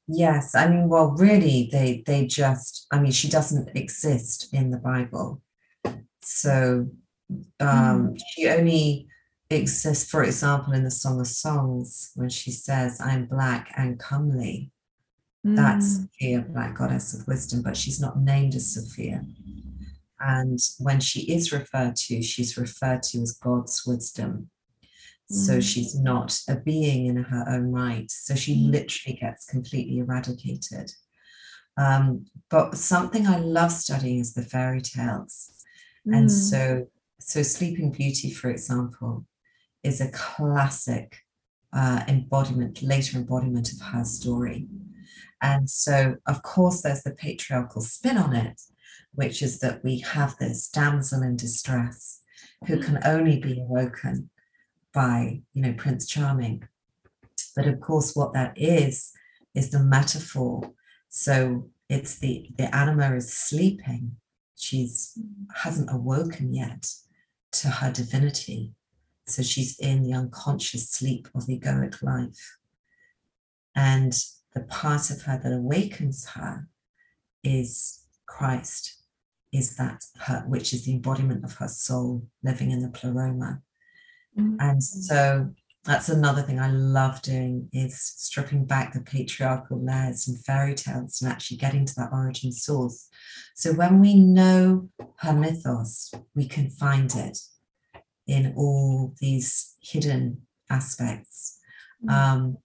yes 0.07 0.55
i 0.55 0.69
mean 0.69 0.89
well 0.89 1.11
really 1.19 1.69
they 1.73 2.03
they 2.07 2.27
just 2.27 2.87
i 2.93 2.99
mean 2.99 3.13
she 3.13 3.29
doesn't 3.29 3.69
exist 3.77 4.49
in 4.53 4.71
the 4.71 4.79
bible 4.79 5.43
so 6.23 6.89
um 7.61 8.09
mm. 8.09 8.21
she 8.29 8.49
only 8.49 9.07
exists 9.51 10.11
for 10.11 10.25
example 10.25 10.73
in 10.73 10.85
the 10.85 10.91
song 10.91 11.21
of 11.21 11.27
songs 11.27 12.11
when 12.15 12.29
she 12.29 12.51
says 12.51 13.01
i'm 13.01 13.27
black 13.27 13.73
and 13.77 13.99
comely 13.99 14.71
that's 15.55 15.99
mm. 15.99 16.09
Sophia, 16.09 16.45
Black 16.49 16.77
Goddess 16.77 17.15
of 17.15 17.27
Wisdom, 17.27 17.63
but 17.63 17.77
she's 17.77 18.01
not 18.01 18.19
named 18.19 18.55
as 18.55 18.75
Sophia. 18.75 19.25
And 20.19 20.59
when 20.79 21.01
she 21.01 21.31
is 21.31 21.53
referred 21.53 21.97
to, 21.97 22.23
she's 22.23 22.57
referred 22.57 23.03
to 23.05 23.21
as 23.21 23.33
God's 23.33 23.85
wisdom. 23.87 24.51
So 25.29 25.59
mm. 25.59 25.63
she's 25.63 25.99
not 25.99 26.39
a 26.49 26.57
being 26.57 27.07
in 27.07 27.17
her 27.17 27.45
own 27.49 27.73
right. 27.73 28.11
So 28.11 28.35
she 28.35 28.57
mm. 28.57 28.71
literally 28.71 29.19
gets 29.19 29.45
completely 29.45 29.99
eradicated. 29.99 30.93
Um, 31.77 32.27
but 32.49 32.77
something 32.77 33.27
I 33.27 33.39
love 33.39 33.73
studying 33.73 34.21
is 34.21 34.33
the 34.33 34.43
fairy 34.43 34.81
tales. 34.81 35.51
And 36.07 36.31
so, 36.31 36.87
so 37.19 37.43
Sleeping 37.43 37.91
Beauty, 37.91 38.31
for 38.31 38.49
example, 38.49 39.27
is 39.83 40.01
a 40.01 40.11
classic 40.13 41.19
uh, 41.73 42.05
embodiment, 42.07 42.81
later 42.83 43.19
embodiment 43.19 43.73
of 43.73 43.81
her 43.89 44.05
story. 44.05 44.69
And 45.43 45.69
so, 45.69 46.17
of 46.27 46.43
course, 46.43 46.83
there's 46.83 47.03
the 47.03 47.15
patriarchal 47.15 47.83
spin 47.83 48.17
on 48.19 48.35
it, 48.35 48.61
which 49.13 49.43
is 49.43 49.61
that 49.61 49.85
we 49.85 49.99
have 50.01 50.37
this 50.39 50.69
damsel 50.69 51.23
in 51.23 51.37
distress 51.37 52.21
who 52.67 52.77
mm-hmm. 52.77 52.95
can 52.95 53.01
only 53.05 53.39
be 53.39 53.61
awoken 53.61 54.31
by, 54.93 55.43
you 55.53 55.63
know, 55.63 55.75
Prince 55.75 56.07
Charming. 56.07 56.67
But 57.55 57.67
of 57.67 57.81
course, 57.81 58.17
what 58.17 58.33
that 58.33 58.55
is, 58.57 59.13
is 59.55 59.71
the 59.71 59.81
metaphor. 59.81 60.73
So 61.09 61.71
it's 61.89 62.19
the, 62.19 62.51
the 62.57 62.75
anima 62.75 63.15
is 63.15 63.33
sleeping. 63.33 64.17
She's 64.57 65.13
mm-hmm. 65.19 65.45
hasn't 65.55 65.93
awoken 65.93 66.55
yet 66.55 66.91
to 67.53 67.69
her 67.69 67.93
divinity. 67.93 68.73
So 69.27 69.43
she's 69.43 69.79
in 69.79 70.03
the 70.03 70.15
unconscious 70.15 70.89
sleep 70.89 71.29
of 71.35 71.45
egoic 71.45 72.03
life. 72.03 72.59
And 73.75 74.17
the 74.57 74.63
part 74.63 75.11
of 75.11 75.21
her 75.21 75.39
that 75.43 75.53
awakens 75.53 76.27
her 76.31 76.67
is 77.45 78.07
Christ, 78.25 79.03
is 79.53 79.77
that 79.77 80.03
her, 80.19 80.45
which 80.49 80.73
is 80.73 80.87
the 80.87 80.95
embodiment 80.95 81.45
of 81.45 81.53
her 81.59 81.69
soul 81.69 82.27
living 82.43 82.71
in 82.71 82.81
the 82.81 82.89
pleroma. 82.89 83.61
Mm-hmm. 84.37 84.57
And 84.59 84.83
so 84.83 85.51
that's 85.85 86.09
another 86.09 86.41
thing 86.41 86.59
I 86.59 86.71
love 86.71 87.21
doing 87.21 87.69
is 87.75 88.01
stripping 88.01 88.65
back 88.65 88.95
the 88.95 89.03
patriarchal 89.03 89.85
layers 89.85 90.27
and 90.27 90.43
fairy 90.43 90.75
tales 90.75 91.21
and 91.21 91.31
actually 91.31 91.59
getting 91.59 91.85
to 91.85 91.95
that 91.97 92.13
origin 92.13 92.51
source. 92.51 93.11
So 93.55 93.75
when 93.75 94.01
we 94.01 94.15
know 94.15 94.89
her 95.19 95.35
mythos, 95.35 96.15
we 96.35 96.49
can 96.49 96.71
find 96.71 97.15
it 97.15 97.39
in 98.27 98.55
all 98.57 99.15
these 99.21 99.75
hidden 99.83 100.47
aspects. 100.71 101.61
Mm-hmm. 102.03 102.15
Um, 102.15 102.57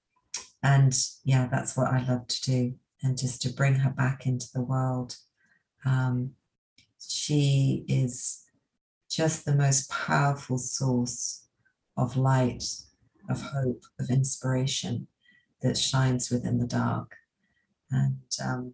and 0.63 0.95
yeah 1.23 1.47
that's 1.51 1.75
what 1.75 1.87
i 1.87 2.03
love 2.07 2.27
to 2.27 2.41
do 2.41 2.73
and 3.03 3.17
just 3.17 3.41
to 3.41 3.49
bring 3.49 3.75
her 3.75 3.89
back 3.89 4.25
into 4.25 4.47
the 4.53 4.61
world. 4.61 5.15
Um, 5.85 6.31
she 6.99 7.83
is 7.87 8.43
just 9.09 9.45
the 9.45 9.55
most 9.55 9.89
powerful 9.89 10.57
source 10.57 11.47
of 11.97 12.15
light 12.15 12.63
of 13.29 13.41
hope 13.41 13.83
of 13.99 14.09
inspiration 14.09 15.07
that 15.61 15.77
shines 15.77 16.29
within 16.29 16.59
the 16.59 16.67
dark. 16.67 17.15
And 17.91 18.21
um, 18.43 18.73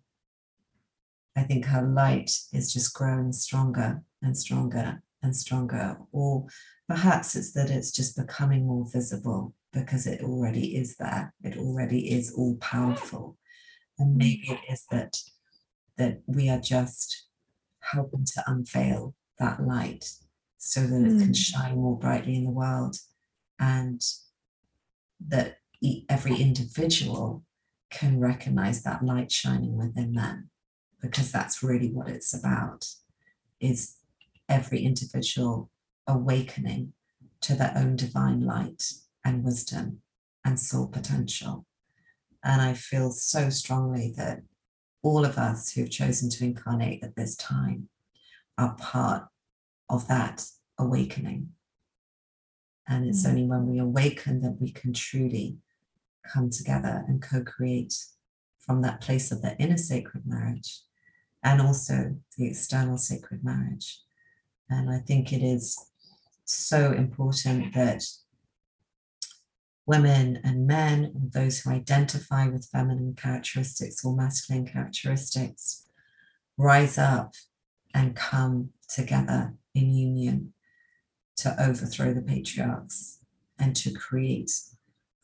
i 1.36 1.42
think 1.42 1.66
her 1.66 1.82
light 1.82 2.32
is 2.54 2.72
just 2.74 2.94
growing 2.94 3.32
stronger 3.32 4.04
and 4.22 4.38
stronger 4.38 5.02
and 5.24 5.36
stronger. 5.36 5.98
Or 6.12 6.48
perhaps 6.88 7.36
it's 7.36 7.54
that 7.54 7.70
it's 7.70 7.92
just 7.92 8.18
becoming 8.18 8.68
more 8.68 8.86
visible 8.92 9.54
because 9.74 10.08
it 10.08 10.22
already 10.22 10.76
is 10.76 10.96
there. 10.98 11.34
It 11.44 11.58
already 11.58 12.12
is 12.12 12.34
all 12.34 12.56
powerful. 12.58 13.38
And 14.00 14.16
maybe 14.16 14.48
it 14.50 14.60
is 14.72 14.86
that 14.92 15.18
that 15.98 16.22
we 16.28 16.48
are 16.48 16.60
just 16.60 17.26
helping 17.80 18.24
to 18.24 18.44
unveil 18.46 19.16
that 19.40 19.62
light 19.62 20.06
so 20.58 20.82
that 20.82 20.90
mm. 20.90 21.06
it 21.06 21.20
can 21.20 21.28
hmm. 21.28 21.34
shine 21.34 21.76
more 21.76 21.98
brightly 21.98 22.36
in 22.36 22.44
the 22.44 22.52
world 22.52 22.98
and 23.60 24.02
that 25.26 25.58
every 26.10 26.36
individual 26.36 27.44
can 27.90 28.20
recognize 28.20 28.84
that 28.84 29.04
light 29.04 29.32
shining 29.32 29.78
within 29.78 30.14
them 30.14 30.50
because 31.02 31.32
that's 31.32 31.64
really 31.64 31.90
what 31.90 32.10
it's 32.10 32.34
about 32.34 32.86
is 33.60 33.96
every 34.50 34.82
individual 34.82 35.70
awakening 36.08 36.94
to 37.42 37.56
their 37.56 37.74
own 37.76 37.96
divine 37.96 38.42
light 38.42 38.84
and 39.28 39.44
wisdom 39.44 40.02
and 40.46 40.58
soul 40.58 40.88
potential. 40.88 41.66
And 42.44 42.62
I 42.62 42.74
feel 42.74 43.12
so 43.12 43.50
strongly 43.50 44.14
that 44.16 44.42
all 45.04 45.26
of 45.26 45.38
us 45.38 45.72
who've 45.72 45.92
chosen 45.92 46.30
to 46.30 46.46
incarnate 46.46 47.04
at 47.04 47.18
this 47.18 47.36
time 47.36 47.90
are 48.58 48.76
part 48.76 49.28
of 49.90 50.08
that 50.08 50.46
awakening. 50.80 51.50
And 52.88 53.06
it's 53.06 53.26
mm. 53.26 53.32
only 53.32 53.44
when 53.44 53.68
we 53.68 53.80
awaken 53.80 54.40
that 54.42 54.62
we 54.62 54.72
can 54.72 54.94
truly 54.94 55.58
come 56.26 56.50
together 56.50 57.04
and 57.08 57.22
co 57.22 57.44
create 57.44 57.96
from 58.60 58.82
that 58.82 59.02
place 59.02 59.30
of 59.30 59.42
the 59.42 59.58
inner 59.58 59.78
sacred 59.78 60.24
marriage 60.26 60.80
and 61.44 61.62
also 61.62 62.16
the 62.38 62.48
external 62.48 62.98
sacred 62.98 63.44
marriage. 63.44 64.00
And 64.70 64.90
I 64.90 65.00
think 65.00 65.34
it 65.34 65.44
is 65.44 65.78
so 66.46 66.94
important 66.94 67.74
that 67.76 68.04
women 69.88 70.40
and 70.44 70.68
men, 70.68 71.14
or 71.16 71.30
those 71.32 71.60
who 71.60 71.72
identify 71.72 72.48
with 72.48 72.70
feminine 72.72 73.16
characteristics 73.16 74.04
or 74.04 74.16
masculine 74.16 74.68
characteristics, 74.68 75.88
rise 76.58 76.98
up 76.98 77.34
and 77.94 78.16
come 78.16 78.70
together 78.90 79.54
in 79.74 79.94
union 79.94 80.54
to 81.38 81.56
overthrow 81.64 82.14
the 82.14 82.22
patriarchs 82.22 83.20
and 83.58 83.76
to 83.76 83.92
create 83.92 84.52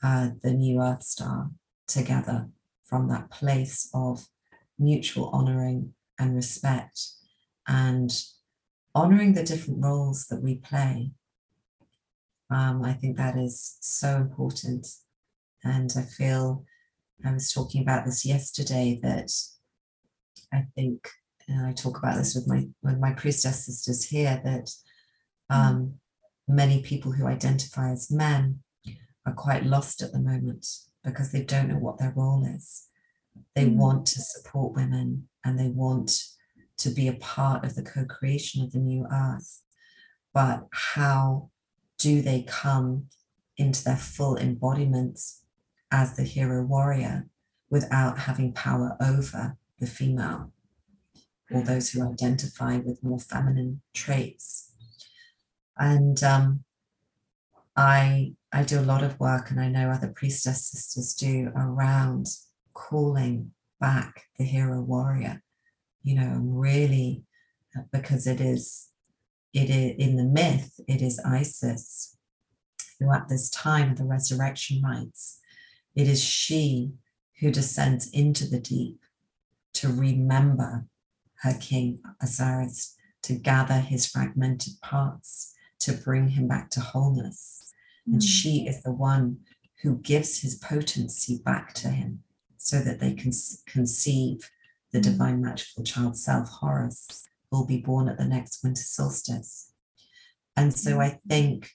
uh, 0.02 0.30
the 0.42 0.52
new 0.52 0.82
Earth 0.82 1.04
Star 1.04 1.52
together 1.88 2.48
from 2.86 3.10
that 3.10 3.30
place 3.30 3.90
of 3.94 4.28
mutual 4.80 5.30
honoring 5.30 5.94
and 6.18 6.36
respect 6.36 7.02
and 7.68 8.12
honoring 8.96 9.34
the 9.34 9.44
different 9.44 9.84
roles 9.84 10.28
that 10.28 10.42
we 10.42 10.56
play 10.56 11.12
um, 12.56 12.84
I 12.84 12.94
think 12.94 13.18
that 13.18 13.38
is 13.38 13.78
so 13.82 14.18
important. 14.18 14.88
And 15.64 15.92
I 15.98 16.02
feel 16.02 16.66
I 17.26 17.32
was 17.32 17.52
talking 17.52 17.82
about 17.82 18.06
this 18.06 18.26
yesterday 18.26 19.00
that 19.02 19.32
I 20.54 20.66
think, 20.76 21.10
and 21.48 21.66
I 21.66 21.72
talk 21.72 21.98
about 21.98 22.18
this 22.18 22.36
with 22.36 22.48
my 22.48 22.68
with 22.82 23.00
my 23.00 23.12
priestess 23.14 23.66
sisters 23.66 24.04
here, 24.06 24.42
that 24.44 24.70
mm. 25.52 25.56
um, 25.56 25.94
many 26.48 26.82
people 26.82 27.12
who 27.12 27.28
identify 27.28 27.92
as 27.92 28.12
men 28.12 28.60
are 29.26 29.34
quite 29.34 29.66
lost 29.66 30.02
at 30.02 30.12
the 30.12 30.20
moment 30.20 30.68
because 31.04 31.32
they 31.32 31.44
don't 31.44 31.70
know 31.70 31.80
what 31.80 31.98
their 31.98 32.14
role 32.16 32.46
is. 32.46 32.88
They 33.56 33.66
mm. 33.66 33.76
want 33.76 34.06
to 34.08 34.22
support 34.22 34.76
women 34.76 35.30
and 35.46 35.58
they 35.58 35.70
want 35.70 36.12
to 36.78 36.90
be 36.90 37.08
a 37.08 37.14
part 37.14 37.64
of 37.64 37.76
the 37.76 37.84
co 37.84 38.06
creation 38.06 38.64
of 38.64 38.72
the 38.72 38.80
new 38.80 39.06
earth. 39.12 39.62
But 40.34 40.68
how 40.72 41.52
do 41.98 42.22
they 42.22 42.44
come 42.44 43.08
into 43.58 43.84
their 43.84 43.98
full 43.98 44.36
embodiments 44.36 45.44
as 45.92 46.16
the 46.16 46.24
hero 46.24 46.64
warrior 46.64 47.28
without 47.70 48.20
having 48.20 48.54
power 48.54 48.98
over 49.02 49.58
the 49.80 49.88
female 49.88 50.52
or 51.52 51.62
those 51.62 51.92
who 51.92 52.08
identify 52.08 52.78
with 52.78 53.04
more 53.04 53.20
feminine 53.20 53.82
traits? 53.94 54.72
And 55.78 56.22
um, 56.24 56.64
I 57.76 58.36
I 58.52 58.64
do 58.64 58.80
a 58.80 58.82
lot 58.82 59.04
of 59.04 59.20
work, 59.20 59.50
and 59.50 59.60
I 59.60 59.68
know 59.68 59.90
other 59.90 60.14
priestess 60.16 60.68
sisters 60.68 61.14
do 61.16 61.52
around 61.56 62.28
calling 62.74 63.52
back 63.80 64.26
the 64.38 64.46
hero 64.46 64.82
warrior. 64.82 65.42
You 66.04 66.16
know, 66.16 66.40
really, 66.44 67.24
uh, 67.76 67.84
because 67.92 68.28
it 68.28 68.40
is 68.40 68.90
it 69.54 69.70
is 69.70 69.96
in 69.98 70.18
the 70.18 70.24
myth, 70.24 70.80
it 70.88 71.02
is 71.02 71.20
Isis 71.20 72.18
who, 73.00 73.12
at 73.12 73.30
this 73.30 73.50
time 73.50 73.92
of 73.92 73.98
the 73.98 74.06
resurrection 74.06 74.82
rites, 74.82 75.40
it 75.96 76.08
is 76.08 76.24
she 76.24 76.94
who 77.40 77.52
descends 77.52 78.10
into 78.10 78.48
the 78.48 78.60
deep 78.60 79.00
to 79.74 79.90
remember 79.90 80.86
her 81.42 81.54
king 81.60 82.00
Osiris, 82.22 82.96
to 83.22 83.34
gather 83.34 83.80
his 83.80 84.06
fragmented 84.06 84.74
parts, 84.82 85.54
to 85.80 85.92
bring 85.92 86.30
him 86.30 86.48
back 86.48 86.70
to 86.72 86.80
wholeness. 86.80 87.74
Mm. 88.10 88.14
And 88.14 88.24
she 88.24 88.66
is 88.68 88.82
the 88.82 88.92
one 88.92 89.40
who 89.82 89.98
gives 89.98 90.40
his 90.40 90.56
potency 90.56 91.42
back 91.44 91.74
to 91.76 91.90
him 91.90 92.24
so 92.58 92.80
that 92.80 93.00
they 93.00 93.14
can 93.14 93.34
conceive 93.66 94.50
the 94.94 95.02
divine 95.02 95.42
magical 95.42 95.84
child 95.84 96.18
self, 96.18 96.48
Horus, 96.48 97.28
will 97.54 97.66
be 97.66 97.78
born 97.78 98.10
at 98.10 98.18
the 98.18 98.26
next 98.26 98.64
winter 98.64 98.82
solstice. 98.82 99.72
And 100.58 100.74
so 100.74 101.00
I 101.00 101.10
mm-hmm. 101.10 101.30
think 101.30 101.70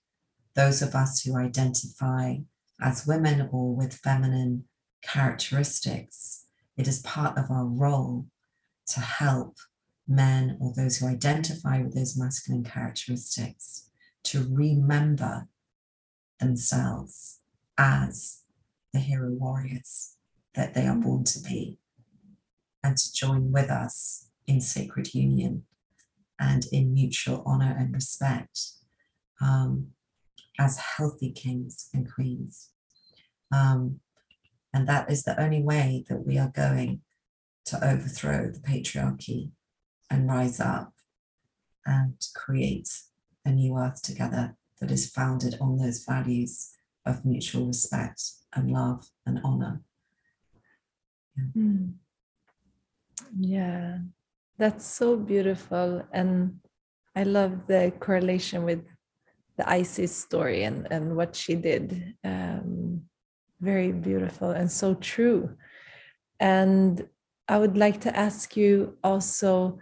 those 0.54 0.82
of 0.82 0.94
us 0.94 1.22
who 1.22 1.36
identify 1.36 2.38
as 2.82 3.06
women 3.06 3.48
or 3.52 3.74
with 3.74 3.94
feminine 3.94 4.64
characteristics, 5.02 6.46
it 6.76 6.88
is 6.88 7.00
part 7.00 7.38
of 7.38 7.50
our 7.50 7.64
role 7.64 8.26
to 8.88 9.00
help 9.00 9.56
men 10.08 10.56
or 10.60 10.72
those 10.74 10.96
who 10.96 11.06
identify 11.06 11.80
with 11.80 11.94
those 11.94 12.18
masculine 12.18 12.64
characteristics 12.64 13.90
to 14.24 14.46
remember 14.50 15.46
themselves 16.40 17.38
as 17.76 18.42
the 18.92 18.98
hero 18.98 19.30
warriors 19.30 20.16
that 20.54 20.74
they 20.74 20.86
are 20.86 20.96
born 20.96 21.22
to 21.22 21.40
be 21.40 21.78
and 22.82 22.96
to 22.96 23.12
join 23.12 23.52
with 23.52 23.70
us 23.70 24.28
in 24.46 24.60
sacred 24.60 25.14
union 25.14 25.64
and 26.38 26.64
in 26.72 26.94
mutual 26.94 27.42
honor 27.46 27.74
and 27.78 27.94
respect 27.94 28.60
um, 29.40 29.88
as 30.58 30.78
healthy 30.78 31.32
kings 31.32 31.88
and 31.92 32.12
queens. 32.12 32.70
Um, 33.52 34.00
and 34.72 34.86
that 34.86 35.10
is 35.10 35.24
the 35.24 35.40
only 35.40 35.62
way 35.62 36.04
that 36.08 36.26
we 36.26 36.38
are 36.38 36.52
going 36.54 37.00
to 37.66 37.84
overthrow 37.84 38.50
the 38.50 38.60
patriarchy 38.60 39.50
and 40.10 40.28
rise 40.28 40.60
up 40.60 40.92
and 41.86 42.14
create 42.34 42.88
a 43.44 43.50
new 43.50 43.76
earth 43.78 44.02
together 44.02 44.56
that 44.80 44.90
is 44.90 45.10
founded 45.10 45.56
on 45.60 45.78
those 45.78 46.04
values 46.04 46.70
of 47.04 47.24
mutual 47.24 47.66
respect 47.66 48.22
and 48.54 48.70
love 48.70 49.06
and 49.26 49.40
honor. 49.42 49.80
Yeah. 51.36 51.62
Mm. 51.62 51.92
yeah, 53.38 53.98
that's 54.58 54.86
so 54.86 55.16
beautiful. 55.16 56.02
And 56.12 56.60
I 57.14 57.22
love 57.22 57.66
the 57.66 57.92
correlation 58.00 58.64
with 58.64 58.84
the 59.56 59.68
Isis 59.68 60.14
story 60.14 60.64
and, 60.64 60.86
and 60.90 61.16
what 61.16 61.34
she 61.34 61.54
did. 61.54 62.14
Um, 62.24 63.02
very 63.60 63.92
beautiful 63.92 64.50
and 64.50 64.70
so 64.70 64.94
true. 64.94 65.56
And 66.38 67.08
I 67.48 67.58
would 67.58 67.76
like 67.76 68.00
to 68.02 68.16
ask 68.16 68.56
you 68.56 68.96
also 69.02 69.78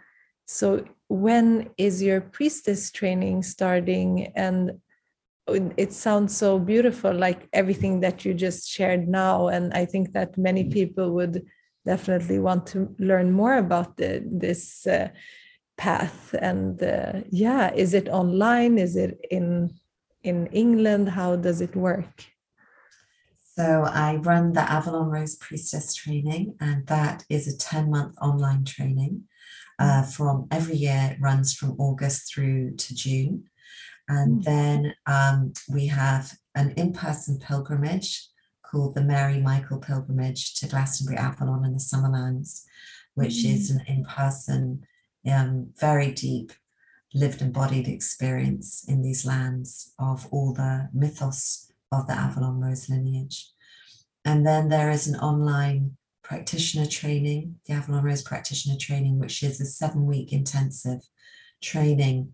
so, 0.46 0.84
when 1.08 1.70
is 1.76 2.00
your 2.00 2.20
priestess 2.20 2.92
training 2.92 3.42
starting? 3.42 4.32
And 4.36 4.78
it 5.48 5.92
sounds 5.92 6.36
so 6.36 6.58
beautiful, 6.58 7.12
like 7.12 7.48
everything 7.52 8.00
that 8.00 8.24
you 8.24 8.32
just 8.32 8.68
shared 8.68 9.08
now. 9.08 9.48
And 9.48 9.72
I 9.74 9.84
think 9.84 10.12
that 10.12 10.38
many 10.38 10.64
people 10.64 11.12
would 11.12 11.44
definitely 11.86 12.38
want 12.38 12.66
to 12.68 12.94
learn 12.98 13.32
more 13.32 13.56
about 13.56 13.96
the, 13.96 14.22
this 14.26 14.86
uh, 14.86 15.08
path. 15.78 16.34
And 16.40 16.82
uh, 16.82 17.20
yeah, 17.30 17.72
is 17.72 17.94
it 17.94 18.08
online? 18.08 18.78
Is 18.78 18.96
it 18.96 19.18
in 19.30 19.70
in 20.22 20.46
England? 20.48 21.08
How 21.10 21.36
does 21.36 21.60
it 21.60 21.74
work? 21.76 22.24
So 23.58 23.84
I 23.84 24.16
run 24.16 24.52
the 24.52 24.70
Avalon 24.70 25.08
Rose 25.08 25.36
Priestess 25.36 25.94
training, 25.94 26.56
and 26.60 26.86
that 26.88 27.24
is 27.30 27.48
a 27.48 27.56
10 27.56 27.90
month 27.90 28.14
online 28.20 28.64
training. 28.64 29.24
Uh, 29.78 30.02
from 30.02 30.46
every 30.50 30.76
year, 30.76 31.10
it 31.12 31.20
runs 31.20 31.54
from 31.54 31.76
August 31.78 32.32
through 32.32 32.74
to 32.76 32.94
June. 32.94 33.44
And 34.08 34.40
mm. 34.40 34.44
then 34.44 34.94
um, 35.06 35.52
we 35.68 35.86
have 35.86 36.32
an 36.54 36.72
in 36.72 36.92
person 36.92 37.38
pilgrimage 37.38 38.28
called 38.76 38.94
the 38.94 39.02
Mary 39.02 39.40
Michael 39.40 39.78
Pilgrimage 39.78 40.54
to 40.56 40.68
Glastonbury, 40.68 41.16
Avalon, 41.16 41.64
and 41.64 41.74
the 41.74 41.80
Summerlands, 41.80 42.64
which 43.14 43.36
mm. 43.36 43.54
is 43.54 43.70
an 43.70 43.82
in 43.86 44.04
person, 44.04 44.86
um, 45.26 45.70
very 45.80 46.12
deep, 46.12 46.52
lived 47.14 47.40
embodied 47.40 47.88
experience 47.88 48.84
in 48.86 49.00
these 49.00 49.24
lands 49.24 49.94
of 49.98 50.26
all 50.30 50.52
the 50.52 50.90
mythos 50.92 51.72
of 51.90 52.06
the 52.06 52.12
Avalon 52.12 52.60
Rose 52.60 52.90
lineage. 52.90 53.48
And 54.26 54.46
then 54.46 54.68
there 54.68 54.90
is 54.90 55.06
an 55.06 55.18
online 55.20 55.96
practitioner 56.22 56.86
training, 56.86 57.56
the 57.66 57.72
Avalon 57.72 58.04
Rose 58.04 58.22
practitioner 58.22 58.76
training, 58.78 59.18
which 59.18 59.42
is 59.42 59.58
a 59.58 59.64
seven 59.64 60.04
week 60.04 60.34
intensive 60.34 61.00
training, 61.62 62.32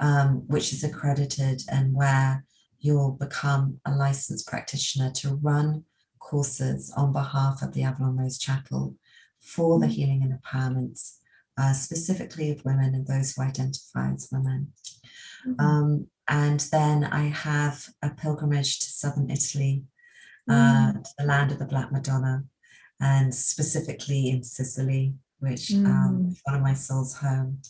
um, 0.00 0.42
which 0.48 0.72
is 0.72 0.82
accredited 0.82 1.62
and 1.70 1.94
where 1.94 2.44
you'll 2.84 3.12
become 3.12 3.80
a 3.86 3.90
licensed 3.90 4.46
practitioner 4.46 5.10
to 5.10 5.36
run 5.36 5.82
courses 6.18 6.92
on 6.98 7.14
behalf 7.14 7.62
of 7.62 7.72
the 7.72 7.82
Avalon 7.82 8.18
Rose 8.18 8.38
Chapel 8.38 8.94
for 9.40 9.80
the 9.80 9.86
healing 9.86 10.22
and 10.22 10.38
empowerment, 10.38 11.00
uh, 11.56 11.72
specifically 11.72 12.50
of 12.50 12.62
women 12.62 12.94
and 12.94 13.06
those 13.06 13.32
who 13.32 13.42
identify 13.42 14.12
as 14.12 14.28
women. 14.30 14.72
Mm-hmm. 15.48 15.60
Um, 15.60 16.06
and 16.28 16.60
then 16.70 17.04
I 17.04 17.28
have 17.28 17.88
a 18.02 18.10
pilgrimage 18.10 18.80
to 18.80 18.86
southern 18.86 19.30
Italy, 19.30 19.84
uh, 20.50 20.52
mm. 20.92 21.04
to 21.04 21.10
the 21.16 21.24
land 21.24 21.52
of 21.52 21.58
the 21.58 21.64
Black 21.64 21.90
Madonna, 21.90 22.44
and 23.00 23.34
specifically 23.34 24.28
in 24.28 24.42
Sicily, 24.42 25.14
which 25.38 25.72
um, 25.72 25.84
mm. 25.84 25.86
um, 25.86 26.28
is 26.32 26.40
one 26.44 26.56
of 26.56 26.62
my 26.62 26.74
soul's 26.74 27.16
home. 27.16 27.62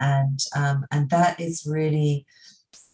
And 0.00 0.40
um, 0.56 0.86
and 0.90 1.10
that 1.10 1.38
is 1.38 1.66
really 1.68 2.24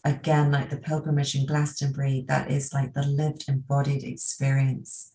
again, 0.05 0.51
like 0.51 0.69
the 0.69 0.77
pilgrimage 0.77 1.35
in 1.35 1.47
Glastonbury, 1.47 2.23
that 2.27 2.49
is 2.49 2.73
like 2.73 2.93
the 2.93 3.05
lived 3.05 3.45
embodied 3.49 4.03
experience 4.03 5.11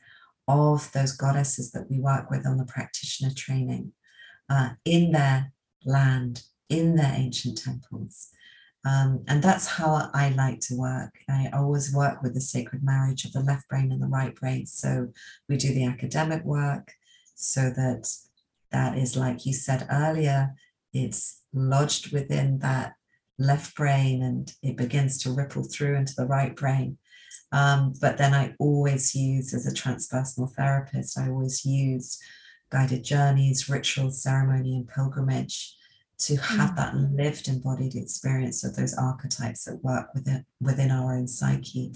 of 0.49 0.91
those 0.93 1.13
goddesses 1.13 1.71
that 1.71 1.89
we 1.89 2.01
work 2.01 2.29
with 2.29 2.45
on 2.45 2.59
the 2.59 2.65
practitioner 2.65 3.31
training 3.35 3.93
uh, 4.51 4.71
in 4.85 5.13
their 5.13 5.53
land, 5.85 6.43
in 6.69 6.97
their 6.97 7.15
ancient 7.15 7.57
temples. 7.57 8.31
Um, 8.85 9.25
and 9.29 9.43
that's 9.43 9.67
how 9.67 10.11
I 10.13 10.31
like 10.31 10.61
to 10.63 10.77
work. 10.77 11.15
I 11.29 11.51
always 11.53 11.95
work 11.95 12.23
with 12.23 12.35
the 12.35 12.41
sacred 12.41 12.83
marriage 12.83 13.25
of 13.25 13.33
the 13.33 13.41
left 13.41 13.69
brain 13.69 13.93
and 13.93 14.03
the 14.03 14.09
right 14.09 14.35
brain. 14.35 14.67
So 14.67 15.13
we 15.49 15.57
do 15.57 15.73
the 15.73 15.85
academic 15.85 16.45
work 16.45 16.93
so 17.35 17.71
that 17.71 18.09
that 18.73 18.99
is, 18.99 19.17
like 19.17 19.47
you 19.47 19.53
said 19.53 19.87
earlier, 19.91 20.55
it's 20.93 21.43
lodged 21.53 22.13
within 22.13 22.59
that 22.61 22.95
left 23.41 23.75
brain 23.75 24.23
and 24.23 24.53
it 24.63 24.77
begins 24.77 25.19
to 25.23 25.33
ripple 25.33 25.65
through 25.65 25.97
into 25.97 26.15
the 26.17 26.27
right 26.27 26.55
brain. 26.55 26.99
Um, 27.53 27.95
but 28.01 28.19
then 28.19 28.35
I 28.35 28.55
always 28.61 29.15
use, 29.15 29.53
as 29.55 29.67
a 29.67 29.75
transpersonal 29.75 30.53
therapist, 30.55 31.19
I 31.19 31.29
always 31.29 31.65
use 31.65 32.19
guided 32.71 33.03
journeys, 33.03 33.69
rituals, 33.69 34.23
ceremony, 34.23 34.77
and 34.77 34.87
pilgrimage 34.87 35.75
to 36.19 36.37
have 36.37 36.71
mm. 36.71 36.77
that 36.77 36.95
lived 36.95 37.49
embodied 37.49 37.97
experience 37.97 38.63
of 38.63 38.77
those 38.77 38.95
archetypes 38.95 39.65
that 39.65 39.83
work 39.83 40.15
within 40.15 40.45
within 40.61 40.91
our 40.91 41.17
own 41.17 41.27
psyche. 41.27 41.93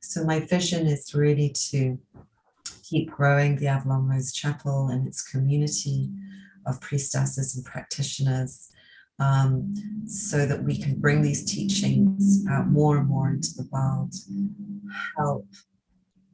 So 0.00 0.24
my 0.24 0.40
vision 0.40 0.86
is 0.86 1.14
really 1.14 1.50
to 1.70 1.98
keep 2.82 3.10
growing 3.10 3.56
the 3.56 3.68
Avalon 3.68 4.08
Rose 4.08 4.32
Chapel 4.32 4.88
and 4.88 5.06
its 5.06 5.22
community 5.22 6.10
of 6.66 6.80
priestesses 6.80 7.56
and 7.56 7.64
practitioners 7.64 8.70
um, 9.18 9.74
so 10.06 10.46
that 10.46 10.62
we 10.62 10.76
can 10.78 11.00
bring 11.00 11.22
these 11.22 11.44
teachings 11.44 12.44
out 12.50 12.68
more 12.68 12.98
and 12.98 13.08
more 13.08 13.30
into 13.30 13.54
the 13.54 13.68
world, 13.70 14.14
help 15.16 15.46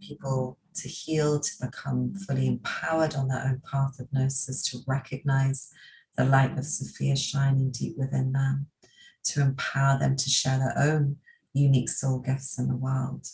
people 0.01 0.59
to 0.75 0.89
heal, 0.89 1.39
to 1.39 1.51
become 1.61 2.15
fully 2.15 2.47
empowered 2.47 3.15
on 3.15 3.29
their 3.29 3.45
own 3.45 3.63
path 3.71 3.99
of 4.01 4.13
gnosis, 4.13 4.69
to 4.71 4.79
recognize 4.87 5.71
the 6.17 6.25
light 6.25 6.59
of 6.59 6.67
Sophia 6.67 7.17
shining 7.17 7.71
deep 7.71 7.97
within 7.97 8.33
them 8.33 8.67
to 9.25 9.41
empower 9.41 9.99
them 9.99 10.17
to 10.17 10.31
share 10.31 10.59
their 10.59 10.75
own 10.77 11.17
unique 11.53 11.89
soul 11.89 12.19
gifts 12.19 12.59
in 12.59 12.69
the 12.69 12.77
world. 12.77 13.27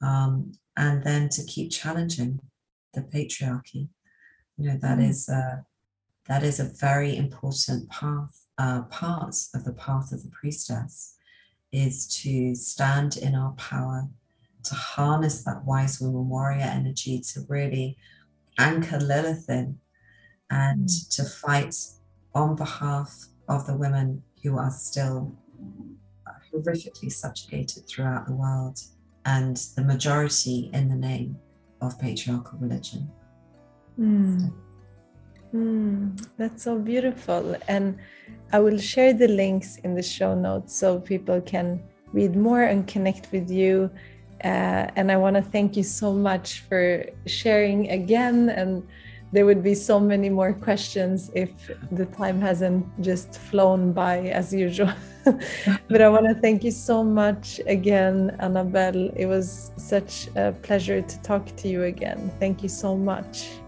Um, 0.00 0.52
and 0.76 1.02
then 1.04 1.28
to 1.30 1.44
keep 1.44 1.70
challenging 1.70 2.40
the 2.94 3.02
patriarchy. 3.02 3.88
You 4.58 4.70
know, 4.70 4.78
that 4.78 4.98
mm. 4.98 5.28
a, 5.28 5.64
that 6.28 6.42
is 6.42 6.60
a 6.60 6.72
very 6.80 7.16
important 7.16 7.90
path, 7.90 8.41
uh, 8.58 8.82
part 8.82 9.34
of 9.54 9.64
the 9.64 9.72
path 9.72 10.12
of 10.12 10.22
the 10.22 10.30
priestess 10.30 11.16
is 11.72 12.06
to 12.22 12.54
stand 12.54 13.16
in 13.16 13.34
our 13.34 13.52
power, 13.52 14.08
to 14.64 14.74
harness 14.74 15.42
that 15.44 15.64
wise 15.64 16.00
woman 16.00 16.28
warrior 16.28 16.60
energy, 16.60 17.20
to 17.20 17.40
really 17.48 17.96
anchor 18.58 18.98
Lilith 18.98 19.48
in 19.48 19.78
and 20.50 20.88
mm. 20.88 21.16
to 21.16 21.24
fight 21.24 21.74
on 22.34 22.54
behalf 22.54 23.26
of 23.48 23.66
the 23.66 23.76
women 23.76 24.22
who 24.42 24.58
are 24.58 24.70
still 24.70 25.34
horrifically 26.54 27.10
subjugated 27.10 27.86
throughout 27.86 28.26
the 28.26 28.34
world 28.34 28.78
and 29.24 29.56
the 29.76 29.82
majority 29.82 30.70
in 30.72 30.88
the 30.88 30.96
name 30.96 31.36
of 31.80 31.98
patriarchal 31.98 32.58
religion. 32.58 33.10
Mm. 33.98 34.52
Mm, 35.54 36.26
that's 36.38 36.62
so 36.62 36.78
beautiful. 36.78 37.56
And 37.68 37.98
I 38.52 38.60
will 38.60 38.78
share 38.78 39.12
the 39.12 39.28
links 39.28 39.76
in 39.78 39.94
the 39.94 40.02
show 40.02 40.34
notes 40.34 40.74
so 40.74 41.00
people 41.00 41.40
can 41.40 41.82
read 42.12 42.36
more 42.36 42.62
and 42.62 42.86
connect 42.86 43.30
with 43.32 43.50
you. 43.50 43.90
Uh, 44.44 44.88
and 44.96 45.12
I 45.12 45.16
want 45.16 45.36
to 45.36 45.42
thank 45.42 45.76
you 45.76 45.82
so 45.82 46.12
much 46.12 46.60
for 46.68 47.04
sharing 47.26 47.90
again. 47.90 48.48
And 48.48 48.82
there 49.32 49.46
would 49.46 49.62
be 49.62 49.74
so 49.74 49.98
many 49.98 50.28
more 50.28 50.52
questions 50.52 51.30
if 51.34 51.50
the 51.90 52.04
time 52.06 52.40
hasn't 52.40 52.84
just 53.00 53.38
flown 53.38 53.92
by 53.92 54.18
as 54.28 54.52
usual. 54.52 54.92
but 55.24 56.02
I 56.02 56.08
want 56.08 56.26
to 56.26 56.34
thank 56.34 56.64
you 56.64 56.70
so 56.70 57.02
much 57.04 57.60
again, 57.66 58.36
Annabelle. 58.40 59.10
It 59.16 59.26
was 59.26 59.70
such 59.76 60.28
a 60.36 60.52
pleasure 60.52 61.00
to 61.00 61.22
talk 61.22 61.46
to 61.56 61.68
you 61.68 61.84
again. 61.84 62.30
Thank 62.38 62.62
you 62.62 62.68
so 62.68 62.96
much. 62.96 63.61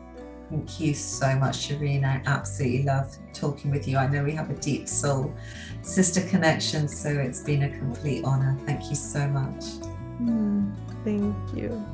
Thank 0.54 0.78
you 0.78 0.94
so 0.94 1.34
much, 1.34 1.68
Shireen. 1.68 2.04
I 2.04 2.22
absolutely 2.26 2.84
love 2.84 3.12
talking 3.32 3.72
with 3.72 3.88
you. 3.88 3.98
I 3.98 4.06
know 4.06 4.22
we 4.22 4.30
have 4.36 4.50
a 4.50 4.54
deep 4.54 4.86
soul 4.88 5.34
sister 5.82 6.20
connection, 6.28 6.86
so 6.86 7.08
it's 7.08 7.40
been 7.40 7.64
a 7.64 7.70
complete 7.76 8.24
honor. 8.24 8.56
Thank 8.64 8.88
you 8.88 8.94
so 8.94 9.26
much. 9.26 9.64
Mm, 10.22 10.72
thank 11.02 11.34
you. 11.56 11.84